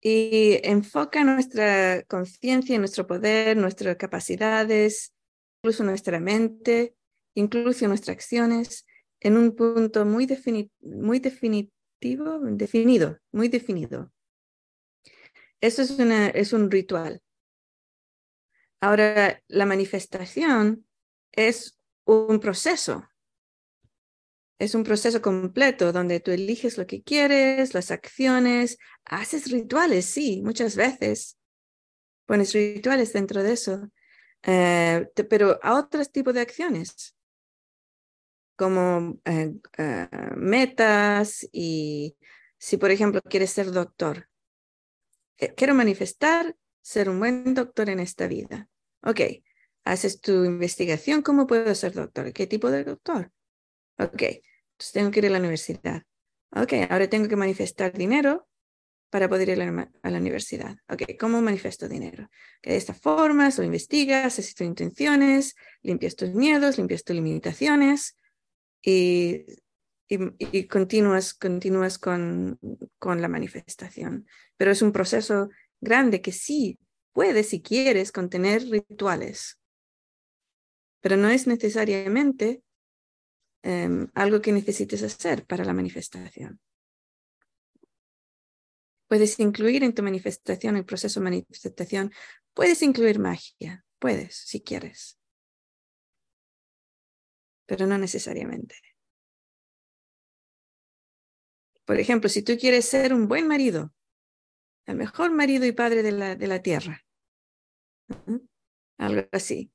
y 0.03 0.59
enfoca 0.65 1.25
nuestra 1.25 2.03
conciencia, 2.05 2.79
nuestro 2.79 3.07
poder, 3.07 3.57
nuestras 3.57 3.97
capacidades, 3.97 5.13
incluso 5.63 5.85
nuestra 5.85 6.19
mente, 6.21 6.97
incluso 7.35 7.87
nuestras 7.87 8.17
acciones, 8.17 8.87
en 9.21 9.37
un 9.37 9.55
punto 9.55 10.05
muy, 10.05 10.27
muy 10.81 11.21
definitivo, 11.21 12.39
definido, 12.41 13.19
muy 13.31 13.49
definido. 13.49 14.11
Eso 15.61 15.83
es, 15.83 15.91
es 15.99 16.53
un 16.53 16.71
ritual. 16.71 17.23
Ahora, 18.81 19.43
la 19.49 19.67
manifestación 19.67 20.87
es 21.33 21.79
un 22.05 22.41
proceso. 22.41 23.07
Es 24.59 24.75
un 24.75 24.85
proceso 24.85 25.23
completo 25.23 25.93
donde 25.93 26.21
tú 26.21 26.31
eliges 26.31 26.77
lo 26.77 26.87
que 26.87 27.03
quieres, 27.03 27.75
las 27.75 27.91
acciones, 27.91 28.79
haces 29.05 29.51
rituales, 29.51 30.07
sí, 30.07 30.43
muchas 30.43 30.77
veces. 30.77 31.39
Pones 32.27 32.53
rituales 32.53 33.13
dentro 33.13 33.43
de 33.43 33.53
eso, 33.53 33.91
eh, 34.43 35.09
pero 35.29 35.59
a 35.63 35.79
otros 35.79 36.13
tipos 36.13 36.35
de 36.35 36.41
acciones, 36.43 37.17
como 38.57 39.19
eh, 39.25 39.55
eh, 39.79 40.09
metas 40.37 41.49
y 41.53 42.17
si, 42.59 42.77
por 42.77 42.91
ejemplo, 42.91 43.23
quieres 43.23 43.51
ser 43.51 43.73
doctor. 43.73 44.30
Quiero 45.57 45.75
manifestar 45.75 46.57
ser 46.83 47.09
un 47.09 47.19
buen 47.19 47.55
doctor 47.55 47.91
en 47.91 48.01
esta 48.01 48.27
vida. 48.27 48.69
Ok, 49.03 49.21
haces 49.85 50.21
tu 50.21 50.45
investigación, 50.45 51.23
¿cómo 51.23 51.47
puedo 51.47 51.75
ser 51.75 51.93
doctor? 51.93 52.33
¿Qué 52.33 52.47
tipo 52.47 52.71
de 52.71 52.85
doctor? 52.85 53.33
Ok, 53.99 54.23
entonces 54.23 54.93
tengo 54.93 55.11
que 55.11 55.21
ir 55.21 55.27
a 55.27 55.31
la 55.31 55.39
universidad. 55.39 56.03
Ok, 56.53 56.73
ahora 56.89 57.09
tengo 57.09 57.29
que 57.29 57.37
manifestar 57.37 57.93
dinero 57.93 58.49
para 59.11 59.29
poder 59.29 59.51
ir 59.51 59.63
a 59.63 60.11
la, 60.11 60.19
universidad. 60.19 60.77
Ok, 60.89 61.03
¿cómo 61.19 61.41
manifiesto 61.43 61.89
dinero? 61.89 62.31
Que 62.63 62.71
de 62.71 62.77
esta 62.77 62.95
forma, 62.95 63.51
lo 63.57 63.65
investigas, 63.65 64.27
haces 64.27 64.55
tus 64.55 64.67
intenciones, 64.67 65.57
limpias 65.83 66.17
tus 66.17 66.33
miedos, 66.35 66.79
limpias 66.79 67.05
tus 67.05 67.17
limitaciones 67.17 68.17
y, 68.83 69.45
y, 70.11 70.67
continúas, 70.67 71.35
continúas 71.35 71.99
con, 71.99 72.59
con 72.99 73.23
la 73.23 73.29
manifestación. 73.29 74.27
Pero 74.57 74.73
es 74.73 74.83
un 74.83 74.91
proceso 74.91 75.51
grande 75.81 76.21
que 76.21 76.33
sí 76.33 76.79
puede, 77.13 77.45
si 77.45 77.63
quieres, 77.63 78.11
contener 78.11 78.69
rituales, 78.69 79.61
pero 81.01 81.17
no 81.17 81.29
es 81.29 81.47
necesariamente 81.47 82.63
em, 83.63 84.09
algo 84.15 84.41
que 84.41 84.53
necesites 84.53 85.03
hacer 85.03 85.47
para 85.47 85.65
la 85.65 85.73
manifestación. 85.73 86.61
Puedes 89.09 89.39
incluir 89.41 89.83
en 89.83 89.95
tu 89.95 90.03
manifestación, 90.03 90.77
el 90.77 90.85
proceso 90.85 91.21
de 91.21 91.25
manifestación, 91.25 92.13
puedes 92.55 92.83
incluir 92.83 93.19
magia, 93.19 93.85
puedes, 93.99 94.37
si 94.37 94.61
quieres, 94.61 95.19
pero 97.67 97.87
no 97.87 97.99
necesariamente. 97.99 98.90
Por 101.91 101.99
ejemplo, 101.99 102.31
si 102.31 102.43
tú 102.43 102.57
quieres 102.57 102.85
ser 102.85 103.13
un 103.13 103.27
buen 103.27 103.49
marido, 103.49 103.93
el 104.87 104.95
mejor 104.95 105.33
marido 105.33 105.67
y 105.67 105.73
padre 105.73 106.05
de 106.05 106.13
la, 106.13 106.37
de 106.37 106.47
la 106.47 106.63
tierra. 106.63 107.05
Algo 108.97 109.29
así. 109.33 109.73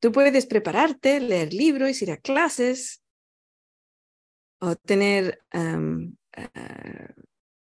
Tú 0.00 0.10
puedes 0.10 0.46
prepararte, 0.46 1.20
leer 1.20 1.54
libros, 1.54 2.02
ir 2.02 2.10
a 2.10 2.16
clases 2.16 3.04
o 4.58 4.74
tener 4.74 5.44
uh, 5.54 6.12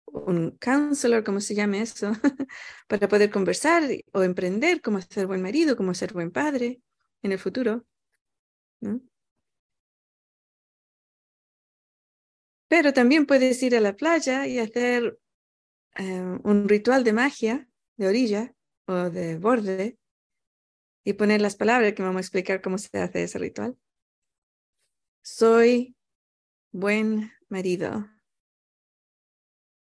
un 0.05 0.57
counselor, 0.59 1.23
como 1.23 1.39
se 1.39 1.55
llame 1.55 1.81
eso, 1.81 2.11
para 2.87 3.07
poder 3.07 3.31
conversar 3.31 3.81
o 4.13 4.21
emprender 4.21 4.79
cómo 4.79 5.01
ser 5.01 5.25
buen 5.25 5.41
marido, 5.41 5.75
cómo 5.75 5.95
ser 5.95 6.13
buen 6.13 6.29
padre 6.29 6.83
en 7.23 7.31
el 7.31 7.39
futuro. 7.39 7.83
Pero 12.71 12.93
también 12.93 13.25
puedes 13.25 13.61
ir 13.63 13.75
a 13.75 13.81
la 13.81 13.97
playa 13.97 14.47
y 14.47 14.57
hacer 14.57 15.19
eh, 15.97 16.37
un 16.41 16.69
ritual 16.69 17.03
de 17.03 17.11
magia 17.11 17.67
de 17.97 18.07
orilla 18.07 18.55
o 18.85 19.09
de 19.09 19.37
borde 19.37 19.99
y 21.03 21.11
poner 21.11 21.41
las 21.41 21.57
palabras 21.57 21.91
que 21.91 22.01
vamos 22.01 22.19
a 22.19 22.21
explicar 22.21 22.61
cómo 22.61 22.77
se 22.77 22.97
hace 22.97 23.23
ese 23.23 23.39
ritual. 23.39 23.77
Soy 25.21 25.97
buen 26.71 27.33
marido. 27.49 28.09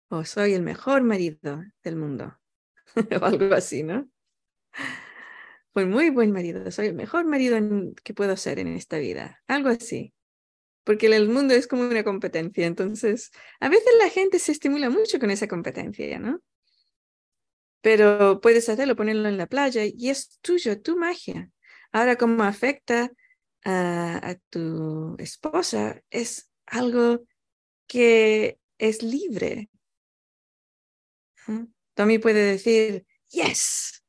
O 0.09 0.25
soy 0.25 0.55
el 0.55 0.63
mejor 0.63 1.03
marido 1.03 1.63
del 1.83 1.97
mundo. 1.97 2.35
O 3.21 3.25
algo 3.25 3.53
así, 3.53 3.83
¿no? 3.83 4.09
Soy 5.75 5.85
muy 5.85 6.09
buen 6.09 6.31
marido, 6.31 6.71
soy 6.71 6.87
el 6.87 6.95
mejor 6.95 7.25
marido 7.25 7.59
que 8.03 8.15
puedo 8.15 8.35
ser 8.37 8.57
en 8.57 8.69
esta 8.69 8.97
vida, 8.97 9.43
algo 9.45 9.69
así 9.69 10.15
porque 10.83 11.07
el 11.07 11.29
mundo 11.29 11.53
es 11.53 11.67
como 11.67 11.83
una 11.83 12.03
competencia, 12.03 12.65
entonces 12.65 13.31
a 13.59 13.69
veces 13.69 13.89
la 13.99 14.09
gente 14.09 14.39
se 14.39 14.51
estimula 14.51 14.89
mucho 14.89 15.19
con 15.19 15.31
esa 15.31 15.47
competencia, 15.47 16.19
¿no? 16.19 16.41
Pero 17.81 18.41
puedes 18.41 18.69
hacerlo, 18.69 18.95
ponerlo 18.95 19.27
en 19.27 19.37
la 19.37 19.47
playa 19.47 19.83
y 19.85 20.09
es 20.09 20.39
tuyo, 20.41 20.81
tu 20.81 20.97
magia. 20.97 21.49
Ahora, 21.91 22.15
cómo 22.15 22.43
afecta 22.43 23.11
a, 23.65 24.35
tu 24.49 25.15
esposa 25.19 26.01
es 26.09 26.51
algo 26.65 27.23
que 27.87 28.59
es 28.77 29.03
libre. 29.03 29.69
Tommy 31.95 32.19
puede 32.19 32.51
decir, 32.51 33.05
yes, 33.29 34.03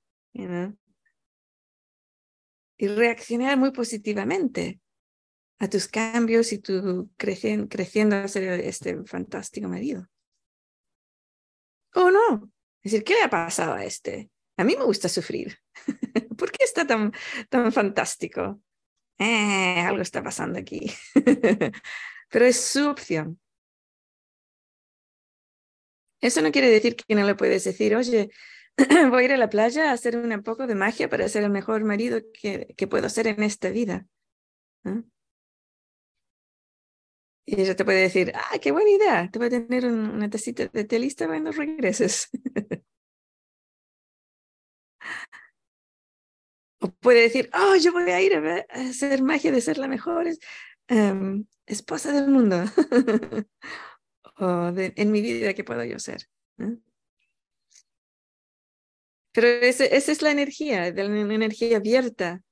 y 2.83 2.89
reaccionar 2.89 3.57
muy 3.57 3.71
positivamente 3.71 4.81
a 5.63 5.69
tus 5.69 5.87
cambios 5.87 6.53
y 6.53 6.59
tu 6.59 7.09
creciendo 7.17 8.17
a 8.17 8.27
ser 8.27 8.61
este 8.61 9.05
fantástico 9.05 9.69
marido. 9.69 10.09
¿O 11.95 12.11
no? 12.11 12.53
Es 12.83 12.91
decir, 12.91 13.05
¿qué 13.05 13.15
le 13.15 13.23
ha 13.23 13.31
pasado 13.31 13.75
a 13.75 13.85
este? 13.85 14.29
A 14.57 14.65
mí 14.65 14.75
me 14.77 14.83
gusta 14.83 15.09
sufrir. 15.09 15.57
¿Por 16.37 16.51
qué 16.51 16.65
está 16.65 16.85
tan, 16.85 17.13
tan 17.49 17.71
fantástico? 17.71 18.61
Eh, 19.19 19.79
algo 19.79 20.03
está 20.03 20.21
pasando 20.21 20.59
aquí. 20.59 20.93
Pero 22.29 22.45
es 22.45 22.61
su 22.61 22.89
opción. 22.89 23.41
Eso 26.21 26.43
no 26.43 26.51
quiere 26.51 26.71
decir 26.71 26.97
que 26.97 27.15
no 27.15 27.25
le 27.25 27.37
puedes 27.37 27.63
decir, 27.63 27.95
oye, 27.95 28.31
voy 29.11 29.23
a 29.23 29.25
ir 29.27 29.33
a 29.33 29.37
la 29.37 29.49
playa 29.49 29.91
a 29.91 29.93
hacer 29.93 30.17
un 30.17 30.43
poco 30.43 30.67
de 30.67 30.75
magia 30.75 31.09
para 31.09 31.29
ser 31.29 31.45
el 31.45 31.51
mejor 31.51 31.85
marido 31.85 32.21
que, 32.35 32.75
que 32.77 32.89
puedo 32.89 33.09
ser 33.09 33.29
en 33.29 33.45
esta 33.45 33.71
vida. 33.71 34.09
Y 37.45 37.61
ella 37.61 37.75
te 37.75 37.85
puede 37.85 38.03
decir, 38.03 38.33
ah, 38.35 38.59
qué 38.61 38.71
buena 38.71 38.91
idea, 38.91 39.29
te 39.31 39.39
voy 39.39 39.49
a 39.49 39.51
tener 39.51 39.87
una 39.87 40.31
tacita 40.31 40.67
de 40.67 40.85
té 40.85 40.99
lista 40.99 41.27
cuando 41.27 41.51
regreses. 41.51 42.29
o 46.81 46.89
puede 47.01 47.23
decir, 47.23 47.51
oh, 47.55 47.75
yo 47.77 47.93
voy 47.93 48.11
a 48.11 48.21
ir 48.21 48.35
a, 48.37 48.67
hacer 48.71 49.23
magia 49.23 49.51
de 49.51 49.61
ser 49.61 49.79
la 49.79 49.89
mejor 49.89 50.27
em, 50.89 51.47
esposa 51.67 52.13
del 52.13 52.29
mundo. 52.29 52.65
o 54.39 54.73
de, 54.73 54.93
en 54.97 55.11
mi 55.11 55.21
vida, 55.21 55.55
¿qué 55.55 55.65
puedo 55.65 55.85
yo 55.85 55.99
ser? 55.99 56.29
Pero 59.33 59.47
esa 59.49 59.85
es 59.85 60.23
la 60.23 60.31
energía, 60.31 60.93
de 60.93 61.05
la 61.05 61.35
energía 61.35 61.79
abierta, 61.79 62.43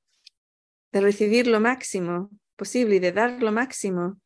de 0.92 1.00
recibir 1.00 1.46
lo 1.46 1.60
máximo 1.60 2.30
posible 2.56 2.96
y 2.96 2.98
de 2.98 3.12
dar 3.12 3.42
lo 3.42 3.52
máximo 3.52 4.20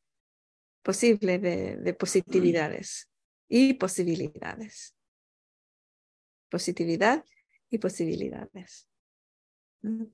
posible 0.85 1.39
de, 1.39 1.95
positividades 1.95 3.11
y 3.49 3.75
posibilidades. 3.75 4.95
Positividad 6.51 7.25
y 7.71 7.79
posibilidades. 7.79 8.89
Mm. 9.83 10.05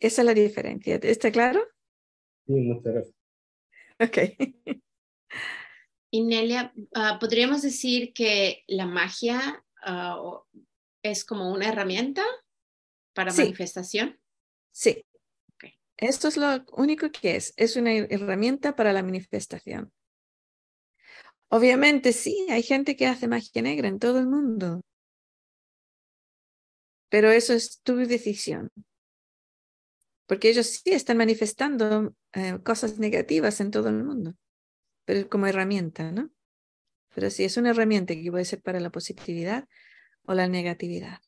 Esa 0.00 0.22
es 0.22 0.26
la 0.26 0.34
diferencia. 0.34 0.96
¿Está 0.96 1.30
claro? 1.30 1.62
Sí, 2.46 2.52
muchas 2.54 2.92
gracias. 2.92 3.16
Ok. 4.00 4.18
Inelia, 6.12 6.72
ah, 6.94 7.18
¿podríamos 7.20 7.62
decir 7.62 8.12
que 8.12 8.64
la 8.66 8.86
magia 8.86 9.64
ah, 9.82 10.42
es 11.02 11.24
como 11.24 11.52
una 11.52 11.68
herramienta 11.68 12.24
para 13.12 13.32
manifestación? 13.32 14.18
Sí. 14.72 15.04
Esto 16.00 16.28
es 16.28 16.38
lo 16.38 16.64
único 16.72 17.10
que 17.10 17.36
es. 17.36 17.52
Es 17.56 17.76
una 17.76 17.92
herramienta 17.92 18.74
para 18.74 18.92
la 18.92 19.02
manifestación. 19.02 19.92
Obviamente 21.48 22.12
sí, 22.12 22.46
hay 22.50 22.62
gente 22.62 22.96
que 22.96 23.06
hace 23.06 23.28
magia 23.28 23.60
negra 23.60 23.88
en 23.88 23.98
todo 23.98 24.18
el 24.18 24.26
mundo. 24.26 24.82
Pero 27.10 27.30
eso 27.30 27.52
es 27.52 27.80
tu 27.82 27.96
decisión. 27.96 28.70
Porque 30.26 30.48
ellos 30.48 30.68
sí 30.68 30.92
están 30.92 31.18
manifestando 31.18 32.14
eh, 32.32 32.58
cosas 32.64 32.98
negativas 32.98 33.60
en 33.60 33.70
todo 33.70 33.88
el 33.88 34.02
mundo. 34.02 34.34
Pero 35.04 35.28
como 35.28 35.48
herramienta, 35.48 36.12
¿no? 36.12 36.30
Pero 37.14 37.28
sí, 37.30 37.44
es 37.44 37.56
una 37.56 37.70
herramienta 37.70 38.14
que 38.14 38.30
puede 38.30 38.44
ser 38.44 38.62
para 38.62 38.80
la 38.80 38.90
positividad 38.90 39.68
o 40.24 40.32
la 40.34 40.46
negatividad. 40.46 41.18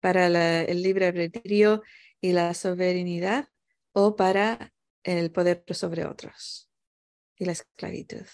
Para 0.00 0.62
el 0.62 0.82
libre 0.82 1.06
albedrío 1.06 1.82
y 2.20 2.32
la 2.32 2.54
soberanía 2.54 3.50
o 3.92 4.16
para 4.16 4.72
el 5.02 5.30
poder 5.32 5.64
sobre 5.72 6.04
otros 6.06 6.70
y 7.36 7.44
la 7.44 7.52
esclavitud. 7.52 8.26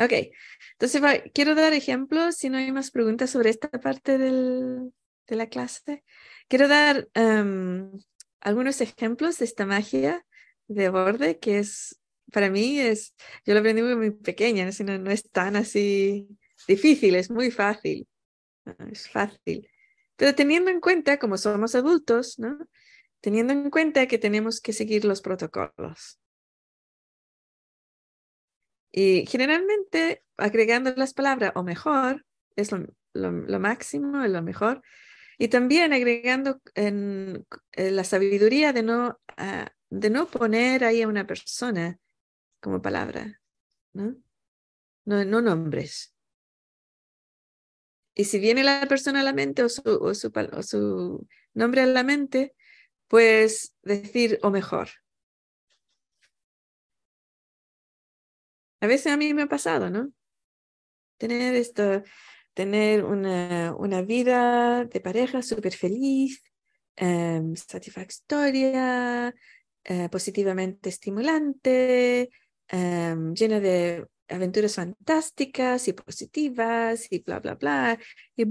Ok, 0.00 0.12
entonces 0.78 1.02
quiero 1.34 1.54
dar 1.54 1.74
ejemplos, 1.74 2.36
si 2.36 2.48
no 2.48 2.56
hay 2.56 2.72
más 2.72 2.90
preguntas 2.90 3.28
sobre 3.28 3.50
esta 3.50 3.68
parte 3.68 4.16
del, 4.16 4.94
de 5.26 5.36
la 5.36 5.48
clase. 5.48 6.04
Quiero 6.48 6.68
dar 6.68 7.06
em, 7.12 7.90
algunos 8.40 8.80
ejemplos 8.80 9.38
de 9.38 9.44
esta 9.44 9.66
magia 9.66 10.24
de 10.68 10.88
borde 10.88 11.38
que 11.38 11.58
es, 11.58 12.00
para 12.32 12.48
mí 12.48 12.78
es, 12.80 13.14
yo 13.44 13.52
lo 13.52 13.60
aprendí 13.60 13.82
muy, 13.82 14.10
pequeña, 14.12 14.70
no, 14.84 14.98
no 14.98 15.10
es 15.10 15.30
tan 15.30 15.54
así 15.56 16.28
difícil, 16.66 17.14
es 17.14 17.30
muy 17.30 17.50
fácil 17.50 18.08
es 18.90 19.08
fácil. 19.08 19.68
Pero 20.16 20.34
teniendo 20.34 20.70
en 20.70 20.80
cuenta, 20.80 21.18
como 21.18 21.38
somos 21.38 21.74
adultos, 21.74 22.38
¿no? 22.38 22.58
Teniendo 23.20 23.52
en 23.52 23.70
cuenta 23.70 24.06
que 24.06 24.18
tenemos 24.18 24.60
que 24.60 24.72
seguir 24.72 25.04
los 25.04 25.22
protocolos. 25.22 26.18
Y 28.92 29.24
generalmente 29.26 30.24
agregando 30.36 30.92
las 30.96 31.14
palabras 31.14 31.52
o 31.54 31.62
mejor 31.62 32.26
es 32.56 32.72
lo, 32.72 32.86
lo, 33.14 33.60
máximo, 33.60 34.22
es 34.24 34.30
lo 34.30 34.42
mejor. 34.42 34.82
Y 35.38 35.48
también 35.48 35.92
agregando 35.92 36.60
en, 36.74 37.46
la 37.74 38.04
sabiduría 38.04 38.72
de 38.72 38.82
no, 38.82 39.18
ah, 39.36 39.72
de 39.88 40.10
no 40.10 40.26
poner 40.26 40.84
ahí 40.84 41.02
a 41.02 41.08
una 41.08 41.26
persona 41.26 41.98
como 42.60 42.82
palabra, 42.82 43.40
¿no? 43.92 44.16
No, 45.04 45.24
no 45.24 45.40
nombres. 45.40 46.14
Y 48.20 48.24
si 48.24 48.38
viene 48.38 48.62
la 48.62 48.84
persona 48.86 49.20
a 49.20 49.22
la 49.22 49.32
mente 49.32 49.62
o 49.62 49.70
su, 49.70 51.26
nombre 51.54 51.80
a 51.80 51.86
la 51.86 52.02
mente, 52.02 52.54
pues 53.08 53.74
decir 53.82 54.38
o 54.42 54.50
mejor. 54.50 54.90
A 58.80 58.86
veces 58.86 59.10
a 59.10 59.16
mí 59.16 59.32
me 59.32 59.40
ha 59.40 59.46
pasado, 59.46 59.88
¿no? 59.88 60.12
Tener 61.16 61.54
esto, 61.54 62.02
tener 62.52 63.04
una, 63.04 63.74
una 63.74 64.02
vida 64.02 64.84
de 64.84 65.00
pareja 65.00 65.40
súper 65.40 65.72
feliz, 65.72 66.42
em, 66.96 67.56
satisfactoria, 67.56 69.34
eh, 69.84 70.08
positivamente 70.10 70.90
estimulante, 70.90 72.28
em, 72.68 73.32
llena 73.32 73.60
de 73.60 74.06
aventuras 74.30 74.76
fantásticas 74.76 75.88
y 75.88 75.92
positivas 75.92 77.06
y 77.10 77.22
bla, 77.22 77.40
bla, 77.40 77.54
bla. 77.54 77.98
Y 78.36 78.44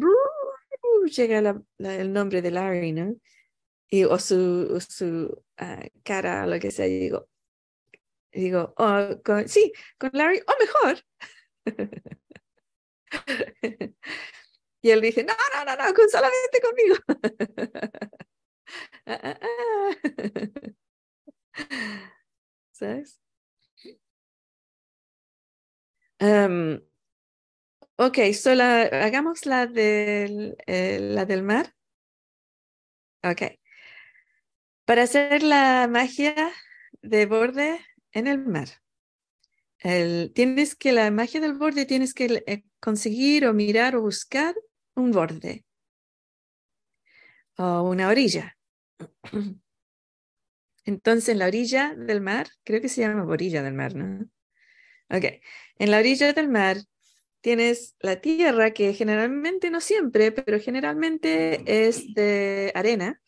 llega 1.06 1.62
el 1.80 2.14
nombre 2.14 2.42
de 2.42 2.52
Larry, 2.52 2.92
¿no? 2.92 3.16
Y, 3.90 4.04
o 4.04 4.20
su, 4.20 4.80
su 4.88 5.44
ah, 5.58 5.82
cara, 6.04 6.46
lo 6.46 6.60
que 6.60 6.72
sea, 6.72 6.86
digo, 6.86 7.28
digo, 8.32 8.74
oh, 8.78 9.20
sí, 9.48 9.74
con 9.98 10.12
Larry, 10.14 10.42
o 10.48 10.54
mejor. 10.60 11.04
y 14.82 14.90
él 14.92 15.02
dice, 15.02 15.24
no, 15.24 15.34
no, 15.56 15.66
no, 15.66 15.76
no, 15.76 15.94
con, 15.94 16.10
solamente 16.10 16.62
conmigo. 16.62 16.96
Ah, 19.08 19.40
ah, 19.42 19.96
¿Sabes? 22.72 23.20
Um, 26.22 26.82
ok, 27.98 28.18
hagamos 28.92 29.46
la 29.46 29.68
del, 29.68 30.58
eh, 30.68 31.00
la 31.00 31.26
del 31.26 31.44
mar. 31.44 31.74
Ok. 33.24 33.60
Para 34.86 35.04
hacer 35.04 35.44
la 35.44 35.88
magia 35.90 36.52
de 37.02 37.26
borde 37.26 37.80
en 38.12 38.28
el 38.28 38.40
mar, 38.40 38.70
tienes 40.34 40.76
que 40.76 40.92
la 40.92 41.10
magia 41.12 41.40
del 41.40 41.54
borde 41.54 41.86
tienes 41.86 42.14
que 42.14 42.44
eh, 42.48 42.64
conseguir 42.80 43.46
o 43.46 43.54
mirar 43.54 43.96
o 43.96 44.02
buscar 44.02 44.56
un 44.96 45.12
borde 45.12 45.66
o 47.58 47.84
una 47.84 48.10
orilla. 48.10 48.58
Entonces, 50.86 51.30
en 51.30 51.40
la 51.40 51.48
orilla 51.48 51.94
del 51.96 52.22
mar, 52.22 52.48
creo 52.64 52.82
que 52.82 52.90
se 52.90 53.02
llama 53.02 53.24
orilla 53.26 53.62
del 53.62 53.74
mar, 53.74 53.96
¿no? 53.96 54.28
Ok, 55.10 55.26
en 55.80 55.92
la 55.92 56.00
orilla 56.00 56.34
del 56.34 56.50
mar 56.50 56.78
tienes 57.42 57.96
la 58.00 58.22
tierra 58.22 58.72
que 58.72 58.94
generalmente, 58.94 59.72
no 59.72 59.82
siempre, 59.82 60.32
pero 60.32 60.60
generalmente 60.60 61.88
es 61.88 62.14
de 62.14 62.72
arena. 62.76 63.22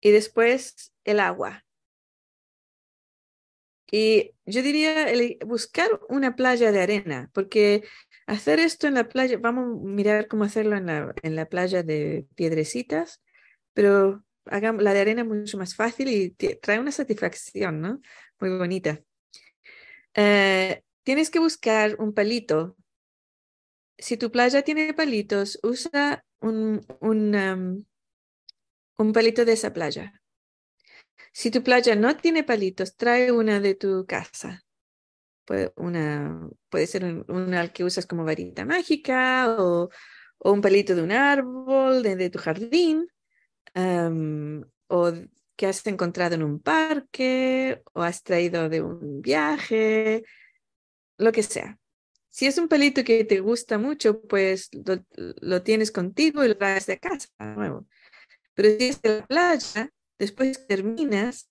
Y 0.00 0.10
después 0.10 0.92
el 1.04 1.18
agua. 1.20 1.64
Y 3.90 4.32
yo 4.46 4.62
diría 4.62 5.06
buscar 5.46 5.88
una 6.08 6.34
playa 6.36 6.72
de 6.72 6.80
arena, 6.80 7.30
porque 7.32 7.84
hacer 8.26 8.58
esto 8.60 8.86
en 8.88 8.94
la 8.94 9.08
playa, 9.08 9.38
vamos 9.38 9.80
a 9.80 9.86
mirar 9.86 10.26
cómo 10.26 10.44
hacerlo 10.44 10.76
en 10.76 10.86
la, 10.86 11.14
en 11.22 11.36
la 11.36 11.46
playa 11.46 11.82
de 11.82 12.26
piedrecitas, 12.34 13.22
pero 13.72 14.24
hagamos, 14.46 14.82
la 14.82 14.94
de 14.94 15.00
arena 15.00 15.22
es 15.22 15.28
mucho 15.28 15.58
más 15.58 15.76
fácil 15.76 16.08
y 16.08 16.30
trae 16.30 16.78
una 16.80 16.92
satisfacción, 16.92 17.80
¿no? 17.80 18.00
Muy 18.40 18.50
bonita. 18.58 19.00
Eh, 20.14 20.82
tienes 21.02 21.30
que 21.30 21.38
buscar 21.38 21.96
un 21.98 22.12
palito. 22.12 22.76
Si 23.98 24.16
tu 24.16 24.30
playa 24.30 24.62
tiene 24.62 24.92
palitos, 24.94 25.58
usa 25.62 26.24
un, 26.40 26.80
un, 27.00 27.86
un 28.98 29.12
palito 29.12 29.44
de 29.44 29.52
esa 29.52 29.72
playa. 29.72 30.20
Si 31.32 31.50
tu 31.50 31.62
playa 31.62 31.96
no 31.96 32.16
tiene 32.16 32.44
palitos, 32.44 32.96
trae 32.96 33.32
una 33.32 33.60
de 33.60 33.74
tu 33.74 34.06
casa. 34.06 34.62
Puede, 35.44 35.72
una, 35.76 36.48
puede 36.70 36.86
ser 36.86 37.24
una 37.28 37.72
que 37.72 37.84
usas 37.84 38.06
como 38.06 38.24
varita 38.24 38.64
mágica 38.64 39.56
o 39.58 39.90
un 40.38 40.60
palito 40.60 40.94
de 40.94 41.02
un 41.02 41.12
árbol 41.12 42.02
de, 42.02 42.30
tu 42.30 42.38
jardín 42.38 43.08
o 43.74 45.12
que 45.56 45.66
has 45.66 45.86
encontrado 45.86 46.34
en 46.34 46.42
un 46.42 46.60
parque 46.60 47.82
o 47.92 48.02
has 48.02 48.22
traído 48.22 48.68
de 48.68 48.82
un 48.82 49.22
viaje, 49.22 50.24
lo 51.18 51.32
que 51.32 51.42
sea. 51.42 51.78
Si 52.30 52.46
es 52.46 52.58
un 52.58 52.68
pelito 52.68 53.04
que 53.04 53.24
te 53.24 53.38
gusta 53.38 53.78
mucho, 53.78 54.20
pues 54.22 54.68
lo, 54.72 55.62
tienes 55.62 55.92
contigo 55.92 56.44
y 56.44 56.48
lo 56.48 56.56
traes 56.56 56.86
de 56.86 56.98
casa 56.98 57.28
de 57.38 57.46
nuevo. 57.46 57.86
Pero 58.54 58.70
si 58.76 58.88
es 58.88 59.02
de 59.02 59.20
la 59.20 59.26
playa, 59.26 59.90
después 60.18 60.66
terminas, 60.66 61.48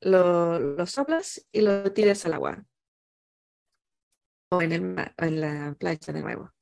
lo, 0.00 0.58
lo 0.58 0.86
soplas 0.86 1.46
y 1.52 1.60
lo 1.60 1.92
tiras 1.92 2.24
al 2.24 2.34
agua. 2.34 2.64
O 4.50 4.62
en, 4.62 4.72
el, 4.72 5.12
en 5.18 5.40
la 5.40 5.76
playa 5.78 6.12
de 6.12 6.22
nuevo. 6.22 6.54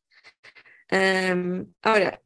Em, 0.88 1.72
ahora, 1.82 2.20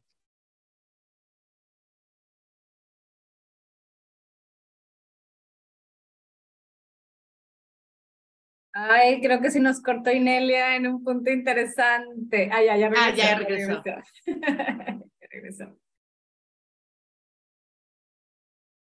Ay, 8.79 9.21
creo 9.21 9.41
que 9.41 9.49
sí 9.49 9.59
nos 9.59 9.81
cortó 9.81 10.11
Inelia 10.11 10.75
en 10.75 10.85
un 10.85 11.03
punto 11.03 11.31
interesante. 11.31 12.47
Ay, 12.53 12.67
ya, 12.67 12.77
ya 12.77 12.89
regresó. 12.89 13.01
Ah, 13.01 13.15
ya 13.15 13.37
regresó. 13.39 13.83
ya 14.27 15.27
regresó. 15.31 15.79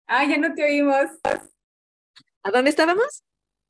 Ah, 0.08 0.24
ya 0.24 0.36
no 0.38 0.52
te 0.52 0.64
oímos. 0.64 1.06
¿A 2.42 2.50
dónde 2.50 2.70
estábamos? 2.70 3.22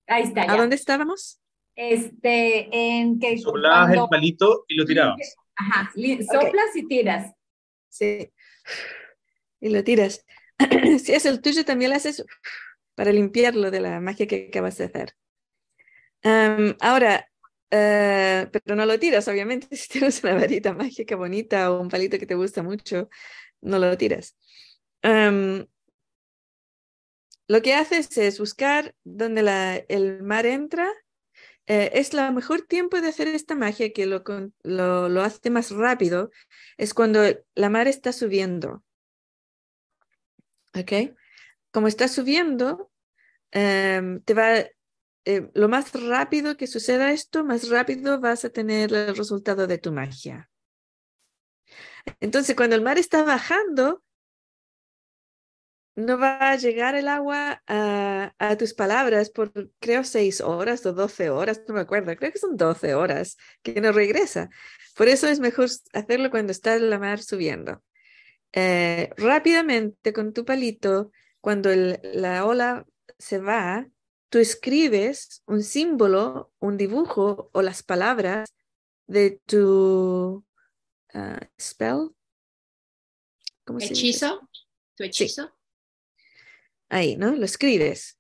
Ahí 0.07 0.23
está. 0.23 0.51
¿A 0.51 0.57
dónde 0.57 0.77
estábamos? 0.77 1.43
Este, 1.75 2.71
en 2.73 3.21
que. 3.21 3.37
Soplabas 3.37 3.93
el 3.93 4.09
palito 4.09 4.65
y 4.67 4.77
lo 4.77 4.87
tirabas. 4.87 5.37
Ajá, 5.57 5.93
soplas 5.93 6.75
y 6.75 6.89
tiras. 6.89 7.35
Sí. 7.91 8.33
Y 9.61 9.69
lo 9.69 9.85
tiras. 9.85 10.25
si 11.03 11.13
es 11.13 11.27
el 11.27 11.43
tuyo, 11.43 11.67
también 11.67 11.91
lo 11.91 11.99
haces 11.99 12.25
para 12.95 13.13
limpiarlo 13.13 13.71
de 13.71 13.81
la 13.81 14.01
magia 14.01 14.27
que 14.27 14.49
acabas 14.49 14.79
de 14.79 14.85
hacer 14.87 15.15
ahora, 16.81 17.29
eh, 17.71 18.49
pero 18.53 18.77
no 18.77 18.87
lo 18.87 18.99
tiras, 18.99 19.27
obviamente, 19.29 19.69
si 19.77 19.89
tienes 19.89 20.23
una 20.23 20.35
varita 20.35 20.73
mágica 20.75 21.17
bonita 21.17 21.71
o 21.71 21.81
un 21.81 21.89
palito 21.89 22.19
que 22.19 22.27
te 22.27 22.35
gusta 22.35 22.63
mucho, 22.63 23.09
no 23.61 23.79
lo 23.79 23.97
tiras. 23.99 24.37
Em, 25.03 25.67
lo 27.49 27.63
que 27.63 27.75
haces 27.75 28.17
es 28.17 28.39
buscar 28.39 28.95
donde 29.05 29.43
la, 29.43 29.77
el 29.77 30.23
mar 30.23 30.47
entra. 30.47 30.91
Eh, 31.67 31.91
es 31.95 32.13
el 32.15 32.33
mejor 32.33 32.63
tiempo 32.63 33.01
de 33.01 33.09
hacer 33.09 33.27
esta 33.29 33.55
magia 33.55 33.93
que 33.93 34.07
lo, 34.07 34.23
lo, 34.63 35.09
lo 35.09 35.23
hace 35.23 35.51
más 35.51 35.71
rápido, 35.71 36.31
es 36.77 36.95
cuando 36.95 37.23
la 37.55 37.71
mar 37.71 37.89
está 37.89 38.13
subiendo. 38.13 38.85
¿Ok? 40.75 41.17
Como 41.71 41.89
está 41.89 42.09
subiendo, 42.09 42.91
em, 43.51 44.21
te 44.23 44.35
va, 44.35 44.65
eh, 45.25 45.51
lo 45.55 45.69
más 45.69 45.93
rápido 45.93 46.57
que 46.57 46.67
suceda 46.67 47.13
esto, 47.13 47.45
más 47.45 47.69
rápido 47.69 48.21
vas 48.21 48.45
a 48.45 48.51
tener 48.51 48.93
el 48.93 49.17
resultado 49.17 49.67
de 49.67 49.79
tu 49.79 49.93
magia. 49.93 50.51
Entonces, 52.21 52.55
cuando 52.55 52.77
el 52.77 52.83
mar 52.83 52.99
está 52.99 53.23
bajando, 53.23 54.03
no 55.97 56.19
va 56.19 56.51
a 56.51 56.57
llegar 56.57 56.95
el 56.95 57.09
agua 57.09 57.63
a, 57.67 58.57
tus 58.59 58.75
palabras 58.75 59.31
por, 59.31 59.53
creo, 59.79 60.05
seis 60.05 60.41
horas 60.41 60.85
o 60.87 60.93
doce 60.93 61.31
horas, 61.31 61.63
no 61.69 61.75
me 61.75 61.81
acuerdo, 61.81 62.15
creo 62.17 62.33
que 62.33 62.39
son 62.39 62.57
doce 62.57 62.95
horas 62.95 63.37
que 63.63 63.81
no 63.81 63.93
regresa. 63.93 64.51
Por 64.97 65.09
eso 65.09 65.29
es 65.29 65.41
mejor 65.41 65.69
hacerlo 65.93 66.31
cuando 66.31 66.53
está 66.53 66.79
la 66.79 66.99
mar 66.99 67.23
subiendo. 67.23 67.83
Eh, 68.53 69.11
rápidamente 69.17 70.13
con 70.13 70.33
tu 70.33 70.45
palito, 70.45 71.11
cuando 71.41 71.71
la 71.75 72.45
ola 72.45 72.87
se 73.19 73.39
va, 73.39 73.87
tú 74.35 74.41
escribes 74.41 75.45
un 75.47 75.63
símbolo, 75.63 76.53
un 76.59 76.77
dibujo 76.77 77.51
o 77.53 77.63
las 77.63 77.85
palabras 77.85 78.53
de 79.07 79.39
tu 79.47 80.45
uh, 81.15 81.45
spell. 81.57 82.11
¿Cómo 83.65 83.79
hechizo. 83.79 84.41
¿Tu 84.97 85.05
hechizo? 85.05 85.45
Sí 85.45 85.51
ahí, 86.89 87.17
¿no? 87.17 87.37
Lo 87.37 87.45
escribes. 87.45 88.19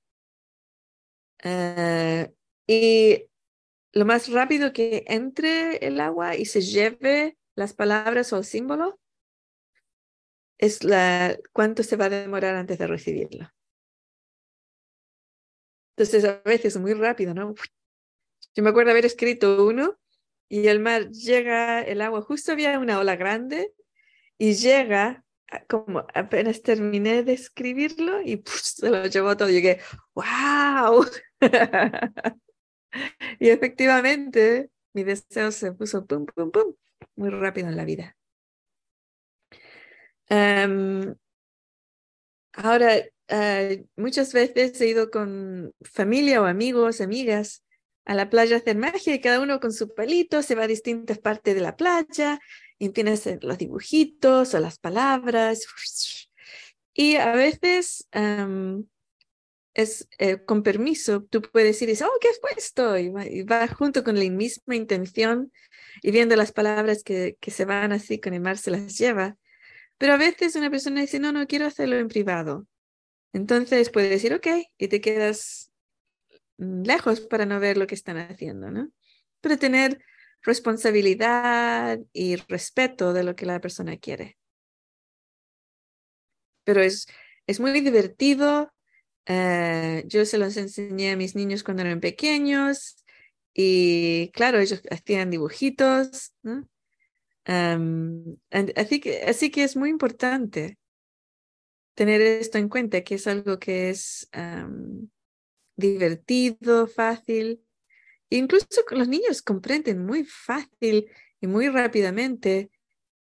Uh, 1.45 2.33
y 2.69 3.25
lo 3.91 4.05
más 4.05 4.31
rápido 4.31 4.73
que 4.73 5.03
entre 5.09 5.79
el 5.79 5.99
agua 5.99 6.37
y 6.37 6.45
se 6.45 6.61
lleve 6.61 7.37
las 7.57 7.75
palabras 7.75 8.33
o 8.33 8.39
el 8.39 8.45
símbolo 8.45 9.01
es 10.59 10.85
la, 10.85 11.37
cuánto 11.53 11.83
se 11.83 11.97
va 11.97 12.05
a 12.05 12.11
demorar 12.11 12.55
antes 12.55 12.79
de 12.79 12.87
recibirlo. 12.87 13.53
Entonces 15.97 16.24
a 16.24 16.42
veces 16.45 16.76
muy 16.76 16.92
rápido, 16.95 17.34
¿no? 17.34 17.55
Yo 18.55 18.62
me 18.62 18.70
acuerdo 18.70 18.90
haber 18.90 19.05
escrito 19.05 19.64
uno 19.66 19.99
y 20.49 20.68
el 20.68 20.80
mar 20.80 21.11
llega, 21.11 21.82
el 21.82 22.01
agua, 22.01 22.22
justo 22.22 22.53
había 22.53 22.78
una 22.78 22.99
ola 22.99 23.16
grande 23.16 23.72
y 24.38 24.55
llega 24.55 25.24
como 25.68 26.07
apenas 26.14 26.62
terminé 26.62 27.22
de 27.22 27.34
escribirlo 27.34 28.20
y 28.22 28.42
se 28.47 28.90
lo 28.90 29.07
llevó 29.07 29.36
todo. 29.36 29.51
Y 29.51 29.55
llegué, 29.55 29.80
wow. 30.14 31.07
y 33.38 33.49
efectivamente 33.49 34.70
mi 34.92 35.05
deseo 35.05 35.53
se 35.53 35.72
puso 35.72 36.07
pum, 36.07 36.26
pum, 36.26 36.51
pum, 36.51 36.74
muy 37.16 37.30
rápido 37.30 37.68
en 37.68 37.76
la 37.76 37.84
vida. 37.84 38.16
Um, 40.30 41.14
ahora, 42.55 42.95
uh, 43.31 43.87
muchas 43.97 44.33
veces 44.33 44.81
he 44.81 44.89
ido 44.89 45.11
con 45.11 45.72
familia 45.83 46.43
o 46.43 46.45
amigos, 46.45 47.01
amigas 47.01 47.64
a 48.05 48.14
la 48.14 48.29
playa 48.29 48.57
a 48.57 48.59
hacer 48.59 48.77
magia 48.77 49.14
y 49.14 49.20
cada 49.20 49.41
uno 49.41 49.61
con 49.61 49.72
su 49.72 49.95
palito 49.95 50.43
se 50.43 50.55
va 50.55 50.64
a 50.64 50.68
distintas 50.68 51.18
partes 51.18 51.55
de 51.55 51.61
la 51.61 51.77
playa 51.77 52.39
y 52.79 52.91
tienes 52.91 53.29
los 53.43 53.59
dibujitos 53.59 54.55
o 54.55 54.61
las 54.61 54.79
palabras. 54.79 55.66
Y 56.93 57.16
a 57.16 57.33
veces 57.33 58.07
es 59.75 60.09
eh, 60.18 60.45
con 60.45 60.62
permiso, 60.62 61.25
tú 61.25 61.43
puedes 61.43 61.79
decir, 61.79 62.05
oh, 62.05 62.18
¿qué 62.20 62.29
has 62.29 62.39
puesto? 62.39 62.97
Y 62.99 63.11
va, 63.43 63.66
junto 63.68 64.05
con 64.05 64.18
la 64.18 64.31
misma 64.31 64.77
intención 64.77 65.53
y 66.03 66.11
viendo 66.11 66.37
las 66.37 66.53
palabras 66.53 67.03
que, 67.03 67.37
que 67.41 67.51
se 67.51 67.64
van 67.64 67.93
así 67.93 68.20
con 68.20 68.35
el 68.35 68.41
mar 68.41 68.59
se 68.59 68.70
las 68.70 68.97
lleva. 68.97 69.37
Pero 69.99 70.12
a 70.12 70.16
veces 70.16 70.57
una 70.57 70.70
persona 70.70 71.01
dice, 71.01 71.18
no, 71.18 71.33
no 71.33 71.47
quiero 71.47 71.66
hacerlo 71.66 71.97
en 71.97 72.09
privado. 72.09 72.66
Entonces 73.35 73.91
puede 73.91 74.09
decir, 74.09 74.32
ok, 74.32 74.47
y 74.78 74.89
te 74.89 75.01
quedas 75.01 75.72
mm, 76.57 76.85
lejos 76.85 77.20
para 77.20 77.45
no 77.45 77.59
ver 77.59 77.76
lo 77.76 77.87
que 77.87 77.97
están 77.97 78.16
haciendo, 78.16 78.70
¿no? 78.70 78.91
Pero 79.41 79.59
tener 79.59 80.03
responsabilidad 80.43 81.99
y 82.12 82.37
respeto 82.37 83.12
de 83.12 83.24
lo 83.24 83.35
que 83.35 83.45
la 83.45 83.61
persona 83.61 83.97
quiere. 83.97 84.39
Pero 86.62 86.80
es, 86.80 87.07
es 87.47 87.59
muy 87.59 87.72
divertido. 87.80 88.72
Eh, 89.26 90.05
yo 90.07 90.24
se 90.26 90.39
los 90.39 90.57
enseñé 90.57 91.11
a 91.11 91.16
mis 91.16 91.35
niños 91.35 91.64
cuando 91.64 91.82
eran 91.82 92.01
pequeños 92.01 93.05
y 93.53 94.30
claro, 94.32 94.61
ellos 94.61 94.80
hacían 94.91 95.30
dibujitos. 95.30 96.35
así, 97.47 99.01
que, 99.01 99.22
así 99.26 99.51
que 99.51 99.64
es 99.64 99.76
muy 99.76 99.91
importante 99.91 100.78
tener 101.95 102.20
esto 102.20 102.59
en 102.59 102.68
cuenta, 102.68 103.03
que 103.03 103.16
es 103.16 103.26
algo 103.26 103.59
que 103.59 103.90
es 103.90 104.28
divertido, 105.76 106.86
fácil 106.86 107.64
Incluso 108.30 108.66
los 108.90 109.07
niños 109.07 109.42
comprenden 109.42 110.05
muy 110.05 110.24
fácil 110.24 111.09
y 111.40 111.47
muy 111.47 111.68
rápidamente 111.68 112.70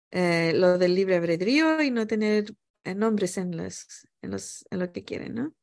eh, 0.10 0.54
lo 0.56 0.80
del 0.80 0.96
libre 0.96 1.18
albedrío 1.18 1.82
y 1.84 1.92
no 1.92 2.08
tener 2.08 2.56
eh, 2.84 2.96
nombres 2.96 3.38
en, 3.38 3.56
los, 3.56 4.08
en, 4.24 4.32
los, 4.32 4.66
en 4.72 4.80
lo 4.80 4.92
que 4.92 5.04
quieren, 5.04 5.36
¿no? 5.36 5.56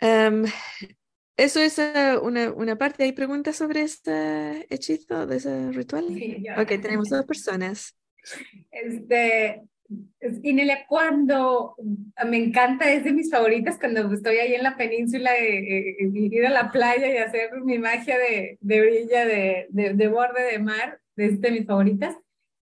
Um, 0.00 0.46
eso 1.36 1.60
es 1.60 1.76
uh, 1.76 2.20
una, 2.22 2.50
una, 2.52 2.78
parte. 2.78 3.04
¿Hay 3.04 3.12
preguntas 3.12 3.56
sobre 3.56 3.82
este 3.82 4.66
hechizo, 4.74 5.26
de 5.26 5.36
ese 5.36 5.72
ritual? 5.72 6.06
Sí, 6.08 6.42
ok, 6.56 6.68
tenemos 6.80 7.10
dos 7.10 7.26
personas. 7.26 7.99
Este, 8.70 9.62
Inelia, 10.42 10.86
cuando 10.88 11.74
me 12.26 12.36
encanta, 12.36 12.90
es 12.92 13.02
de 13.04 13.12
mis 13.12 13.30
favoritas 13.30 13.78
cuando 13.78 14.12
estoy 14.12 14.36
ahí 14.36 14.54
en 14.54 14.62
la 14.62 14.76
península, 14.76 15.36
eh, 15.36 15.96
eh, 15.98 16.10
ir 16.12 16.46
a 16.46 16.50
la 16.50 16.70
playa 16.70 17.12
y 17.12 17.16
hacer 17.16 17.50
mi 17.62 17.78
magia 17.78 18.16
de, 18.18 18.58
de 18.60 18.80
brilla, 18.80 19.24
de, 19.26 19.66
de, 19.70 20.08
borde 20.08 20.42
de 20.52 20.58
mar, 20.58 21.00
es 21.16 21.40
de 21.40 21.50
mis 21.50 21.66
favoritas. 21.66 22.16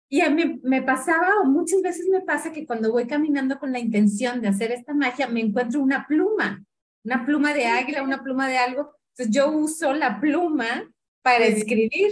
Y 0.09 0.21
a 0.21 0.29
mí 0.29 0.59
me 0.63 0.81
pasaba, 0.81 1.39
o 1.41 1.45
muchas 1.45 1.81
veces 1.81 2.07
me 2.09 2.21
pasa, 2.21 2.51
que 2.51 2.67
cuando 2.67 2.91
voy 2.91 3.07
caminando 3.07 3.57
con 3.57 3.71
la 3.71 3.79
intención 3.79 4.41
de 4.41 4.49
hacer 4.49 4.71
esta 4.71 4.93
magia, 4.93 5.27
me 5.27 5.39
encuentro 5.39 5.79
una 5.79 6.05
pluma, 6.05 6.63
una 7.03 7.25
pluma 7.25 7.53
de 7.53 7.65
águila, 7.65 8.03
una 8.03 8.21
pluma 8.21 8.49
de 8.49 8.57
algo. 8.57 8.91
Entonces 9.11 9.33
yo 9.33 9.51
uso 9.51 9.93
la 9.93 10.19
pluma 10.19 10.91
para 11.21 11.45
escribir. 11.45 12.11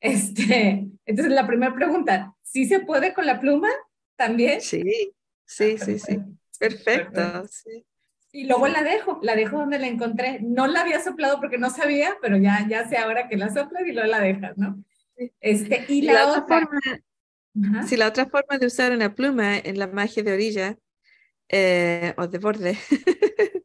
Este, 0.00 0.88
entonces 1.04 1.32
la 1.32 1.46
primera 1.46 1.74
pregunta, 1.74 2.34
¿sí 2.42 2.66
se 2.66 2.80
puede 2.80 3.12
con 3.12 3.26
la 3.26 3.40
pluma? 3.40 3.68
también. 4.20 4.60
Sí, 4.60 5.14
sí, 5.46 5.78
sí, 5.78 5.98
sí. 5.98 6.18
Perfecto. 6.58 7.44
Y 8.32 8.44
luego 8.44 8.68
la 8.68 8.82
dejo, 8.82 9.18
la 9.22 9.34
dejo 9.34 9.58
donde 9.58 9.78
la 9.78 9.86
encontré. 9.86 10.40
No 10.42 10.66
la 10.66 10.82
había 10.82 11.00
soplado 11.00 11.40
porque 11.40 11.56
no 11.56 11.70
sabía, 11.70 12.16
pero 12.20 12.36
ya, 12.36 12.66
ya 12.68 12.86
sé 12.86 12.98
ahora 12.98 13.28
que 13.28 13.38
la 13.38 13.48
soplas 13.48 13.82
y 13.86 13.92
luego 13.92 14.08
la 14.08 14.20
dejas, 14.20 14.58
¿no? 14.58 14.84
Este, 15.40 15.86
y 15.88 16.02
la, 16.02 16.28
otra, 16.28 16.46
forma, 16.46 16.80
si 17.86 17.96
la 17.96 18.08
otra 18.08 18.26
forma 18.26 18.58
de 18.58 18.66
usar 18.66 18.92
una 18.92 19.14
pluma 19.14 19.56
en 19.58 19.78
la 19.78 19.86
magia 19.86 20.22
de 20.22 20.32
orilla 20.32 20.78
eh, 21.48 22.14
o 22.16 22.26
de 22.26 22.38
borde 22.38 22.78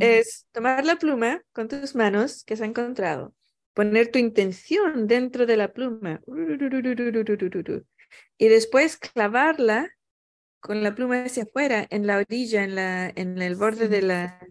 es 0.00 0.46
tomar 0.52 0.84
la 0.84 0.96
pluma 0.96 1.42
con 1.52 1.68
tus 1.68 1.94
manos 1.94 2.44
que 2.44 2.54
has 2.54 2.60
encontrado, 2.60 3.34
poner 3.74 4.10
tu 4.10 4.18
intención 4.18 5.06
dentro 5.06 5.46
de 5.46 5.56
la 5.56 5.72
pluma 5.72 6.20
y 8.38 8.48
después 8.48 8.96
clavarla 8.96 9.90
con 10.60 10.82
la 10.82 10.94
pluma 10.94 11.24
hacia 11.24 11.44
afuera, 11.44 11.86
en 11.90 12.06
la 12.06 12.18
orilla, 12.18 12.64
en, 12.64 12.74
la, 12.74 13.08
en 13.08 13.40
el 13.40 13.56
borde 13.56 13.88
de 13.88 14.02
la, 14.02 14.46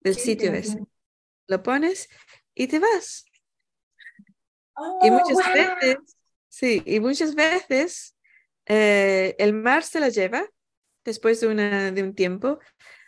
del 0.00 0.14
sitio 0.14 0.52
ese. 0.52 0.78
Lo 1.48 1.62
pones 1.62 2.08
y 2.54 2.68
te 2.68 2.78
vas. 2.78 3.24
y 5.02 5.10
muchas 5.10 5.38
veces, 5.52 5.96
sí, 6.48 6.82
y 6.86 7.00
muchas 7.00 7.34
veces 7.34 8.16
el 8.66 9.52
mar 9.54 9.82
se 9.82 10.00
la 10.00 10.08
lleva 10.08 10.46
después 11.04 11.40
de, 11.40 11.92
de 11.92 12.02
un 12.02 12.14
tiempo. 12.14 12.60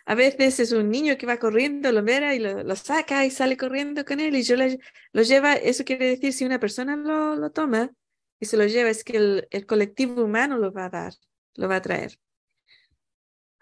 A 0.09 0.15
veces 0.15 0.59
es 0.61 0.71
un 0.71 0.89
niño 0.89 1.17
que 1.17 1.25
va 1.25 1.37
corriendo, 1.37 1.91
lo 1.91 2.01
mira 2.01 2.33
y 2.33 2.39
lo, 2.39 2.75
saca 2.77 3.25
y 3.25 3.29
sale 3.29 3.57
corriendo 3.57 4.05
con 4.05 4.21
él 4.21 4.35
y 4.37 4.43
yo 4.43 4.55
lo 4.55 5.21
lleva. 5.21 5.53
Eso 5.53 5.83
quiere 5.83 6.07
decir, 6.07 6.31
si 6.31 6.45
una 6.45 6.59
persona 6.59 6.95
lo, 6.95 7.35
lo 7.35 7.51
toma, 7.51 7.91
y 8.39 8.45
se 8.45 8.55
lo 8.55 8.65
lleva, 8.65 8.89
es 8.89 9.03
que 9.03 9.17
el, 9.17 9.47
el 9.51 9.65
colectivo 9.65 10.23
humano 10.23 10.57
lo 10.57 10.71
va 10.71 10.85
a 10.85 10.89
dar, 10.89 11.13
lo 11.55 11.67
va 11.67 11.75
a 11.75 11.81
traer. 11.81 12.17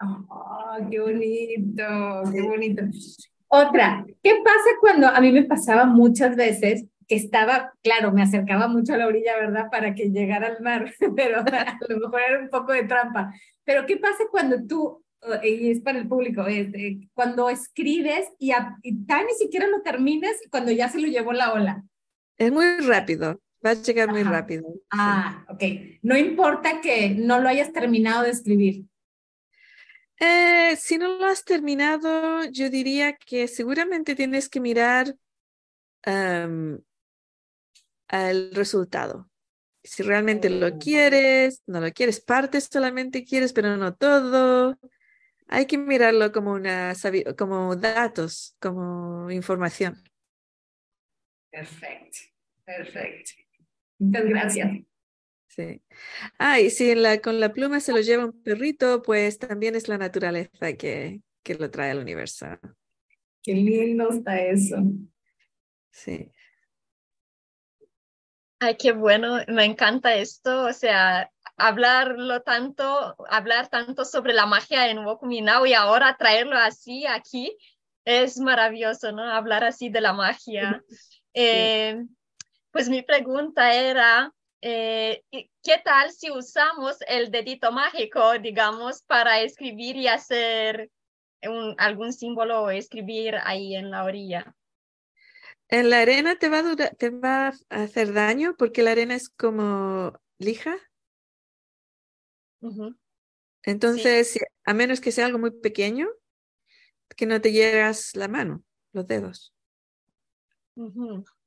Oh, 0.00 0.76
qué 0.88 1.00
bonito, 1.00 2.22
qué 2.32 2.42
bonito. 2.42 2.84
Otra, 3.48 4.04
¿qué 4.22 4.40
pasa 4.44 4.70
cuando 4.80 5.08
a 5.08 5.20
mí 5.20 5.32
me 5.32 5.44
pasaba 5.44 5.86
muchas 5.86 6.36
veces 6.36 6.84
que 7.08 7.14
estaba, 7.14 7.72
claro, 7.82 8.12
me 8.12 8.22
acercaba 8.22 8.68
mucho 8.68 8.94
a 8.94 8.98
la 8.98 9.06
orilla, 9.06 9.36
¿verdad? 9.36 9.70
Para 9.70 9.94
que 9.94 10.10
llegara 10.10 10.48
al 10.48 10.60
mar, 10.60 10.92
pero 11.16 11.40
a 11.40 11.78
lo 11.88 11.98
mejor 11.98 12.20
era 12.20 12.40
un 12.40 12.50
poco 12.50 12.72
de 12.72 12.84
trampa. 12.84 13.32
Pero 13.64 13.86
¿qué 13.86 13.96
pasa 13.96 14.24
cuando 14.30 14.66
tú, 14.66 15.04
y 15.42 15.70
es 15.70 15.80
para 15.80 15.98
el 15.98 16.08
público, 16.08 16.46
eh, 16.46 17.08
cuando 17.14 17.48
escribes 17.48 18.28
y, 18.38 18.52
a, 18.52 18.76
y 18.82 18.92
ni 18.92 19.34
siquiera 19.38 19.66
lo 19.66 19.82
termines 19.82 20.40
cuando 20.50 20.70
ya 20.72 20.88
se 20.88 21.00
lo 21.00 21.06
llevó 21.06 21.32
la 21.32 21.52
ola? 21.52 21.84
Es 22.36 22.52
muy 22.52 22.78
rápido, 22.78 23.40
va 23.64 23.70
a 23.70 23.74
llegar 23.74 24.10
muy 24.10 24.22
rápido. 24.22 24.64
Ah, 24.90 25.44
ok. 25.48 25.62
No 26.02 26.16
importa 26.16 26.80
que 26.80 27.10
no 27.10 27.40
lo 27.40 27.48
hayas 27.48 27.72
terminado 27.72 28.24
de 28.24 28.30
escribir. 28.30 28.84
Eh, 30.18 30.76
si 30.76 30.96
no 30.98 31.18
lo 31.18 31.26
has 31.26 31.44
terminado, 31.44 32.44
yo 32.44 32.70
diría 32.70 33.16
que 33.16 33.48
seguramente 33.48 34.14
tienes 34.14 34.48
que 34.48 34.60
mirar 34.60 35.14
al 36.02 36.80
resultado. 38.52 39.28
Si 39.82 40.02
realmente 40.02 40.50
lo 40.50 40.68
oh. 40.68 40.78
quieres, 40.78 41.62
no 41.66 41.80
lo 41.80 41.92
quieres, 41.92 42.20
parte 42.20 42.60
solamente 42.60 43.24
quieres, 43.24 43.52
pero 43.52 43.76
no 43.76 43.94
todo. 43.94 44.78
Hay 45.48 45.66
que 45.66 45.78
mirarlo 45.78 46.32
como, 46.32 46.52
una, 46.52 46.92
como 47.38 47.76
datos, 47.76 48.56
como 48.60 49.30
información. 49.30 50.02
Perfecto, 51.50 52.18
perfecto. 52.64 53.32
Muchas 53.98 54.24
gracias. 54.26 54.70
Sí. 55.48 55.82
Ah, 56.38 56.60
y 56.60 56.70
si 56.70 56.94
la, 56.94 57.20
con 57.20 57.40
la 57.40 57.52
pluma 57.52 57.80
se 57.80 57.92
lo 57.92 58.00
lleva 58.00 58.26
un 58.26 58.42
perrito, 58.42 59.02
pues 59.02 59.38
también 59.38 59.74
es 59.74 59.88
la 59.88 59.96
naturaleza 59.96 60.74
que, 60.74 61.22
que 61.42 61.54
lo 61.54 61.70
trae 61.70 61.92
al 61.92 62.00
universo. 62.00 62.46
Qué 63.42 63.54
lindo 63.54 64.10
está 64.10 64.40
eso. 64.40 64.76
Sí. 65.90 66.30
Ay, 68.58 68.76
qué 68.76 68.92
bueno, 68.92 69.38
me 69.48 69.64
encanta 69.64 70.16
esto, 70.16 70.64
o 70.64 70.72
sea, 70.72 71.30
hablarlo 71.56 72.42
tanto, 72.42 73.16
hablar 73.28 73.68
tanto 73.68 74.04
sobre 74.04 74.32
la 74.34 74.46
magia 74.46 74.88
en 74.90 74.98
Wokuminao 74.98 75.66
y 75.66 75.74
ahora 75.74 76.16
traerlo 76.18 76.56
así 76.56 77.06
aquí, 77.06 77.56
es 78.04 78.38
maravilloso, 78.38 79.12
¿no? 79.12 79.22
Hablar 79.22 79.64
así 79.64 79.88
de 79.88 80.00
la 80.00 80.12
magia. 80.12 80.82
Eh, 81.38 82.02
pues 82.70 82.88
mi 82.88 83.02
pregunta 83.02 83.74
era, 83.74 84.32
eh, 84.62 85.22
¿qué 85.30 85.82
tal 85.84 86.10
si 86.10 86.30
usamos 86.30 86.96
el 87.06 87.30
dedito 87.30 87.72
mágico, 87.72 88.38
digamos, 88.38 89.02
para 89.02 89.42
escribir 89.42 89.96
y 89.96 90.08
hacer 90.08 90.90
un, 91.42 91.74
algún 91.76 92.14
símbolo 92.14 92.62
o 92.62 92.70
escribir 92.70 93.36
ahí 93.44 93.76
en 93.76 93.90
la 93.90 94.04
orilla? 94.04 94.54
En 95.68 95.90
la 95.90 96.00
arena 96.00 96.36
te 96.36 96.48
va, 96.48 96.60
a 96.60 96.74
te 96.74 97.10
va 97.10 97.48
a 97.48 97.82
hacer 97.82 98.14
daño 98.14 98.54
porque 98.56 98.82
la 98.82 98.92
arena 98.92 99.14
es 99.14 99.28
como 99.28 100.18
lija. 100.38 100.76
Entonces, 103.62 104.38
a 104.64 104.74
menos 104.74 105.00
que 105.00 105.12
sea 105.12 105.26
algo 105.26 105.38
muy 105.38 105.50
pequeño, 105.50 106.08
que 107.16 107.26
no 107.26 107.40
te 107.40 107.52
llegas 107.52 108.14
la 108.14 108.28
mano, 108.28 108.62
los 108.92 109.06
dedos. 109.06 109.54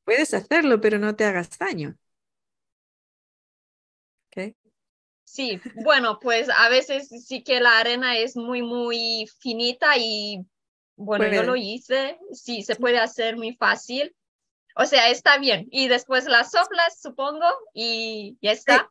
Puedes 0.04 0.34
hacerlo, 0.34 0.82
pero 0.82 0.98
no 0.98 1.16
te 1.16 1.26
hagas 1.26 1.58
daño. 1.58 1.96
Sí, 5.24 5.62
bueno, 5.76 6.18
pues 6.20 6.50
a 6.50 6.70
veces 6.70 7.10
sí 7.26 7.44
que 7.44 7.60
la 7.60 7.78
arena 7.78 8.18
es 8.18 8.36
muy, 8.36 8.64
muy 8.64 9.30
finita 9.40 9.96
y 9.98 10.44
bueno, 10.96 11.32
yo 11.32 11.44
lo 11.44 11.56
hice, 11.56 12.18
sí, 12.34 12.64
se 12.64 12.76
puede 12.76 12.98
hacer 12.98 13.38
muy 13.38 13.56
fácil. 13.56 14.16
O 14.76 14.86
sea, 14.86 15.10
está 15.10 15.38
bien. 15.38 15.68
Y 15.72 15.88
después 15.88 16.26
la 16.26 16.44
soplas, 16.44 17.00
supongo, 17.00 17.46
y 17.74 18.38
ya 18.42 18.52
está. 18.52 18.90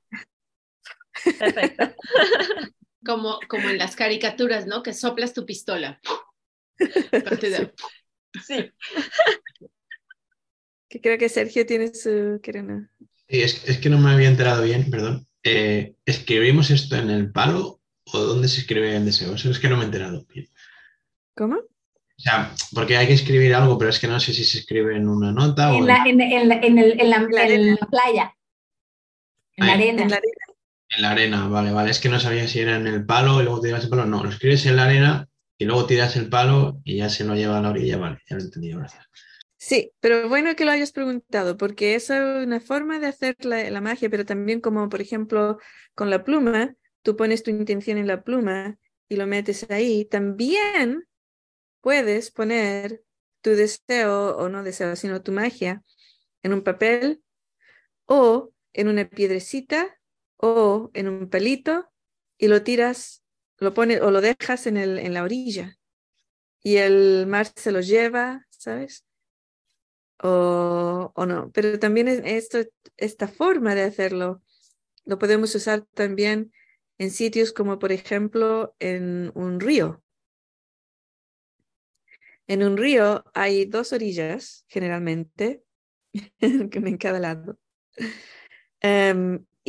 Perfecto. 1.38 1.94
Como, 3.04 3.38
como 3.48 3.70
en 3.70 3.78
las 3.78 3.96
caricaturas, 3.96 4.66
¿no? 4.66 4.82
Que 4.82 4.92
soplas 4.92 5.32
tu 5.32 5.46
pistola. 5.46 5.98
Sí. 8.44 8.70
Que 10.88 11.00
creo 11.00 11.16
que 11.16 11.28
Sergio 11.28 11.64
tiene 11.64 11.94
su... 11.94 12.40
Sí, 12.42 13.42
es, 13.42 13.66
es 13.68 13.78
que 13.78 13.88
no 13.88 13.98
me 13.98 14.10
había 14.10 14.28
enterado 14.28 14.62
bien, 14.62 14.90
perdón. 14.90 15.26
Eh, 15.42 15.94
¿escribimos 16.04 16.70
esto 16.70 16.96
en 16.96 17.10
el 17.10 17.30
palo 17.30 17.80
o 18.04 18.18
dónde 18.18 18.48
se 18.48 18.60
escribe 18.60 18.94
en 18.94 19.06
deseo? 19.06 19.34
Eso 19.34 19.50
es 19.50 19.58
que 19.58 19.68
no 19.68 19.76
me 19.76 19.82
he 19.82 19.86
enterado 19.86 20.26
bien. 20.26 20.48
¿Cómo? 21.34 21.56
O 21.56 22.20
sea, 22.20 22.52
porque 22.74 22.96
hay 22.96 23.06
que 23.06 23.12
escribir 23.12 23.54
algo, 23.54 23.78
pero 23.78 23.90
es 23.90 23.98
que 23.98 24.08
no 24.08 24.18
sé 24.18 24.32
si 24.32 24.44
se 24.44 24.58
escribe 24.58 24.96
en 24.96 25.08
una 25.08 25.30
nota 25.30 25.72
en 25.74 25.84
o... 25.84 25.86
La, 25.86 26.04
en, 26.04 26.20
en, 26.20 26.48
la, 26.48 26.56
en, 26.56 26.78
el, 26.78 27.00
en, 27.00 27.10
la, 27.10 27.26
playa. 27.26 28.34
En 29.56 29.66
la, 29.66 29.72
arena. 29.72 30.02
en 30.02 30.10
la 30.10 30.16
arena. 30.16 30.47
En 30.96 31.02
la 31.02 31.10
arena, 31.10 31.48
vale, 31.48 31.70
vale. 31.72 31.90
Es 31.90 32.00
que 32.00 32.08
no 32.08 32.18
sabía 32.18 32.48
si 32.48 32.60
era 32.60 32.76
en 32.76 32.86
el 32.86 33.04
palo 33.04 33.40
y 33.40 33.44
luego 33.44 33.60
tiras 33.60 33.84
el 33.84 33.90
palo. 33.90 34.06
No, 34.06 34.22
lo 34.24 34.30
escribes 34.30 34.64
en 34.66 34.76
la 34.76 34.84
arena 34.84 35.28
y 35.58 35.64
luego 35.64 35.86
tiras 35.86 36.16
el 36.16 36.28
palo 36.28 36.80
y 36.84 36.96
ya 36.96 37.08
se 37.08 37.24
lo 37.24 37.34
lleva 37.34 37.58
a 37.58 37.62
la 37.62 37.70
orilla. 37.70 37.98
Vale, 37.98 38.18
ya 38.28 38.36
lo 38.36 38.42
he 38.42 38.44
entendido, 38.44 38.78
gracias. 38.78 39.06
Sí, 39.60 39.92
pero 40.00 40.28
bueno 40.28 40.54
que 40.54 40.64
lo 40.64 40.70
hayas 40.70 40.92
preguntado, 40.92 41.56
porque 41.56 41.96
es 41.96 42.10
una 42.10 42.60
forma 42.60 43.00
de 43.00 43.08
hacer 43.08 43.36
la, 43.44 43.80
magia, 43.80 44.08
pero 44.08 44.24
también 44.24 44.60
como, 44.60 44.88
por 44.88 45.00
ejemplo, 45.00 45.58
con 45.94 46.10
la 46.10 46.22
pluma, 46.24 46.74
tú 47.02 47.16
pones 47.16 47.42
tu 47.42 47.50
intención 47.50 47.98
en 47.98 48.06
la 48.06 48.22
pluma 48.22 48.78
y 49.08 49.16
lo 49.16 49.26
metes 49.26 49.68
ahí, 49.68 50.04
también 50.04 51.04
puedes 51.80 52.30
poner 52.30 53.02
tu 53.42 53.50
deseo, 53.50 54.36
o 54.36 54.48
no 54.48 54.62
deseo, 54.62 54.94
sino 54.94 55.22
tu 55.22 55.32
magia, 55.32 55.82
en 56.42 56.52
un 56.52 56.62
papel 56.62 57.22
o 58.06 58.52
en 58.72 58.88
una 58.88 59.08
piedrecita 59.08 59.97
o 60.38 60.90
en 60.94 61.08
un 61.08 61.28
pelito 61.28 61.90
y 62.38 62.48
lo 62.48 62.62
tiras, 62.62 63.22
lo 63.58 63.74
pones 63.74 64.00
o 64.00 64.10
lo 64.10 64.20
dejas 64.20 64.66
en, 64.66 64.76
el, 64.76 64.98
en 64.98 65.14
la 65.14 65.22
orilla 65.22 65.76
y 66.62 66.76
el 66.76 67.26
mar 67.26 67.46
se 67.54 67.72
lo 67.72 67.80
lleva, 67.80 68.46
¿sabes? 68.50 69.04
o, 70.22 71.26
no. 71.26 71.50
Pero 71.52 71.78
también 71.78 72.08
esto, 72.08 72.58
esta 72.96 73.28
forma 73.28 73.74
de 73.74 73.82
hacerlo 73.82 74.42
lo 75.04 75.18
podemos 75.18 75.54
usar 75.54 75.82
también 75.94 76.52
en 76.98 77.10
sitios 77.10 77.52
como 77.52 77.78
por 77.78 77.92
ejemplo 77.92 78.74
en 78.78 79.30
un 79.34 79.60
río. 79.60 80.02
En 82.46 82.62
un 82.62 82.76
río 82.76 83.24
hay 83.34 83.66
dos 83.66 83.92
orillas 83.92 84.64
generalmente, 84.68 85.62
en 86.40 86.96
cada 86.96 87.20
lado. 87.20 87.58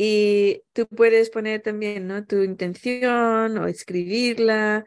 Y 0.02 0.64
tú 0.72 0.86
puedes 0.86 1.28
poner 1.28 1.60
también 1.60 2.06
¿no? 2.06 2.24
tu 2.24 2.42
intención 2.42 3.58
o 3.58 3.66
escribirla 3.66 4.86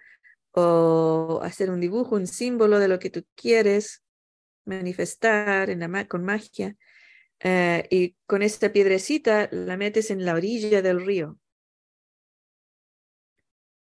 o 0.53 1.39
hacer 1.43 1.69
un 1.69 1.79
dibujo, 1.79 2.15
un 2.15 2.25
símbolo 2.25 2.79
de 2.79 2.87
lo 2.87 2.97
que 2.97 3.11
tú 3.11 3.23
quieres 3.35 4.01
manifestar 4.65 5.69
en 5.69 5.81
la, 5.81 6.07
con 6.07 6.23
magia. 6.25 6.75
Eh, 7.41 7.87
y 7.91 8.15
con 8.25 8.41
esta 8.41 8.73
piedrecita 8.73 9.49
la 9.51 9.77
metes 9.77 10.09
en 10.09 10.25
la 10.25 10.33
orilla 10.33 10.81
del 10.81 11.05
río. 11.05 11.37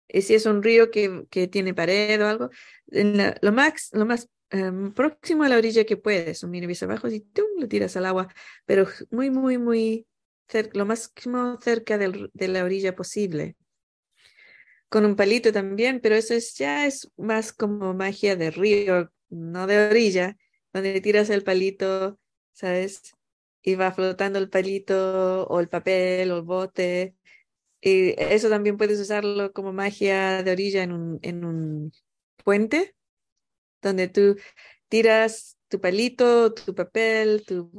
Y 0.07 0.21
si 0.21 0.35
es 0.35 0.45
un 0.45 0.61
río 0.61 0.91
que, 0.91 1.25
que 1.31 1.47
tiene 1.47 1.73
pared 1.73 2.21
o 2.21 2.27
algo, 2.27 2.49
en 2.91 3.17
lo, 3.41 3.51
más, 3.51 3.89
lo 3.93 4.05
más 4.05 4.29
em, 4.51 4.93
próximo 4.93 5.43
a 5.43 5.49
la 5.49 5.57
orilla 5.57 5.85
que 5.85 5.97
puedes, 5.97 6.43
un 6.43 6.51
mini 6.51 6.71
abajo 6.81 7.07
y 7.07 7.21
¡tum! 7.21 7.47
lo 7.57 7.67
tiras 7.67 7.97
al 7.97 8.05
agua, 8.05 8.27
pero 8.67 8.85
muy, 9.09 9.31
muy, 9.31 9.57
muy 9.57 10.05
lo 10.73 10.85
máximo 10.85 11.57
cerca 11.61 11.97
de 11.97 12.47
la 12.47 12.63
orilla 12.63 12.95
posible. 12.95 13.55
Con 14.89 15.05
un 15.05 15.15
palito 15.15 15.51
también, 15.51 15.99
pero 15.99 16.15
eso 16.15 16.33
es, 16.33 16.55
ya 16.55 16.85
es 16.85 17.11
más 17.17 17.51
como 17.51 17.93
magia 17.93 18.35
de 18.35 18.51
río, 18.51 19.11
no 19.29 19.67
de 19.67 19.89
orilla, 19.89 20.37
donde 20.73 21.01
tiras 21.01 21.29
el 21.29 21.43
palito, 21.43 22.19
¿sabes? 22.53 23.13
Y 23.61 23.75
va 23.75 23.91
flotando 23.91 24.39
el 24.39 24.49
palito 24.49 25.47
o 25.47 25.59
el 25.59 25.69
papel 25.69 26.31
o 26.31 26.37
el 26.37 26.43
bote. 26.43 27.15
Y 27.81 28.13
eso 28.21 28.49
también 28.49 28.77
puedes 28.77 28.99
usarlo 28.99 29.51
como 29.53 29.73
magia 29.73 30.43
de 30.43 30.51
orilla 30.51 30.83
en 30.83 30.91
un, 30.91 31.19
en 31.23 31.45
un 31.45 31.91
puente, 32.43 32.95
donde 33.81 34.07
tú 34.07 34.37
tiras 34.87 35.57
tu 35.67 35.81
palito, 35.81 36.53
tu 36.53 36.73
papel, 36.75 37.43
tu 37.45 37.69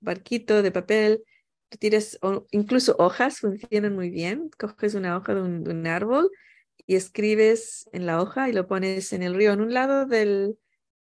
barquito 0.00 0.62
de 0.62 0.72
papel, 0.72 1.24
tú 1.68 1.78
tiras 1.78 2.18
incluso 2.50 2.96
hojas, 2.98 3.40
funcionan 3.40 3.94
muy 3.94 4.10
bien. 4.10 4.50
Coges 4.58 4.94
una 4.94 5.16
hoja 5.16 5.34
de 5.34 5.42
un, 5.42 5.86
árbol 5.86 6.30
y 6.86 6.96
escribes 6.96 7.88
en 7.92 8.06
la 8.06 8.20
hoja 8.22 8.48
y 8.48 8.52
lo 8.52 8.66
pones 8.66 9.12
en 9.12 9.22
el 9.22 9.34
río, 9.34 9.52
en 9.52 9.60
un 9.60 9.74
lado 9.74 10.06
del, 10.06 10.58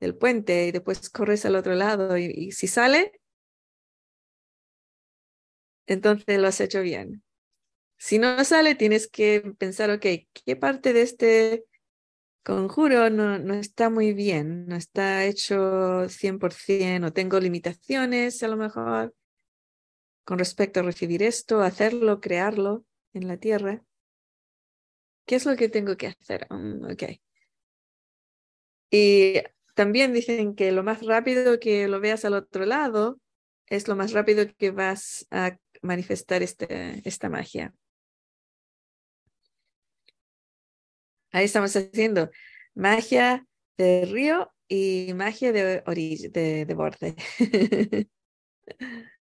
del 0.00 0.16
puente 0.16 0.66
y 0.66 0.72
después 0.72 1.11
corres 1.11 1.44
al 1.44 1.56
otro 1.56 1.74
lado 1.74 2.18
y, 2.18 2.52
si 2.52 2.66
sale, 2.66 3.12
entonces 5.86 6.38
lo 6.40 6.48
has 6.48 6.61
hecho 6.61 6.82
bien. 6.82 7.22
Si 7.98 8.18
no 8.18 8.44
sale, 8.44 8.74
tienes 8.74 9.09
que 9.09 9.54
pensar, 9.59 9.90
ok, 9.90 10.06
¿qué 10.44 10.56
parte 10.56 10.92
de 10.92 11.02
este 11.02 11.64
conjuro 12.44 13.11
no, 13.11 13.38
no 13.38 13.54
está 13.54 13.90
muy 13.90 14.14
bien, 14.14 14.66
no 14.66 14.76
está 14.76 15.24
hecho 15.24 16.09
100% 16.09 17.06
o 17.06 17.12
tengo 17.12 17.40
limitaciones 17.40 18.42
a 18.42 18.48
lo 18.48 18.56
mejor 18.56 19.14
con 20.29 20.39
respecto 20.39 20.81
a 20.81 20.83
recibir 20.83 21.22
esto, 21.22 21.62
hacerlo, 21.62 22.20
crearlo 22.20 22.85
en 23.14 23.29
la 23.29 23.39
tierra. 23.39 23.83
¿Qué 25.24 25.37
es 25.37 25.47
lo 25.47 25.57
que 25.57 25.70
tengo 25.70 25.97
que 25.97 26.09
hacer? 26.09 26.47
Mm, 26.51 26.85
ok. 26.85 27.03
Y 28.91 29.41
también 29.74 30.12
dicen 30.12 30.55
que 30.55 30.70
lo 30.70 30.83
más 30.83 31.03
rápido 31.03 31.59
que 31.59 31.89
lo 31.89 31.99
veas 31.99 32.26
al 32.26 32.35
otro 32.35 32.66
lado 32.66 33.18
es 33.68 33.89
lo 33.89 33.97
más 33.97 34.12
rápido 34.12 34.45
que 34.59 34.70
vas 34.70 35.26
a 35.31 35.57
manifestar 35.81 36.43
este, 36.43 37.01
esta 37.09 37.31
magia. 37.31 37.72
Ahí 41.33 41.47
estamos 41.47 41.74
haciendo 41.74 42.31
magia 42.74 43.47
de 43.79 44.05
río 44.05 44.53
y 44.68 45.11
magia 45.14 45.53
de 45.53 46.74
borde. 46.76 47.16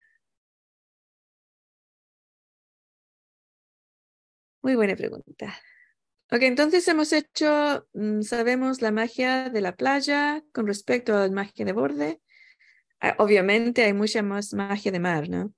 Muy 4.62 4.76
buena 4.76 4.94
pregunta. 4.94 5.58
Ok, 6.30 6.42
entonces 6.42 6.86
hemos 6.86 7.12
hecho, 7.12 7.88
mm, 7.94 8.22
sabemos 8.22 8.80
la 8.80 8.92
magia 8.92 9.50
de 9.50 9.60
la 9.60 9.74
playa 9.76 10.44
con 10.52 10.68
respecto 10.68 11.16
a 11.16 11.26
la 11.26 11.32
magia 11.32 11.64
de 11.64 11.72
borde. 11.72 12.20
Ah, 13.00 13.16
obviamente 13.18 13.82
hay 13.82 13.92
mucha 13.92 14.22
más 14.22 14.54
magia 14.54 14.92
de 14.92 15.00
mar, 15.00 15.28
¿no? 15.28 15.52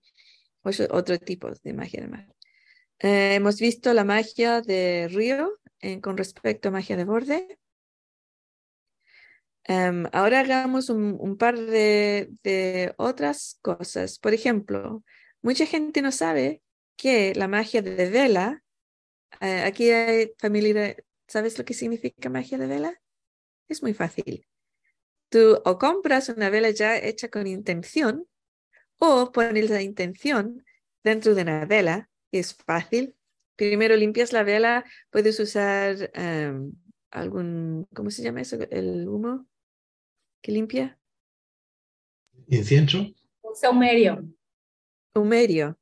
Otro 0.90 1.18
tipo 1.18 1.50
de 1.62 1.74
magia 1.74 2.00
de 2.00 2.08
mar. 2.08 2.34
Eh, 3.00 3.34
hemos 3.34 3.60
visto 3.60 3.92
la 3.92 4.04
magia 4.04 4.62
de 4.62 5.08
río 5.12 5.60
eh, 5.80 6.00
con 6.00 6.16
respecto 6.16 6.68
a 6.68 6.72
magia 6.72 6.96
de 6.96 7.04
borde. 7.04 7.58
Em, 9.64 10.06
ahora 10.12 10.40
hagamos 10.40 10.88
un, 10.90 11.36
par 11.36 11.58
de, 11.58 12.30
de, 12.42 12.94
otras 12.96 13.58
cosas. 13.62 14.18
Por 14.18 14.34
ejemplo, 14.34 15.04
mucha 15.42 15.66
gente 15.66 16.02
no 16.02 16.12
sabe 16.12 16.62
que 16.96 17.34
la 17.34 17.48
magia 17.48 17.82
de 17.82 18.08
vela 18.10 18.63
eh, 19.40 19.62
aquí 19.64 19.90
hay 19.90 20.32
familia, 20.38 20.96
¿sabes 21.26 21.58
lo 21.58 21.64
que 21.64 21.74
significa 21.74 22.28
magia 22.28 22.58
de 22.58 22.66
vela? 22.66 23.00
Es 23.68 23.82
muy 23.82 23.94
fácil. 23.94 24.46
Tú 25.28 25.60
o 25.64 25.78
compras 25.78 26.28
una 26.28 26.50
vela 26.50 26.70
ya 26.70 26.96
hecha 26.96 27.28
con 27.28 27.46
intención 27.46 28.26
o 28.98 29.32
pones 29.32 29.70
la 29.70 29.82
intención 29.82 30.64
dentro 31.02 31.34
de 31.34 31.42
una 31.42 31.64
vela. 31.64 32.10
Es 32.30 32.54
fácil. 32.54 33.16
Primero 33.56 33.96
limpias 33.96 34.32
la 34.32 34.42
vela, 34.42 34.84
puedes 35.10 35.38
usar 35.38 36.10
em, 36.14 36.72
algún, 37.10 37.86
¿cómo 37.94 38.10
se 38.10 38.22
llama 38.22 38.40
eso? 38.40 38.58
El 38.70 39.08
humo 39.08 39.46
que 40.42 40.52
limpia. 40.52 40.98
Incienso. 42.48 43.14
Saumerio. 43.54 44.24
Saumerio. 45.14 45.78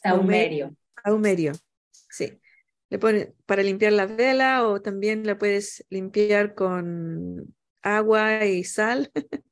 Saumerio. 0.00 0.76
Saumerio. 1.02 1.52
Sí 1.90 2.40
le 2.88 2.98
pones 2.98 3.28
para 3.46 3.62
limpiar 3.62 3.92
la 3.92 4.06
vela 4.06 4.66
o 4.66 4.80
también 4.80 5.26
la 5.26 5.38
puedes 5.38 5.84
limpiar 5.90 6.54
con 6.54 7.54
agua 7.82 8.44
y 8.44 8.64
sal, 8.64 9.10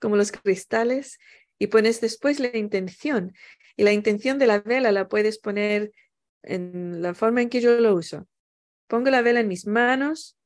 como 0.00 0.16
los 0.16 0.32
cristales, 0.32 1.18
y 1.58 1.68
pones 1.68 2.00
después 2.00 2.40
la 2.40 2.56
intención. 2.56 3.32
Y 3.76 3.84
la 3.84 3.92
intención 3.92 4.38
de 4.38 4.46
la 4.46 4.60
vela 4.60 4.92
la 4.92 5.08
puedes 5.08 5.38
poner 5.38 5.92
en 6.42 7.02
la 7.02 7.14
forma 7.14 7.42
en 7.42 7.48
que 7.48 7.60
yo 7.60 7.78
lo 7.80 7.94
uso. 7.94 8.26
Pongo 8.88 9.10
la 9.10 9.22
vela 9.22 9.40
en 9.40 9.48
mis 9.48 9.66
manos, 9.66 10.36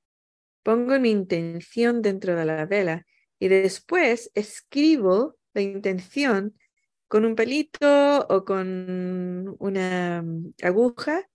pongo 0.63 0.99
mi 1.01 1.11
intención 1.11 2.03
dentro 2.03 2.37
de 2.37 2.45
la 2.45 2.67
vela 2.67 3.07
y 3.39 3.49
después 3.49 4.31
escribo 4.35 5.37
la 5.55 5.63
intención 5.63 6.57
con 7.09 7.25
un 7.25 7.35
pelito 7.35 8.27
o 8.29 8.45
con 8.45 9.57
una 9.59 10.25
aguja 10.63 11.27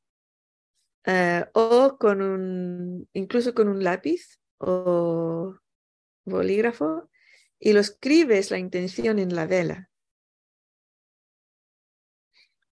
eh, 1.06 1.46
o 1.54 1.98
con 1.98 2.22
un, 2.22 3.10
incluso 3.14 3.54
con 3.54 3.68
un 3.68 3.84
lápiz 3.84 4.40
o 4.58 5.56
bolígrafo 6.26 7.10
y 7.60 7.74
lo 7.74 7.80
escribes 7.80 8.52
la 8.52 8.58
intención 8.58 9.20
en 9.20 9.36
la 9.36 9.46
vela. 9.46 9.90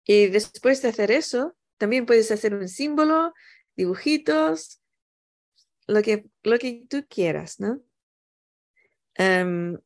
Y 0.03 0.27
después 0.27 0.81
de 0.81 0.89
hacer 0.89 1.11
eso, 1.11 1.55
también 1.77 2.05
puedes 2.05 2.31
hacer 2.31 2.53
un 2.53 2.67
símbolo, 2.67 3.33
dibujitos, 3.75 4.81
lo 5.87 6.01
que, 6.01 6.25
lo 6.43 6.57
que 6.57 6.85
tú 6.89 7.05
quieras, 7.07 7.59
¿no? 7.59 7.81
Em, 9.15 9.77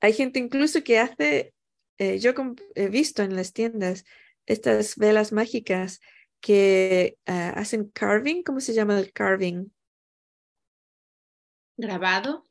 hay 0.00 0.12
gente 0.12 0.38
incluso 0.38 0.82
que 0.84 0.98
hace, 0.98 1.54
eh, 1.98 2.18
yo 2.18 2.32
he 2.74 2.88
visto 2.88 3.22
en 3.22 3.34
las 3.36 3.52
tiendas 3.52 4.04
estas 4.46 4.96
velas 4.96 5.32
mágicas 5.32 6.00
que 6.40 7.16
ah, 7.26 7.50
hacen 7.56 7.90
carving, 7.90 8.42
¿cómo 8.42 8.60
se 8.60 8.74
llama 8.74 8.98
el 8.98 9.12
carving? 9.12 9.66
Grabado. 11.76 12.44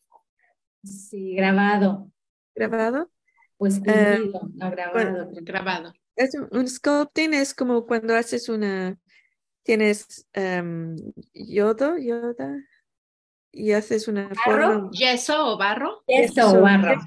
Sí, 0.83 1.35
grabado. 1.35 2.11
¿Grabado? 2.55 3.11
Pues 3.57 3.81
ah, 3.87 4.17
no, 4.53 4.71
grabado. 4.71 5.29
grabado. 5.41 5.93
Es 6.15 6.31
un, 6.51 6.67
sculpting 6.67 7.33
es 7.33 7.53
como 7.53 7.85
cuando 7.85 8.15
haces 8.15 8.49
una, 8.49 8.97
tienes 9.63 10.27
um, 10.35 10.95
yodo, 11.33 11.97
yoda, 11.97 12.55
y 13.51 13.71
haces 13.71 14.07
una 14.07 14.29
forma. 14.43 14.89
¿Yeso 14.91 15.53
o 15.53 15.57
barro? 15.57 16.03
Yeso, 16.07 16.57
o 16.57 16.61
barro. 16.61 17.01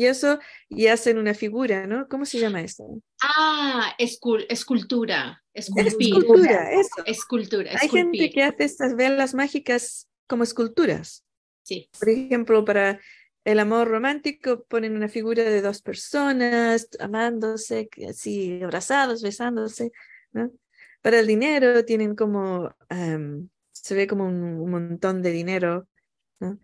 Y 0.00 0.06
eso, 0.06 0.38
y 0.70 0.86
hacen 0.86 1.18
una 1.18 1.34
figura, 1.34 1.86
¿no? 1.86 2.08
¿Cómo 2.08 2.24
se 2.24 2.38
llama 2.38 2.62
eso? 2.62 3.02
Ah, 3.22 3.94
escultura. 3.98 5.44
Escultura, 5.52 6.72
eso. 6.72 7.04
Escultura. 7.04 7.72
Hay 7.78 7.90
gente 7.90 8.30
que 8.30 8.42
hace 8.42 8.64
estas 8.64 8.96
velas 8.96 9.34
mágicas 9.34 10.08
como 10.26 10.42
esculturas. 10.42 11.26
Sí. 11.64 11.90
Por 11.98 12.08
ejemplo, 12.08 12.64
para 12.64 12.98
el 13.44 13.58
amor 13.58 13.88
romántico 13.88 14.64
ponen 14.70 14.96
una 14.96 15.10
figura 15.10 15.42
de 15.42 15.60
dos 15.60 15.82
personas 15.82 16.88
amándose, 16.98 17.90
así 18.08 18.62
abrazados, 18.62 19.20
besándose, 19.22 19.92
¿no? 20.32 20.50
Para 21.02 21.20
el 21.20 21.26
dinero 21.26 21.84
tienen 21.84 22.16
como, 22.16 22.74
se 23.70 23.94
ve 23.94 24.06
como 24.06 24.24
un, 24.24 24.70
montón 24.70 25.20
de 25.20 25.30
dinero, 25.30 25.86
¿no? 26.38 26.58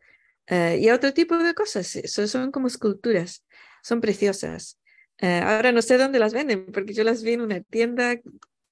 Eh, 0.48 0.78
y 0.80 0.90
otro 0.90 1.12
tipo 1.12 1.36
de 1.36 1.54
cosas, 1.54 1.96
eso 1.96 2.26
son 2.28 2.52
como 2.52 2.68
esculturas, 2.68 3.44
son 3.82 4.00
preciosas. 4.00 4.78
Eh, 5.18 5.40
ahora 5.42 5.72
no 5.72 5.82
sé 5.82 5.98
dónde 5.98 6.18
las 6.18 6.32
venden, 6.34 6.66
porque 6.72 6.92
yo 6.94 7.04
las 7.04 7.22
vi 7.22 7.32
en 7.32 7.40
una 7.40 7.60
tienda, 7.62 8.16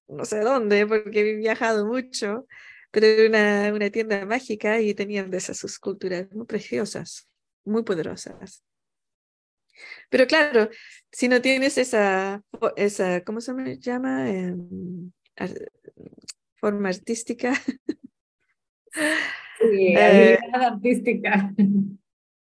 no 0.08 0.24
sé 0.24 0.40
dónde, 0.40 0.86
porque 0.86 1.20
he 1.20 1.36
viajado 1.36 1.86
mucho, 1.86 2.46
pero 2.90 3.06
era 3.06 3.28
una, 3.28 3.74
una 3.74 3.90
tienda 3.90 4.24
mágica 4.26 4.80
y 4.80 4.94
tenían 4.94 5.30
de 5.30 5.38
esas 5.38 5.64
esculturas 5.64 6.30
muy 6.32 6.46
preciosas, 6.46 7.28
muy 7.64 7.82
poderosas. 7.82 8.62
Pero 10.10 10.26
claro, 10.26 10.68
si 11.10 11.28
no 11.28 11.40
tienes 11.40 11.78
esa, 11.78 12.42
esa 12.76 13.22
¿cómo 13.24 13.40
se 13.40 13.78
llama? 13.78 14.30
Em, 14.30 15.10
forma 16.56 16.88
artística. 16.88 17.52
Sí, 19.70 19.94
eh, 19.96 20.38
artística. 20.52 21.52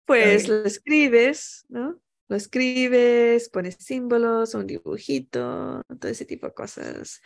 Pues 0.06 0.48
lo 0.48 0.64
escribes, 0.64 1.64
¿no? 1.68 2.00
Lo 2.26 2.34
escribes, 2.34 3.48
pones 3.48 3.76
símbolos, 3.78 4.54
un 4.56 4.66
dibujito, 4.66 5.82
todo 6.00 6.10
ese 6.10 6.24
tipo 6.24 6.48
de 6.48 6.52
cosas. 6.52 7.22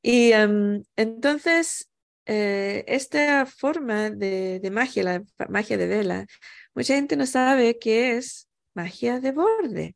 Y 0.00 0.32
em, 0.32 0.82
entonces, 0.96 1.90
eh, 2.24 2.82
esta 2.88 3.44
forma 3.44 4.08
de, 4.08 4.58
de, 4.58 4.70
magia, 4.70 5.02
la 5.02 5.24
magia 5.50 5.76
de 5.76 5.86
vela, 5.86 6.26
mucha 6.74 6.94
gente 6.94 7.14
no 7.16 7.26
sabe 7.26 7.78
qué 7.78 8.16
es 8.16 8.48
magia 8.74 9.20
de 9.20 9.32
borde. 9.32 9.94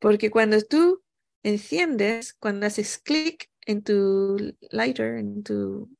Porque 0.00 0.30
cuando 0.30 0.60
tú 0.62 1.02
enciendes, 1.42 2.34
cuando 2.34 2.66
haces 2.66 2.98
clic 2.98 3.48
en 3.66 3.82
tu 3.82 4.36
lighter, 4.70 5.16
en 5.16 5.42
tu 5.42 5.90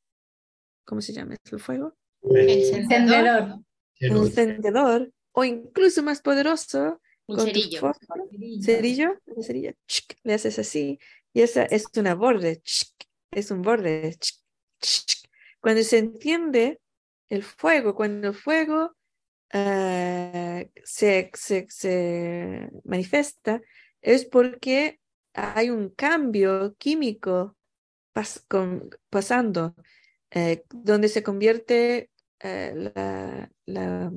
¿cómo 0.89 1.03
se 1.03 1.13
llama 1.13 1.37
el 1.53 1.61
fuego? 1.61 1.95
Encendedor. 2.23 3.61
Encendedor. 4.01 5.13
O 5.33 5.45
incluso 5.45 6.03
más 6.03 6.23
poderoso. 6.23 7.01
Un 7.27 7.41
cerillo. 7.41 7.93
cerillo. 8.63 9.21
cerillo. 9.43 9.73
le 10.23 10.33
haces 10.33 10.59
así. 10.59 10.99
Y 11.35 11.43
esa 11.43 11.65
es 11.65 11.85
una 11.97 12.15
borde. 12.15 12.63
Es 13.31 13.51
un 13.51 13.61
borde. 13.61 14.17
Cuando 15.61 15.83
se 15.83 15.99
entiende 15.99 16.81
el 17.29 17.43
fuego, 17.43 17.95
cuando 17.95 18.29
el 18.29 18.35
fuego 18.35 18.97
eh, 19.53 20.71
se, 20.83 21.31
se, 21.35 21.67
se 21.69 22.71
manifiesta, 22.85 23.61
es 24.01 24.25
porque 24.25 25.01
hay 25.35 25.69
un 25.69 25.91
cambio 25.91 26.75
químico 26.79 27.59
pas, 28.15 28.43
con, 28.49 28.89
pasando 29.11 29.75
eh, 30.31 30.65
donde 30.71 31.09
se 31.09 31.23
convierte 31.23 32.11
eh, 32.41 32.93
la, 33.67 34.13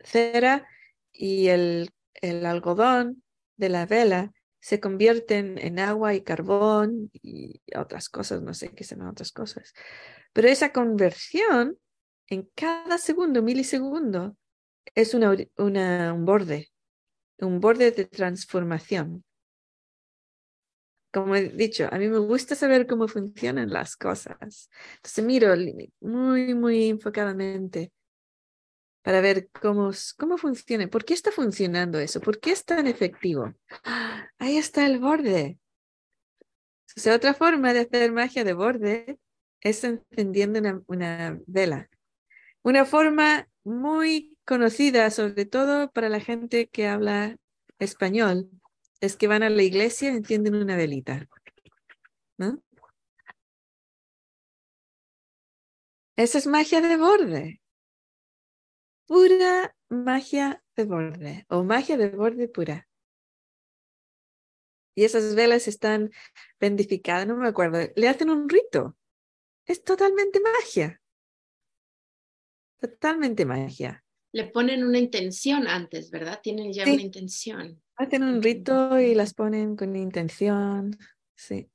cera 0.00 0.66
y 1.12 1.48
el, 1.48 1.90
algodón 2.22 3.22
de 3.56 3.68
la 3.68 3.86
vela 3.86 4.32
se 4.60 4.80
convierten 4.80 5.58
en 5.58 5.78
agua 5.78 6.14
y 6.14 6.22
carbón 6.22 7.10
y 7.12 7.60
otras 7.76 8.08
cosas, 8.08 8.42
no 8.42 8.52
sé 8.54 8.70
qué 8.74 8.84
son 8.84 9.02
otras 9.02 9.32
cosas. 9.32 9.72
Pero 10.32 10.48
esa 10.48 10.72
conversión 10.72 11.78
en 12.28 12.50
cada 12.54 12.98
segundo, 12.98 13.42
milisegundo, 13.42 14.36
es 14.94 15.14
una, 15.14 15.36
un 16.12 16.24
borde, 16.24 16.72
un 17.38 17.60
borde 17.60 17.90
de 17.92 18.06
transformación. 18.06 19.24
Como 21.16 21.34
he 21.34 21.48
dicho, 21.48 21.88
a 21.90 21.96
mí 21.96 22.08
me 22.08 22.18
gusta 22.18 22.54
saber 22.54 22.86
cómo 22.86 23.08
funcionan 23.08 23.70
las 23.70 23.96
cosas. 23.96 24.68
Entonces 24.96 25.24
miro 25.24 25.54
muy, 26.00 26.54
muy 26.54 26.90
enfocadamente 26.90 27.90
para 29.00 29.22
ver 29.22 29.48
cómo, 29.48 29.92
cómo 30.18 30.36
funciona, 30.36 30.88
por 30.88 31.06
qué 31.06 31.14
está 31.14 31.32
funcionando 31.32 31.98
eso, 31.98 32.20
por 32.20 32.38
qué 32.38 32.52
es 32.52 32.66
tan 32.66 32.86
efectivo. 32.86 33.54
Ahí 34.38 34.58
está 34.58 34.84
el 34.84 34.98
borde. 34.98 35.58
O 36.94 37.00
sea, 37.00 37.14
otra 37.14 37.32
forma 37.32 37.72
de 37.72 37.80
hacer 37.80 38.12
magia 38.12 38.44
de 38.44 38.52
borde 38.52 39.18
es 39.62 39.84
encendiendo 39.84 40.58
una, 40.58 40.82
una 40.86 41.40
vela. 41.46 41.88
Una 42.62 42.84
forma 42.84 43.48
muy 43.64 44.36
conocida, 44.44 45.10
sobre 45.10 45.46
todo 45.46 45.90
para 45.92 46.10
la 46.10 46.20
gente 46.20 46.68
que 46.68 46.86
habla 46.86 47.38
español, 47.78 48.50
es 49.00 49.16
que 49.16 49.28
van 49.28 49.42
a 49.42 49.50
la 49.50 49.62
iglesia 49.62 50.10
y 50.10 50.16
encienden 50.16 50.54
una 50.54 50.76
velita. 50.76 51.28
¿no? 52.38 52.62
Esa 56.16 56.38
es 56.38 56.46
magia 56.46 56.80
de 56.80 56.96
borde. 56.96 57.60
Pura 59.06 59.76
magia 59.88 60.62
de 60.74 60.84
borde 60.84 61.46
o 61.48 61.62
magia 61.62 61.96
de 61.96 62.08
borde 62.08 62.48
pura. 62.48 62.88
Y 64.94 65.04
esas 65.04 65.34
velas 65.34 65.68
están 65.68 66.10
bendificadas, 66.58 67.26
no 67.26 67.36
me 67.36 67.48
acuerdo. 67.48 67.78
Le 67.94 68.08
hacen 68.08 68.30
un 68.30 68.48
rito. 68.48 68.96
Es 69.66 69.84
totalmente 69.84 70.40
magia. 70.40 71.00
Totalmente 72.80 73.44
magia. 73.44 74.02
Le 74.32 74.46
ponen 74.46 74.84
una 74.84 74.98
intención 74.98 75.68
antes, 75.68 76.10
¿verdad? 76.10 76.40
Tienen 76.42 76.72
ya 76.72 76.84
una 76.84 77.02
intención. 77.02 77.82
Hacen 77.96 78.22
un 78.22 78.42
rito 78.42 78.98
y 78.98 79.14
las 79.14 79.32
ponen 79.32 79.74
con 79.74 79.96
intención. 79.96 80.98
Sí. 81.34 81.70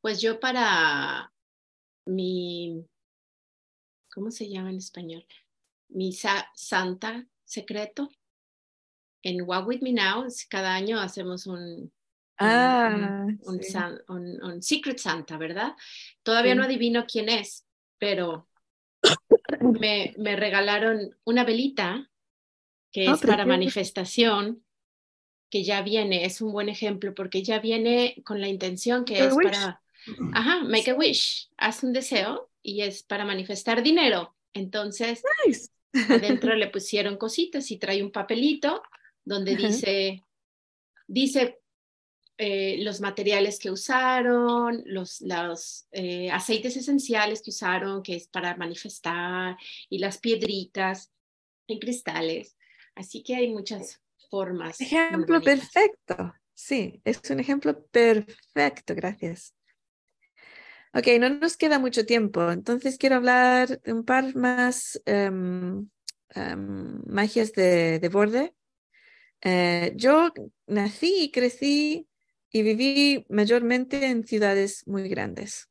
Pues 0.00 0.22
yo 0.22 0.40
para 0.40 1.32
mi, 2.06 2.86
¿cómo 4.10 4.30
se 4.30 4.48
llama 4.48 4.70
en 4.70 4.76
español? 4.76 5.26
Mi 5.88 6.12
santa 6.12 7.26
secreto. 7.44 8.08
En 9.22 9.42
Walk 9.42 9.66
With 9.66 9.82
Me 9.82 9.92
Now, 9.92 10.26
cada 10.48 10.74
año 10.74 11.00
hacemos 11.00 11.46
un, 11.46 11.92
ah, 12.38 13.26
un, 14.08 14.62
Secret 14.62 14.98
Santa, 14.98 15.36
¿verdad? 15.36 15.74
Todavía 16.22 16.54
no 16.54 16.62
adivino 16.62 17.04
quién 17.06 17.28
es, 17.28 17.66
pero 17.98 18.48
me, 19.60 20.14
me 20.16 20.36
regalaron 20.36 21.16
una 21.24 21.44
velita 21.44 22.08
que 22.96 23.06
ah, 23.08 23.12
es 23.12 23.20
para 23.20 23.44
manifestación, 23.44 24.64
que 25.50 25.64
ya 25.64 25.82
viene, 25.82 26.24
es 26.24 26.40
un 26.40 26.50
buen 26.50 26.70
ejemplo 26.70 27.14
porque 27.14 27.42
ya 27.42 27.58
viene 27.58 28.22
con 28.24 28.40
la 28.40 28.48
intención 28.48 29.04
que 29.04 29.22
es 29.22 29.34
para, 29.34 29.82
ajá, 30.32 30.64
make 30.64 30.92
a 30.92 30.94
wish, 30.94 31.50
haz 31.58 31.82
un 31.82 31.92
deseo 31.92 32.50
y 32.62 32.80
es 32.80 33.02
para 33.02 33.26
manifestar 33.26 33.82
dinero. 33.82 34.34
Entonces, 34.54 35.22
adentro 36.08 36.54
le 36.54 36.68
pusieron 36.70 37.18
cositas 37.18 37.70
y 37.70 37.76
trae 37.76 38.02
un 38.02 38.10
papelito 38.10 38.82
donde 39.26 39.56
dice, 39.56 40.24
dice 41.06 41.58
eh, 42.38 42.78
los 42.78 43.02
materiales 43.02 43.58
que 43.58 43.70
usaron, 43.70 44.82
los, 44.86 45.20
los 45.20 45.86
eh, 45.92 46.30
aceites 46.30 46.78
esenciales 46.78 47.42
que 47.42 47.50
usaron, 47.50 48.02
que 48.02 48.16
es 48.16 48.26
para 48.26 48.56
manifestar, 48.56 49.58
y 49.90 49.98
las 49.98 50.16
piedritas 50.16 51.12
y 51.66 51.78
cristales. 51.78 52.55
Así 52.96 53.22
que 53.22 53.36
hay 53.36 53.52
muchas 53.52 54.00
formas. 54.30 54.80
Ejemplo 54.80 55.40
perfecto. 55.40 56.34
Sí, 56.54 57.00
es 57.04 57.20
un 57.30 57.38
ejemplo 57.38 57.86
perfecto. 57.86 58.94
Gracias. 58.94 59.54
Ok, 60.94 61.08
no 61.20 61.28
nos 61.28 61.58
queda 61.58 61.78
mucho 61.78 62.06
tiempo, 62.06 62.50
entonces 62.50 62.96
quiero 62.96 63.16
hablar 63.16 63.82
de 63.82 63.92
un 63.92 64.02
par 64.02 64.34
más 64.34 64.98
em, 65.04 65.90
em, 66.30 67.02
magias 67.06 67.52
de, 67.52 67.98
de 67.98 68.08
borde. 68.08 68.54
Eh, 69.42 69.92
yo 69.94 70.32
nací 70.66 71.24
y 71.24 71.30
crecí 71.30 72.08
y 72.50 72.62
viví 72.62 73.26
mayormente 73.28 74.06
en 74.06 74.26
ciudades 74.26 74.84
muy 74.86 75.06
grandes. 75.10 75.68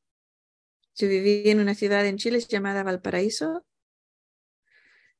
Yo 0.95 1.07
viví 1.07 1.49
en 1.49 1.59
una 1.59 1.73
ciudad 1.73 2.05
en 2.05 2.17
Chile 2.17 2.39
llamada 2.39 2.83
Valparaíso, 2.83 3.65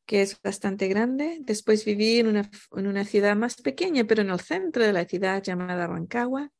que 0.06 0.22
es 0.22 0.42
bastante 0.42 0.88
grande. 0.88 1.40
Después 1.42 1.86
viví 1.86 2.20
en 2.20 2.28
una, 2.28 2.50
en 2.76 2.88
una 2.88 3.06
ciudad 3.06 3.36
más 3.36 3.56
pequeña, 3.62 4.06
pero 4.06 4.22
en 4.22 4.30
el 4.30 4.40
centro 4.40 4.84
de 4.84 4.94
la 4.94 5.06
ciudad 5.06 5.42
llamada 5.42 5.88
Rancagua. 5.88 6.52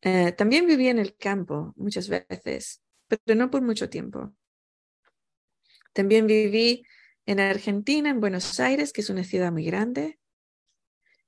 Eh, 0.00 0.32
también 0.32 0.66
viví 0.66 0.88
en 0.88 0.98
el 0.98 1.16
campo 1.16 1.72
muchas 1.76 2.08
veces, 2.08 2.82
pero 3.06 3.38
no 3.38 3.50
por 3.50 3.62
mucho 3.62 3.88
tiempo. 3.88 4.34
También 5.92 6.26
viví 6.26 6.84
en 7.26 7.38
Argentina, 7.38 8.10
en 8.10 8.20
Buenos 8.20 8.58
Aires, 8.58 8.92
que 8.92 9.02
es 9.02 9.10
una 9.10 9.24
ciudad 9.24 9.52
muy 9.52 9.64
grande. 9.64 10.18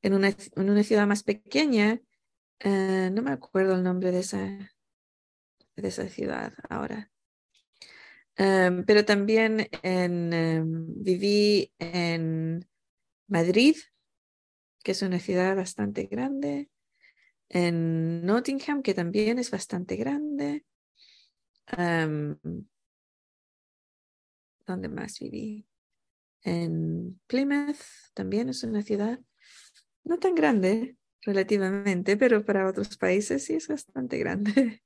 En 0.03 0.15
una, 0.15 0.29
en 0.29 0.71
una 0.71 0.83
ciudad 0.83 1.07
más 1.07 1.23
pequeña 1.23 2.01
eh, 2.61 3.11
no 3.13 3.23
me 3.23 3.33
acuerdo 3.33 3.75
el 3.75 3.83
nombre 3.83 4.11
de 4.11 4.21
esa, 4.21 4.39
de 5.77 5.89
esa 5.89 6.09
ciudad 6.09 6.55
ahora. 6.69 7.11
Em, 8.37 8.85
pero 8.85 9.05
también 9.05 9.69
em, 9.83 10.87
viví 11.03 11.73
en 11.79 12.67
Madrid, 13.29 13.77
que 14.83 14.93
es 14.93 15.03
una 15.03 15.19
ciudad 15.21 15.57
bastante 15.57 16.05
grande, 16.07 16.69
en 17.49 18.25
Nottingham, 18.27 18.83
que 18.83 18.95
también 18.95 19.39
es 19.39 19.51
bastante 19.51 19.97
grande. 19.97 20.65
Em, 21.67 22.37
¿Dónde 24.67 24.89
más 24.89 25.19
viví? 25.21 25.67
En 26.43 27.21
Plymouth, 27.27 27.77
también 28.15 28.49
es 28.49 28.63
una 28.65 28.83
ciudad 28.83 29.21
no 30.05 30.19
tan 30.19 30.35
grande, 30.35 30.97
relativamente, 31.23 32.17
pero 32.17 32.45
para 32.45 32.69
otros 32.69 32.97
países 32.97 33.45
sí 33.45 33.55
es 33.55 33.69
bastante 33.69 34.19
grande. 34.19 34.83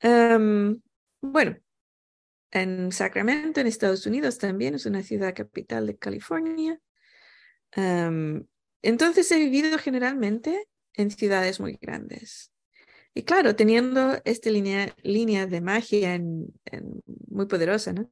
Bueno, 1.20 1.56
en 2.50 2.92
Sacramento, 2.92 3.60
en 3.60 3.66
Estados 3.66 4.06
Unidos, 4.06 4.38
también 4.38 4.74
es 4.74 4.86
una 4.86 5.02
ciudad 5.02 5.34
capital 5.34 5.86
de 5.86 5.96
California. 5.96 6.80
Em, 7.72 8.46
entonces 8.82 9.30
he 9.30 9.38
vivido 9.38 9.78
generalmente 9.78 10.68
en 10.94 11.10
ciudades 11.10 11.60
muy 11.60 11.78
grandes. 11.80 12.52
Y 13.14 13.22
claro, 13.22 13.56
teniendo 13.56 14.20
esta 14.24 14.50
línea, 14.50 14.94
línea 15.02 15.46
de 15.46 15.60
magia 15.60 16.20
muy 17.28 17.46
poderosa, 17.46 17.92
¿no? 17.92 18.08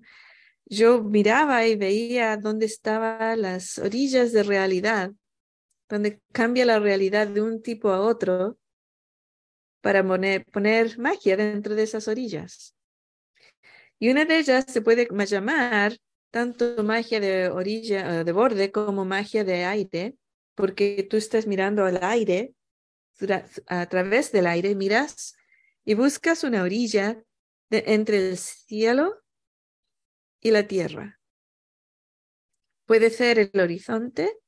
yo 0.66 1.02
miraba 1.02 1.66
y 1.66 1.76
veía 1.76 2.36
dónde 2.36 2.66
estaban 2.66 3.42
las 3.42 3.78
orillas 3.78 4.32
de 4.32 4.42
realidad 4.42 5.12
donde 5.88 6.20
cambia 6.32 6.64
la 6.64 6.80
realidad 6.80 7.28
de 7.28 7.40
un 7.40 7.62
tipo 7.62 7.90
a 7.90 8.00
otro 8.00 8.58
para 9.80 10.04
poner, 10.04 10.98
magia 10.98 11.36
dentro 11.36 11.76
de 11.76 11.84
esas 11.84 12.08
orillas. 12.08 12.74
Y 13.98 14.10
una 14.10 14.24
de 14.24 14.38
ellas 14.38 14.64
se 14.68 14.82
puede 14.82 15.08
llamar 15.26 15.96
tanto 16.30 16.82
magia 16.82 17.20
de 17.20 17.48
orilla, 17.48 18.20
eh, 18.20 18.24
de 18.24 18.32
borde, 18.32 18.70
como 18.70 19.04
magia 19.04 19.44
de 19.44 19.64
aire, 19.64 20.16
porque 20.54 21.06
tú 21.08 21.16
estás 21.16 21.46
mirando 21.46 21.84
al 21.84 22.02
aire, 22.02 22.54
a 23.66 23.86
través 23.86 24.32
del 24.32 24.46
aire 24.46 24.74
miras 24.74 25.36
y 25.84 25.94
buscas 25.94 26.44
una 26.44 26.62
orilla 26.62 27.22
entre 27.70 28.30
el 28.30 28.36
cielo 28.36 29.22
y 30.40 30.50
la 30.50 30.66
tierra. 30.66 31.18
Puede 32.84 33.10
ser 33.10 33.38
el 33.38 33.60
horizonte 33.60 34.38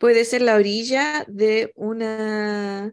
Puede 0.00 0.24
ser 0.24 0.40
la 0.40 0.54
orilla 0.54 1.26
de 1.28 1.72
una, 1.74 2.90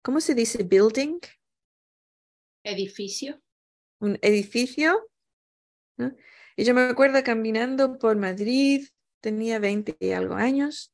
¿cómo 0.00 0.20
se 0.20 0.36
dice? 0.36 0.62
Building. 0.62 1.18
Edificio. 2.62 3.42
Un 4.00 4.18
edificio. 4.22 5.08
Y 6.56 6.64
yo 6.64 6.74
me 6.74 6.82
acuerdo 6.82 7.22
caminando 7.24 7.98
por 7.98 8.16
Madrid, 8.16 8.86
tenía 9.20 9.58
20 9.58 9.96
y 9.98 10.10
algo 10.10 10.34
años, 10.34 10.92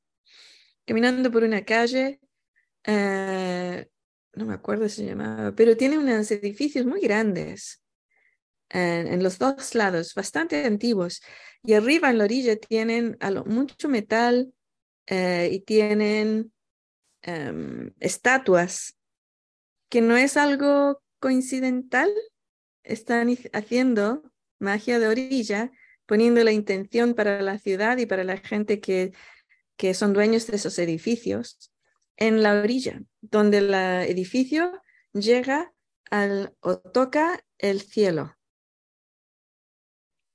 caminando 0.84 1.30
por 1.30 1.44
una 1.44 1.64
calle, 1.64 2.20
eh, 2.84 3.88
no 4.34 4.46
me 4.46 4.54
acuerdo 4.54 4.88
si 4.88 5.02
se 5.02 5.06
llamaba, 5.06 5.52
pero 5.54 5.76
tiene 5.76 5.98
unos 5.98 6.30
edificios 6.30 6.86
muy 6.86 7.00
grandes 7.00 7.82
en, 8.70 9.22
los 9.22 9.38
dos 9.38 9.74
lados, 9.74 10.14
bastante 10.14 10.64
antiguos. 10.64 11.22
Y 11.62 11.74
arriba 11.74 12.10
en 12.10 12.18
la 12.18 12.24
orilla 12.24 12.56
tienen 12.56 13.18
mucho 13.46 13.88
metal 13.88 14.52
eh, 15.06 15.50
y 15.52 15.60
tienen 15.60 16.52
em, 17.22 17.92
estatuas, 18.00 18.96
que 19.88 20.00
no 20.00 20.16
es 20.16 20.36
algo 20.36 21.02
coincidental. 21.20 22.10
Están 22.84 23.36
haciendo 23.52 24.22
magia 24.58 24.98
de 24.98 25.08
orilla, 25.08 25.70
poniendo 26.06 26.42
la 26.44 26.52
intención 26.52 27.14
para 27.14 27.40
la 27.42 27.58
ciudad 27.58 27.98
y 27.98 28.06
para 28.06 28.24
la 28.24 28.36
gente 28.36 28.80
que, 28.80 29.12
que 29.76 29.94
son 29.94 30.12
dueños 30.12 30.46
de 30.46 30.56
esos 30.56 30.78
edificios 30.78 31.72
en 32.16 32.42
la 32.42 32.60
orilla, 32.60 33.02
donde 33.20 33.58
el 33.58 33.74
edificio 33.74 34.82
llega 35.12 35.72
al, 36.10 36.54
o 36.60 36.78
toca 36.78 37.44
el 37.58 37.80
cielo. 37.80 38.36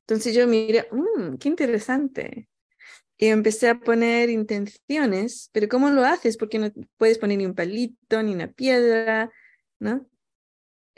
Entonces 0.07 0.33
yo 0.33 0.47
miré, 0.47 0.87
mmm, 0.91 1.35
qué 1.37 1.49
interesante. 1.49 2.49
Y 3.17 3.27
empecé 3.27 3.67
a 3.69 3.79
poner 3.79 4.29
intenciones, 4.29 5.49
pero 5.51 5.67
¿cómo 5.67 5.89
lo 5.89 6.05
haces? 6.05 6.37
Porque 6.37 6.59
no 6.59 6.71
puedes 6.97 7.17
poner 7.17 7.39
ni 7.39 7.45
un 7.45 7.55
palito, 7.55 8.21
ni 8.21 8.33
una 8.33 8.47
piedra, 8.51 9.31
¿no? 9.79 10.07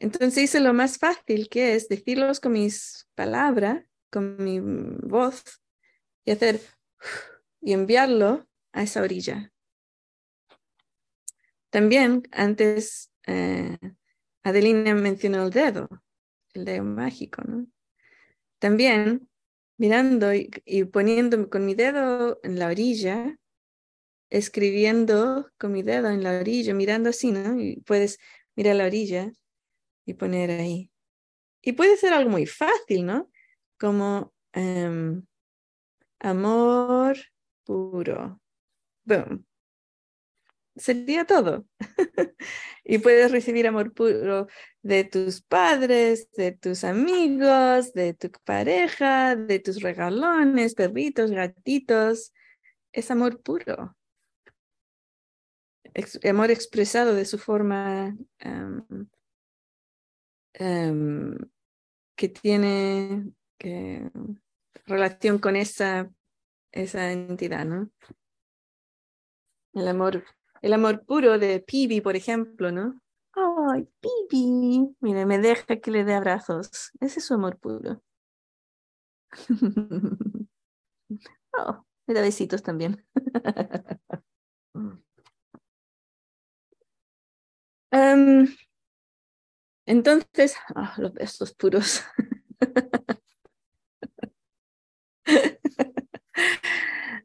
Entonces 0.01 0.45
hice 0.45 0.61
lo 0.61 0.73
más 0.73 0.97
fácil, 0.97 1.49
que 1.49 1.75
es 1.75 1.89
decirlos 1.89 2.39
con 2.39 2.53
mis 2.53 3.05
palabras, 3.15 3.83
con 4.09 4.41
mi 4.41 4.61
voz, 4.61 5.43
y 6.23 6.31
hacer, 6.31 6.61
y 7.61 7.73
enviarlo 7.73 8.47
a 8.71 8.83
esa 8.83 9.01
orilla. 9.01 9.51
También 11.69 12.23
antes 12.31 13.11
eh, 13.27 13.77
Adelina 14.41 14.95
mencionó 14.95 15.43
el 15.43 15.49
dedo, 15.49 15.89
el 16.53 16.63
dedo 16.63 16.85
mágico, 16.85 17.43
¿no? 17.43 17.67
También 18.57 19.29
mirando 19.77 20.33
y, 20.33 20.49
poniendo 20.85 21.49
con 21.49 21.65
mi 21.65 21.75
dedo 21.75 22.39
en 22.43 22.57
la 22.57 22.67
orilla, 22.67 23.37
escribiendo 24.29 25.51
con 25.57 25.73
mi 25.73 25.83
dedo 25.83 26.09
en 26.09 26.23
la 26.23 26.39
orilla, 26.39 26.73
mirando 26.73 27.09
así, 27.09 27.33
¿no? 27.33 27.59
Y 27.59 27.81
puedes 27.81 28.17
mirar 28.55 28.77
la 28.77 28.85
orilla 28.85 29.33
y 30.09 30.13
poner 30.13 30.51
ahí. 30.51 30.91
Y 31.61 31.73
puede 31.73 31.97
ser 31.97 32.13
algo 32.13 32.29
muy 32.29 32.45
fácil, 32.45 33.05
¿no? 33.05 33.29
Como 33.77 34.33
em, 34.53 35.25
amor 36.19 37.17
puro. 37.65 38.41
Boom 39.05 39.45
sería 40.79 41.25
todo. 41.25 41.65
y 42.83 42.97
puedes 42.99 43.31
recibir 43.31 43.67
amor 43.67 43.93
puro 43.93 44.47
de 44.81 45.03
tus 45.03 45.41
padres, 45.41 46.29
de 46.31 46.53
tus 46.53 46.83
amigos, 46.83 47.93
de 47.93 48.13
tu 48.13 48.31
pareja, 48.43 49.35
de 49.35 49.59
tus 49.59 49.81
regalones, 49.81 50.73
perritos, 50.73 51.31
gatitos. 51.31 52.33
Es 52.91 53.11
amor 53.11 53.41
puro. 53.41 53.95
amor 56.23 56.51
expresado 56.51 57.13
de 57.13 57.25
su 57.25 57.37
forma 57.37 58.17
em, 58.39 58.83
em, 60.59 61.35
que 62.15 62.29
tiene 62.29 63.33
relación 64.85 65.39
con 65.39 65.55
esa, 65.55 66.11
esa 66.71 67.11
entidad, 67.11 67.65
¿no? 67.65 67.89
El 69.73 69.87
amor 69.87 70.23
el 70.61 70.73
amor 70.73 71.05
puro 71.05 71.39
de 71.39 71.59
Pibi, 71.61 72.01
por 72.01 72.15
ejemplo, 72.15 72.71
¿no? 72.71 73.01
Ay, 73.33 73.87
Pibi, 74.01 74.95
mire, 74.99 75.25
me 75.25 75.39
deja 75.39 75.77
que 75.77 75.91
le 75.91 76.03
dé 76.03 76.13
abrazos. 76.13 76.91
Ese 76.99 77.19
es 77.19 77.25
su 77.25 77.33
amor 77.33 77.57
puro. 77.57 78.01
oh, 81.57 81.85
me 82.07 82.13
da 82.13 82.21
besitos 82.21 82.61
también. 82.63 83.05
um, 87.91 88.47
entonces, 89.89 90.55
oh, 90.75 90.87
los 90.97 91.13
besos 91.15 91.55
puros. 91.55 92.03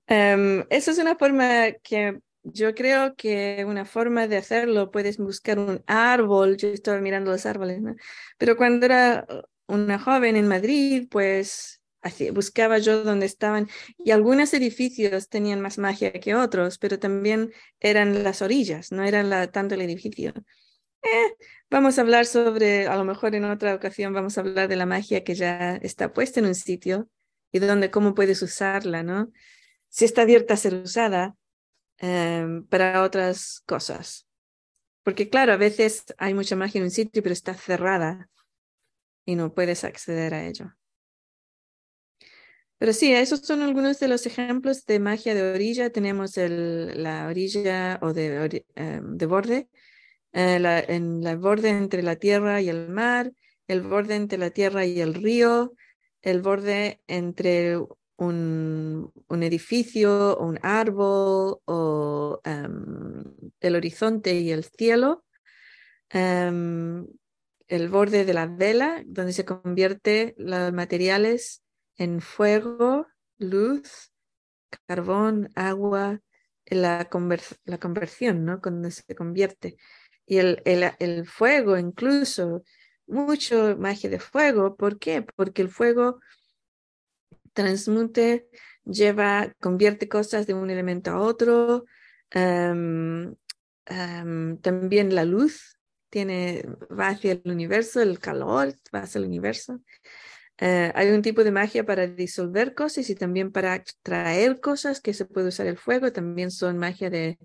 um, 0.09 0.65
eso 0.71 0.91
es 0.91 0.99
una 0.99 1.15
forma 1.17 1.73
que 1.83 2.21
yo 2.43 2.75
creo 2.75 3.17
que 3.17 3.67
una 3.69 3.85
forma 3.85 4.29
de 4.29 4.39
hacerlo, 4.39 4.91
puedes 4.91 5.19
buscar 5.19 5.59
un 5.59 5.83
árbol, 5.87 6.57
yo 6.57 6.69
estaba 6.69 7.01
mirando 7.01 7.33
los 7.33 7.45
árboles, 7.45 7.83
pero 8.39 8.57
cuando 8.57 8.87
era 8.87 9.27
una 9.67 9.99
joven 9.99 10.37
en 10.37 10.49
Madrid, 10.49 11.07
pues 11.11 11.83
buscaba 12.33 12.79
yo 12.79 13.05
donde 13.05 13.27
estaban, 13.27 13.69
y 13.99 14.11
algunos 14.11 14.55
edificios 14.55 15.29
tenían 15.29 15.61
más 15.61 15.77
magia 15.77 16.13
que 16.13 16.35
otros, 16.35 16.79
pero 16.79 16.99
también 16.99 17.53
eran 17.79 18.25
las 18.25 18.41
orillas, 18.41 18.91
no 18.91 19.05
eran 19.05 19.29
la, 19.29 19.51
tanto 19.51 19.75
el 19.75 19.83
edificio. 19.83 20.33
Eh, 21.05 21.37
vamos 21.71 21.99
a 21.99 22.03
hablar 22.03 22.27
sobre, 22.27 22.87
a 22.87 22.97
lo 22.97 23.05
mejor 23.05 23.35
en 23.35 23.45
otra 23.45 23.75
ocasión 23.75 24.13
vamos 24.13 24.37
a 24.37 24.41
hablar 24.41 24.69
de 24.69 24.77
la 24.77 24.87
magia 24.87 25.23
que 25.25 25.35
ya 25.35 25.77
está 25.77 26.13
puesta 26.13 26.41
en 26.41 26.47
un 26.47 26.55
sitio 26.55 27.09
y 27.53 27.59
donde 27.59 27.91
cómo 27.91 28.15
puedes 28.15 28.43
usarla, 28.43 29.03
¿no? 29.03 29.31
Si 29.89 30.05
está 30.05 30.23
abierta 30.23 30.55
a 30.55 30.57
ser 30.57 30.75
usada, 30.75 31.37
Em, 31.99 32.67
para 32.67 33.03
otras 33.03 33.63
cosas. 33.67 34.27
Porque 35.03 35.29
claro, 35.29 35.53
a 35.53 35.57
veces 35.57 36.05
hay 36.19 36.35
mucha 36.35 36.57
magia 36.57 36.79
en 36.79 36.85
un 36.85 36.91
sitio, 36.91 37.23
pero 37.23 37.33
está 37.33 37.55
cerrada 37.55 38.31
y 39.25 39.37
no 39.37 39.55
puedes 39.55 39.85
acceder 39.85 40.35
a 40.35 40.47
ello. 40.47 40.75
Pero 42.79 42.93
sí, 42.93 43.13
esos 43.13 43.41
son 43.41 43.63
algunos 43.63 44.01
de 44.01 44.09
los 44.09 44.27
ejemplos 44.27 44.85
de 44.87 44.99
magia 44.99 45.35
de 45.35 45.53
orilla. 45.55 45.91
Tenemos 45.91 46.37
el, 46.37 47.03
la 47.03 47.27
orilla 47.29 47.99
o 48.03 48.13
de, 48.13 48.67
em, 48.75 49.17
de 49.17 49.27
borde, 49.27 49.69
eh, 50.35 50.85
en 50.89 51.23
la 51.23 51.37
borde 51.37 51.71
entre 51.71 52.03
la 52.03 52.17
tierra 52.17 52.61
y 52.61 52.69
el 52.69 52.89
mar, 52.89 53.33
el 53.69 53.83
borde 53.83 54.17
entre 54.17 54.39
la 54.39 54.51
tierra 54.51 54.85
y 54.85 55.01
el 55.01 55.15
río, 55.15 55.75
el 56.23 56.43
borde 56.43 57.01
entre 57.07 57.79
un, 58.17 59.13
edificio 59.43 60.37
un 60.39 60.59
árbol 60.63 61.61
o 61.65 62.41
em, 62.45 63.25
el 63.61 63.77
horizonte 63.77 64.35
y 64.35 64.51
el 64.51 64.65
cielo, 64.65 65.25
em, 66.11 67.07
el 67.69 67.89
borde 67.89 68.25
de 68.25 68.35
la 68.35 68.47
vela, 68.47 69.03
donde 69.07 69.33
se 69.33 69.45
convierte 69.45 70.35
los 70.37 70.73
materiales 70.73 71.63
en 71.97 72.21
fuego, 72.21 73.07
luz, 73.39 74.13
carbón, 74.87 75.51
agua, 75.55 76.21
la, 76.67 77.09
la 77.65 77.79
conversión, 77.79 78.45
¿no? 78.45 78.61
Cuando 78.61 78.91
se 78.91 79.15
convierte. 79.15 79.77
Y 80.27 80.39
el, 80.39 80.63
el, 80.65 80.91
el 80.99 81.27
fuego, 81.27 81.77
incluso, 81.77 82.63
mucho 83.07 83.77
magia 83.79 84.11
de 84.11 84.19
fuego. 84.19 84.77
¿Por 84.77 84.99
qué? 84.99 85.23
Porque 85.37 85.63
el 85.63 85.69
fuego 85.69 86.21
transmute, 87.53 88.49
lleva, 88.85 89.55
convierte 89.61 90.09
cosas 90.09 90.47
de 90.47 90.55
un 90.55 90.71
elemento 90.71 91.11
a 91.11 91.21
otro. 91.21 91.85
Em, 92.31 93.35
em, 93.87 94.59
también 94.59 95.15
la 95.15 95.25
luz 95.25 95.79
tiene, 96.11 96.65
va 96.91 97.09
hacia 97.09 97.33
el 97.33 97.43
universo, 97.45 98.01
el 98.01 98.19
calor 98.19 98.75
va 98.95 99.01
hacia 99.01 99.19
el 99.19 99.27
universo. 99.27 99.81
Eh, 100.59 100.93
hay 100.95 101.11
un 101.11 101.23
tipo 101.23 101.43
de 101.43 101.51
magia 101.51 101.85
para 101.85 102.07
disolver 102.07 102.75
cosas 102.75 103.11
y 103.11 103.17
también 103.17 103.51
para 103.51 103.75
extraer 103.75 104.61
cosas 104.61 105.01
que 105.01 105.13
se 105.15 105.25
puede 105.25 105.49
usar 105.49 105.67
el 105.67 105.77
fuego. 105.79 106.13
También 106.13 106.51
son 106.51 106.79
magia 106.79 107.11
de, 107.11 107.39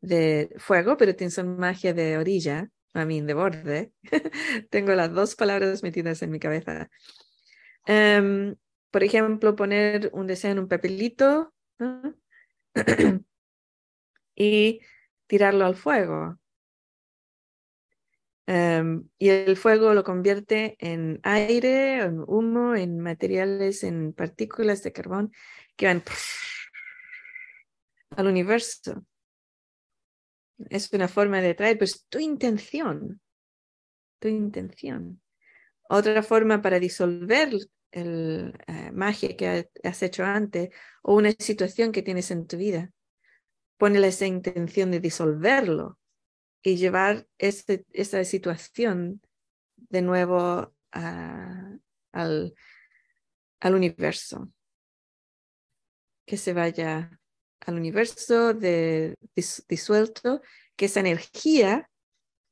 de 0.00 0.54
fuego, 0.58 0.96
pero 0.96 1.14
son 1.30 1.58
magia 1.58 1.92
de 1.92 2.18
orilla, 2.18 2.70
a 2.94 3.04
mí 3.04 3.20
de 3.20 3.34
borde. 3.34 3.92
Tengo 4.70 4.94
las 4.94 5.12
dos 5.12 5.36
palabras 5.36 5.82
metidas 5.82 6.22
en 6.22 6.30
mi 6.30 6.38
cabeza. 6.38 6.90
Um, 7.86 8.56
por 8.90 9.04
ejemplo, 9.04 9.56
poner 9.56 10.10
un 10.12 10.26
deseo 10.26 10.52
en 10.52 10.58
un 10.60 10.68
papelito 10.68 11.54
y 14.34 14.80
tirarlo 15.26 15.64
al 15.64 15.76
fuego. 15.76 16.38
Em, 18.46 19.08
y 19.16 19.28
el 19.28 19.56
fuego 19.56 19.94
lo 19.94 20.02
convierte 20.02 20.76
en 20.80 21.20
aire, 21.22 22.02
en 22.02 22.24
humo, 22.26 22.74
en 22.74 22.98
materiales, 22.98 23.84
en 23.84 24.12
partículas 24.12 24.82
de 24.82 24.92
carbón 24.92 25.32
que 25.76 25.86
van 25.86 26.02
al 28.16 28.26
universo. 28.26 29.04
Es 30.68 30.92
una 30.92 31.08
forma 31.08 31.40
de 31.40 31.54
traer, 31.54 31.78
pues 31.78 32.06
tu 32.08 32.18
intención, 32.18 33.20
tu 34.18 34.28
intención. 34.28 35.20
Otra 35.88 36.22
forma 36.22 36.60
para 36.60 36.78
disolver 36.78 37.50
el, 37.90 38.54
eh, 38.66 38.90
magia 38.92 39.36
que 39.36 39.68
has 39.82 40.02
hecho 40.02 40.24
antes 40.24 40.70
o 41.02 41.14
una 41.14 41.32
situación 41.32 41.92
que 41.92 42.02
tienes 42.02 42.30
en 42.30 42.46
tu 42.46 42.56
vida. 42.56 42.90
Ponle 43.76 44.06
esa 44.06 44.26
intención 44.26 44.90
de 44.90 45.00
disolverlo 45.00 45.98
y 46.62 46.76
llevar 46.76 47.26
este, 47.38 47.86
esa 47.92 48.22
situación 48.24 49.22
de 49.76 50.02
nuevo 50.02 50.74
al, 50.92 51.80
al 52.12 53.74
universo. 53.74 54.52
Que 56.26 56.36
se 56.36 56.52
vaya 56.52 57.19
al 57.66 57.74
universo 57.76 58.54
de, 58.54 59.16
dis- 59.36 59.64
disuelto, 59.68 60.42
que 60.76 60.86
esa 60.86 61.00
energía 61.00 61.90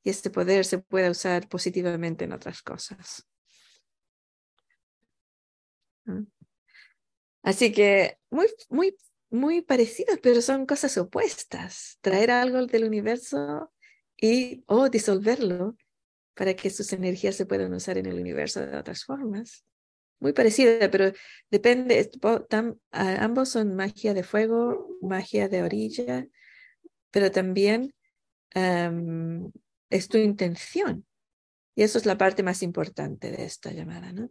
y 0.03 0.11
este 0.11 0.31
poder 0.31 0.65
se 0.65 0.79
pueda 0.79 1.11
usar 1.11 1.49
positivamente 1.49 2.25
en 2.25 2.33
otras 2.33 2.63
cosas. 2.63 3.27
Así 7.43 7.73
que 7.73 8.19
muy, 8.31 8.47
muy, 8.69 8.97
muy 9.31 9.63
parecidas, 9.63 10.19
pero 10.23 10.41
son 10.43 10.67
cosas 10.67 10.97
opuestas. 10.99 11.99
Traer 12.01 12.31
algo 12.31 12.67
del 12.67 12.85
universo 12.85 13.73
y 14.17 14.65
o 14.67 14.89
disolverlo 14.89 15.77
para 16.35 16.55
que 16.55 16.71
sus 16.71 16.93
energías 16.93 17.37
se 17.37 17.47
puedan 17.47 17.73
usar 17.75 17.99
en 17.99 18.07
el 18.07 18.19
universo 18.19 18.61
de 18.65 18.77
otras 18.77 19.05
formas. 19.05 19.65
Muy 20.21 20.33
parecida, 20.33 20.91
pero 20.91 21.13
depende, 21.51 22.11
ambos 22.91 23.51
son 23.51 23.77
magia 23.77 24.15
de 24.15 24.25
fuego, 24.25 24.97
magia 25.01 25.49
de 25.49 25.63
orilla, 25.63 26.27
pero 27.11 27.31
también 27.31 27.95
am, 28.55 29.53
es 29.91 30.09
tu 30.09 30.19
intención. 30.19 31.07
Y 31.77 31.83
eso 31.83 31.99
es 31.99 32.07
la 32.07 32.19
parte 32.19 32.43
más 32.43 32.65
importante 32.65 33.31
de 33.31 33.45
esta 33.45 33.71
llamada, 33.71 34.13
¿no? 34.13 34.31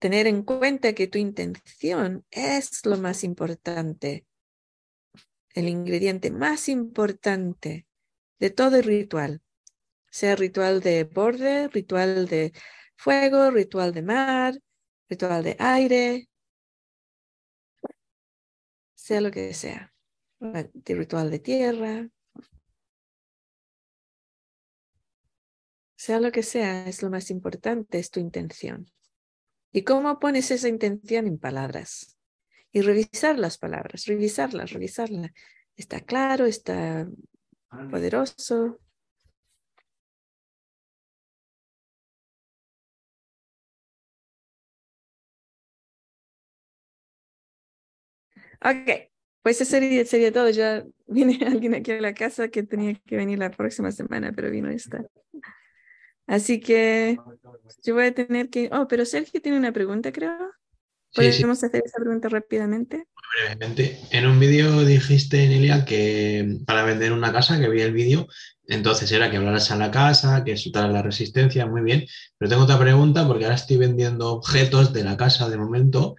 Tener 0.00 0.26
en 0.26 0.42
cuenta 0.42 0.92
que 0.92 1.06
tu 1.06 1.18
intención 1.18 2.26
es 2.32 2.84
lo 2.84 2.98
más 2.98 3.22
importante, 3.22 4.26
el 5.54 5.68
ingrediente 5.68 6.30
más 6.32 6.68
importante 6.68 7.86
de 8.40 8.50
todo 8.50 8.76
el 8.76 8.84
ritual, 8.84 9.40
sea 10.10 10.34
ritual 10.34 10.80
de 10.80 11.04
borde, 11.04 11.68
ritual 11.68 12.26
de 12.26 12.52
fuego, 12.96 13.50
ritual 13.50 13.92
de 13.92 14.02
mar, 14.02 14.54
ritual 15.08 15.44
de 15.44 15.56
aire, 15.58 16.28
sea 18.94 19.20
lo 19.20 19.30
que 19.30 19.54
sea, 19.54 19.94
ritual 20.84 21.30
de 21.30 21.38
tierra, 21.38 22.08
sea 25.96 26.20
lo 26.20 26.30
que 26.32 26.42
sea, 26.42 26.88
es 26.88 27.02
lo 27.02 27.10
más 27.10 27.30
importante, 27.30 27.98
es 27.98 28.10
tu 28.10 28.20
intención. 28.20 28.90
¿Y 29.72 29.82
cómo 29.82 30.18
pones 30.18 30.50
esa 30.50 30.68
intención 30.68 31.26
en 31.26 31.38
palabras? 31.38 32.16
Y 32.72 32.80
revisar 32.80 33.38
las 33.38 33.58
palabras, 33.58 34.06
revisarlas, 34.06 34.72
revisarlas. 34.72 35.30
¿Está 35.76 36.00
claro? 36.00 36.46
¿Está 36.46 37.08
poderoso? 37.90 38.80
Ok, 48.64 49.10
pues 49.42 49.60
eso 49.60 49.70
sería, 49.70 50.04
sería 50.04 50.32
todo. 50.32 50.50
Ya 50.50 50.84
viene 51.06 51.38
alguien 51.46 51.74
aquí 51.74 51.92
a 51.92 52.00
la 52.00 52.14
casa 52.14 52.48
que 52.48 52.62
tenía 52.62 52.94
que 52.94 53.16
venir 53.16 53.38
la 53.38 53.50
próxima 53.50 53.90
semana, 53.92 54.32
pero 54.34 54.50
vino 54.50 54.70
esta. 54.70 55.04
Así 56.26 56.58
que 56.60 57.18
yo 57.84 57.94
voy 57.94 58.06
a 58.06 58.14
tener 58.14 58.50
que... 58.50 58.68
Oh, 58.72 58.88
pero 58.88 59.04
Sergio 59.04 59.40
tiene 59.40 59.58
una 59.58 59.72
pregunta, 59.72 60.10
creo. 60.10 60.36
Sí, 61.12 61.32
sí, 61.32 61.42
¿Podemos 61.42 61.62
hacer 61.62 61.82
esa 61.84 61.98
pregunta 61.98 62.28
rápidamente? 62.28 63.06
brevemente. 63.36 64.00
En 64.10 64.26
un 64.26 64.38
vídeo 64.38 64.84
dijiste, 64.84 65.46
Nelia, 65.46 65.84
que 65.84 66.58
para 66.66 66.84
vender 66.84 67.12
una 67.12 67.32
casa, 67.32 67.60
que 67.60 67.68
vi 67.68 67.80
el 67.80 67.92
vídeo, 67.92 68.28
entonces 68.66 69.10
era 69.12 69.30
que 69.30 69.36
hablaras 69.36 69.70
a 69.70 69.76
la 69.76 69.90
casa, 69.90 70.44
que 70.44 70.56
soltaras 70.56 70.92
la 70.92 71.02
resistencia, 71.02 71.66
muy 71.66 71.82
bien. 71.82 72.06
Pero 72.38 72.48
tengo 72.48 72.64
otra 72.64 72.78
pregunta, 72.78 73.26
porque 73.26 73.44
ahora 73.44 73.56
estoy 73.56 73.76
vendiendo 73.76 74.32
objetos 74.32 74.92
de 74.92 75.04
la 75.04 75.16
casa 75.16 75.48
de 75.48 75.56
momento. 75.56 76.16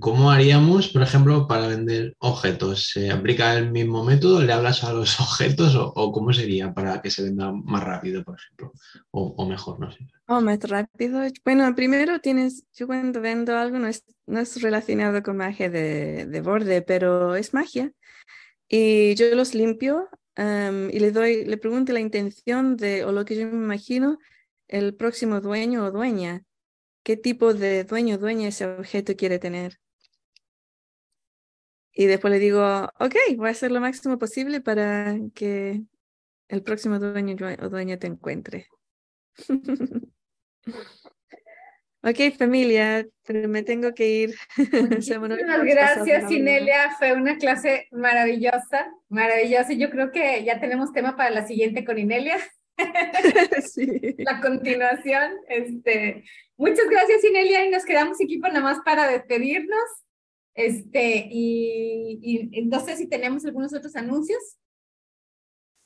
¿Cómo 0.00 0.30
haríamos, 0.30 0.88
por 0.88 1.02
ejemplo, 1.02 1.46
para 1.46 1.66
vender 1.66 2.14
objetos? 2.18 2.88
¿Se 2.90 3.10
aplica 3.10 3.54
el 3.54 3.70
mismo 3.70 4.02
método? 4.02 4.42
¿Le 4.42 4.52
hablas 4.52 4.82
a 4.82 4.92
los 4.92 5.20
objetos 5.20 5.74
o, 5.74 5.92
o 5.94 6.10
cómo 6.10 6.32
sería 6.32 6.72
para 6.72 7.02
que 7.02 7.10
se 7.10 7.22
venda 7.22 7.52
más 7.52 7.84
rápido, 7.84 8.24
por 8.24 8.36
ejemplo? 8.38 8.72
O, 9.10 9.34
o 9.36 9.46
mejor, 9.46 9.78
no 9.78 9.90
sé. 9.90 10.06
Oh, 10.26 10.40
más 10.40 10.58
rápido. 10.60 11.20
Bueno, 11.44 11.74
primero 11.74 12.18
tienes, 12.20 12.64
yo 12.72 12.86
cuando 12.86 13.20
vendo 13.20 13.58
algo 13.58 13.78
no 13.78 13.88
es, 13.88 14.04
no 14.26 14.40
es 14.40 14.62
relacionado 14.62 15.22
con 15.22 15.36
magia 15.36 15.68
de, 15.68 16.24
de 16.26 16.40
borde, 16.40 16.80
pero 16.80 17.36
es 17.36 17.52
magia. 17.52 17.92
Y 18.68 19.14
yo 19.16 19.34
los 19.34 19.54
limpio 19.54 20.08
am, 20.34 20.88
y 20.90 20.98
le 20.98 21.12
doy, 21.12 21.44
le 21.44 21.58
pregunto 21.58 21.92
la 21.92 22.00
intención 22.00 22.76
de, 22.76 23.04
o 23.04 23.12
lo 23.12 23.26
que 23.26 23.36
yo 23.36 23.46
me 23.46 23.52
imagino, 23.52 24.18
el 24.66 24.94
próximo 24.94 25.42
dueño 25.42 25.84
o 25.84 25.90
dueña. 25.90 26.42
¿Qué 27.04 27.16
tipo 27.16 27.54
de 27.54 27.84
dueño 27.84 28.16
o 28.16 28.18
dueña 28.18 28.48
ese 28.48 28.66
objeto 28.66 29.14
quiere 29.14 29.38
tener? 29.38 29.78
Y 31.92 32.06
después 32.06 32.32
le 32.32 32.40
digo, 32.40 32.90
ok, 32.98 33.14
voy 33.36 33.48
a 33.48 33.52
hacer 33.52 33.70
lo 33.70 33.80
máximo 33.80 34.18
posible 34.18 34.60
para 34.60 35.16
que 35.34 35.82
el 36.48 36.62
próximo 36.62 36.98
dueño 36.98 37.36
o 37.62 37.68
dueña 37.68 37.98
te 37.98 38.08
encuentre. 38.08 38.66
Ok, 42.06 42.36
familia, 42.36 43.06
pero 43.26 43.48
me 43.48 43.62
tengo 43.62 43.94
que 43.94 44.06
ir. 44.06 44.34
Muchísimas 44.90 45.30
gracias, 45.64 46.06
la 46.06 46.26
hora. 46.26 46.34
Inelia. 46.34 46.90
Fue 46.98 47.14
una 47.14 47.38
clase 47.38 47.88
maravillosa, 47.92 48.92
maravillosa. 49.08 49.72
Yo 49.72 49.88
creo 49.88 50.12
que 50.12 50.44
ya 50.44 50.60
tenemos 50.60 50.92
tema 50.92 51.16
para 51.16 51.30
la 51.30 51.46
siguiente 51.46 51.82
con 51.82 51.98
Inelia, 51.98 52.36
Sí. 53.72 54.14
la 54.18 54.40
continuación. 54.40 55.32
Este, 55.48 56.24
muchas 56.56 56.88
gracias, 56.88 57.24
Inelia, 57.24 57.64
y 57.66 57.70
nos 57.70 57.84
quedamos 57.84 58.18
aquí 58.22 58.38
nada 58.38 58.60
más 58.60 58.80
para 58.84 59.08
despedirnos. 59.08 59.80
Este, 60.54 61.26
y, 61.30 62.66
no 62.66 62.80
sé 62.80 62.96
si 62.96 63.08
tenemos 63.08 63.44
algunos 63.44 63.74
otros 63.74 63.96
anuncios. 63.96 64.40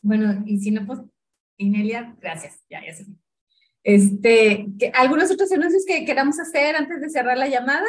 Bueno, 0.02 0.42
y 0.46 0.58
si 0.58 0.70
no, 0.70 0.86
pues, 0.86 1.00
Inelia, 1.56 2.16
gracias. 2.20 2.62
Ya, 2.68 2.80
ya. 2.84 2.92
Este, 3.82 4.66
¿que- 4.78 4.92
¿algunos 4.94 5.30
otros 5.30 5.50
anuncios 5.52 5.84
que 5.86 6.04
queramos 6.04 6.38
hacer 6.38 6.76
antes 6.76 7.00
de 7.00 7.08
cerrar 7.08 7.38
la 7.38 7.48
llamada? 7.48 7.86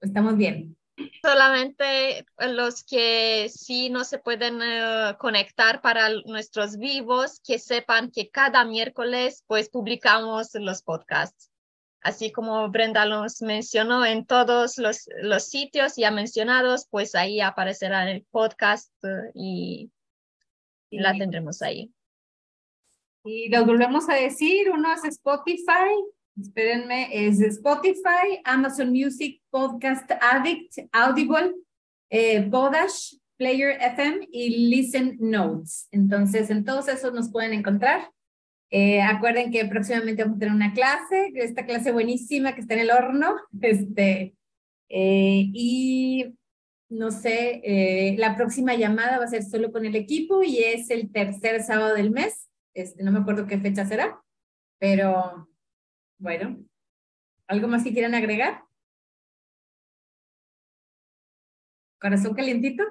Estamos 0.00 0.36
bien. 0.36 0.76
Solamente 1.22 2.26
los 2.38 2.84
que 2.84 3.48
sí 3.48 3.90
no 3.90 4.04
se 4.04 4.18
pueden 4.18 4.60
eh, 4.62 5.14
conectar 5.18 5.80
para 5.80 6.08
nuestros 6.26 6.78
vivos, 6.78 7.40
que 7.40 7.58
sepan 7.58 8.10
que 8.10 8.30
cada 8.30 8.64
miércoles 8.64 9.44
pues 9.46 9.68
publicamos 9.68 10.54
los 10.54 10.82
podcasts. 10.82 11.50
Así 12.00 12.32
como 12.32 12.68
Brenda 12.68 13.06
los 13.06 13.42
mencionó 13.42 14.04
en 14.04 14.26
todos 14.26 14.76
los, 14.76 15.08
los 15.20 15.44
sitios 15.44 15.94
ya 15.96 16.10
mencionados, 16.10 16.86
pues 16.90 17.14
ahí 17.14 17.40
aparecerá 17.40 18.10
el 18.10 18.24
podcast 18.24 18.92
eh, 19.04 19.30
y, 19.34 19.90
y 20.90 20.98
la 20.98 21.16
tendremos 21.16 21.62
ahí. 21.62 21.92
Y 23.24 23.48
los 23.50 23.64
volvemos 23.64 24.08
a 24.08 24.14
decir, 24.14 24.68
uno 24.70 24.92
es 24.92 25.04
Spotify, 25.04 25.94
espérenme, 26.40 27.08
es 27.10 27.40
Spotify, 27.40 28.40
Amazon 28.44 28.90
Music, 28.90 29.40
Podcast 29.50 30.10
Addict, 30.20 30.78
Audible, 30.92 31.54
eh, 32.10 32.48
Player 33.36 33.76
FM 33.80 34.28
y 34.30 34.68
Listen 34.68 35.16
Notes. 35.20 35.88
Entonces, 35.90 36.50
en 36.50 36.64
todos 36.64 36.88
esos 36.88 37.12
nos 37.12 37.30
pueden 37.30 37.52
encontrar. 37.52 38.10
Eh, 38.70 39.02
acuerden 39.02 39.50
que 39.50 39.64
próximamente 39.66 40.22
vamos 40.22 40.36
a 40.36 40.40
tener 40.40 40.54
una 40.54 40.72
clase, 40.72 41.32
esta 41.34 41.66
clase 41.66 41.92
buenísima 41.92 42.54
que 42.54 42.60
está 42.62 42.74
en 42.74 42.80
el 42.80 42.90
horno. 42.90 43.36
Este, 43.60 44.34
eh, 44.88 45.50
y 45.52 46.34
no 46.88 47.10
sé, 47.10 47.62
eh, 47.64 48.16
la 48.18 48.36
próxima 48.36 48.74
llamada 48.74 49.18
va 49.18 49.24
a 49.24 49.28
ser 49.28 49.42
solo 49.42 49.72
con 49.72 49.86
el 49.86 49.96
equipo 49.96 50.42
y 50.42 50.58
es 50.58 50.90
el 50.90 51.10
tercer 51.10 51.62
sábado 51.62 51.94
del 51.94 52.10
mes. 52.10 52.48
Este, 52.74 53.02
no 53.02 53.12
me 53.12 53.18
acuerdo 53.18 53.46
qué 53.46 53.58
fecha 53.58 53.86
será, 53.86 54.22
pero 54.78 55.48
bueno, 56.22 56.56
¿algo 57.48 57.66
más 57.66 57.82
que 57.82 57.92
quieran 57.92 58.14
agregar? 58.14 58.62
¿Corazón 62.00 62.34
calientito? 62.34 62.84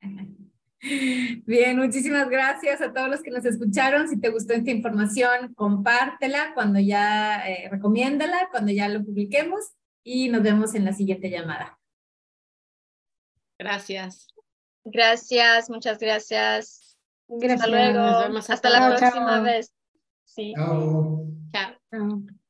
Bien, 1.46 1.76
muchísimas 1.76 2.28
gracias 2.30 2.80
a 2.80 2.92
todos 2.92 3.10
los 3.10 3.22
que 3.22 3.30
nos 3.30 3.44
escucharon. 3.44 4.08
Si 4.08 4.18
te 4.18 4.30
gustó 4.30 4.54
esta 4.54 4.70
información, 4.70 5.52
compártela 5.54 6.54
cuando 6.54 6.80
ya, 6.80 7.46
eh, 7.46 7.68
recomiéndala 7.70 8.48
cuando 8.50 8.72
ya 8.72 8.88
lo 8.88 9.04
publiquemos 9.04 9.60
y 10.02 10.30
nos 10.30 10.42
vemos 10.42 10.74
en 10.74 10.86
la 10.86 10.94
siguiente 10.94 11.28
llamada. 11.28 11.78
Gracias. 13.58 14.28
Gracias, 14.84 15.68
muchas 15.68 15.98
gracias. 15.98 16.98
Gracias. 17.28 17.60
Hasta 17.60 17.66
luego. 17.70 17.98
Nos 17.98 18.22
vemos 18.24 18.50
Hasta 18.50 18.68
hasta 18.68 18.70
la 18.70 18.96
próxima 18.96 19.34
Chao. 19.34 19.42
vez. 19.42 19.74
Sí. 20.24 20.54
Chao. 20.56 21.41
Chao. 21.92 22.00
Chao. 22.00 22.41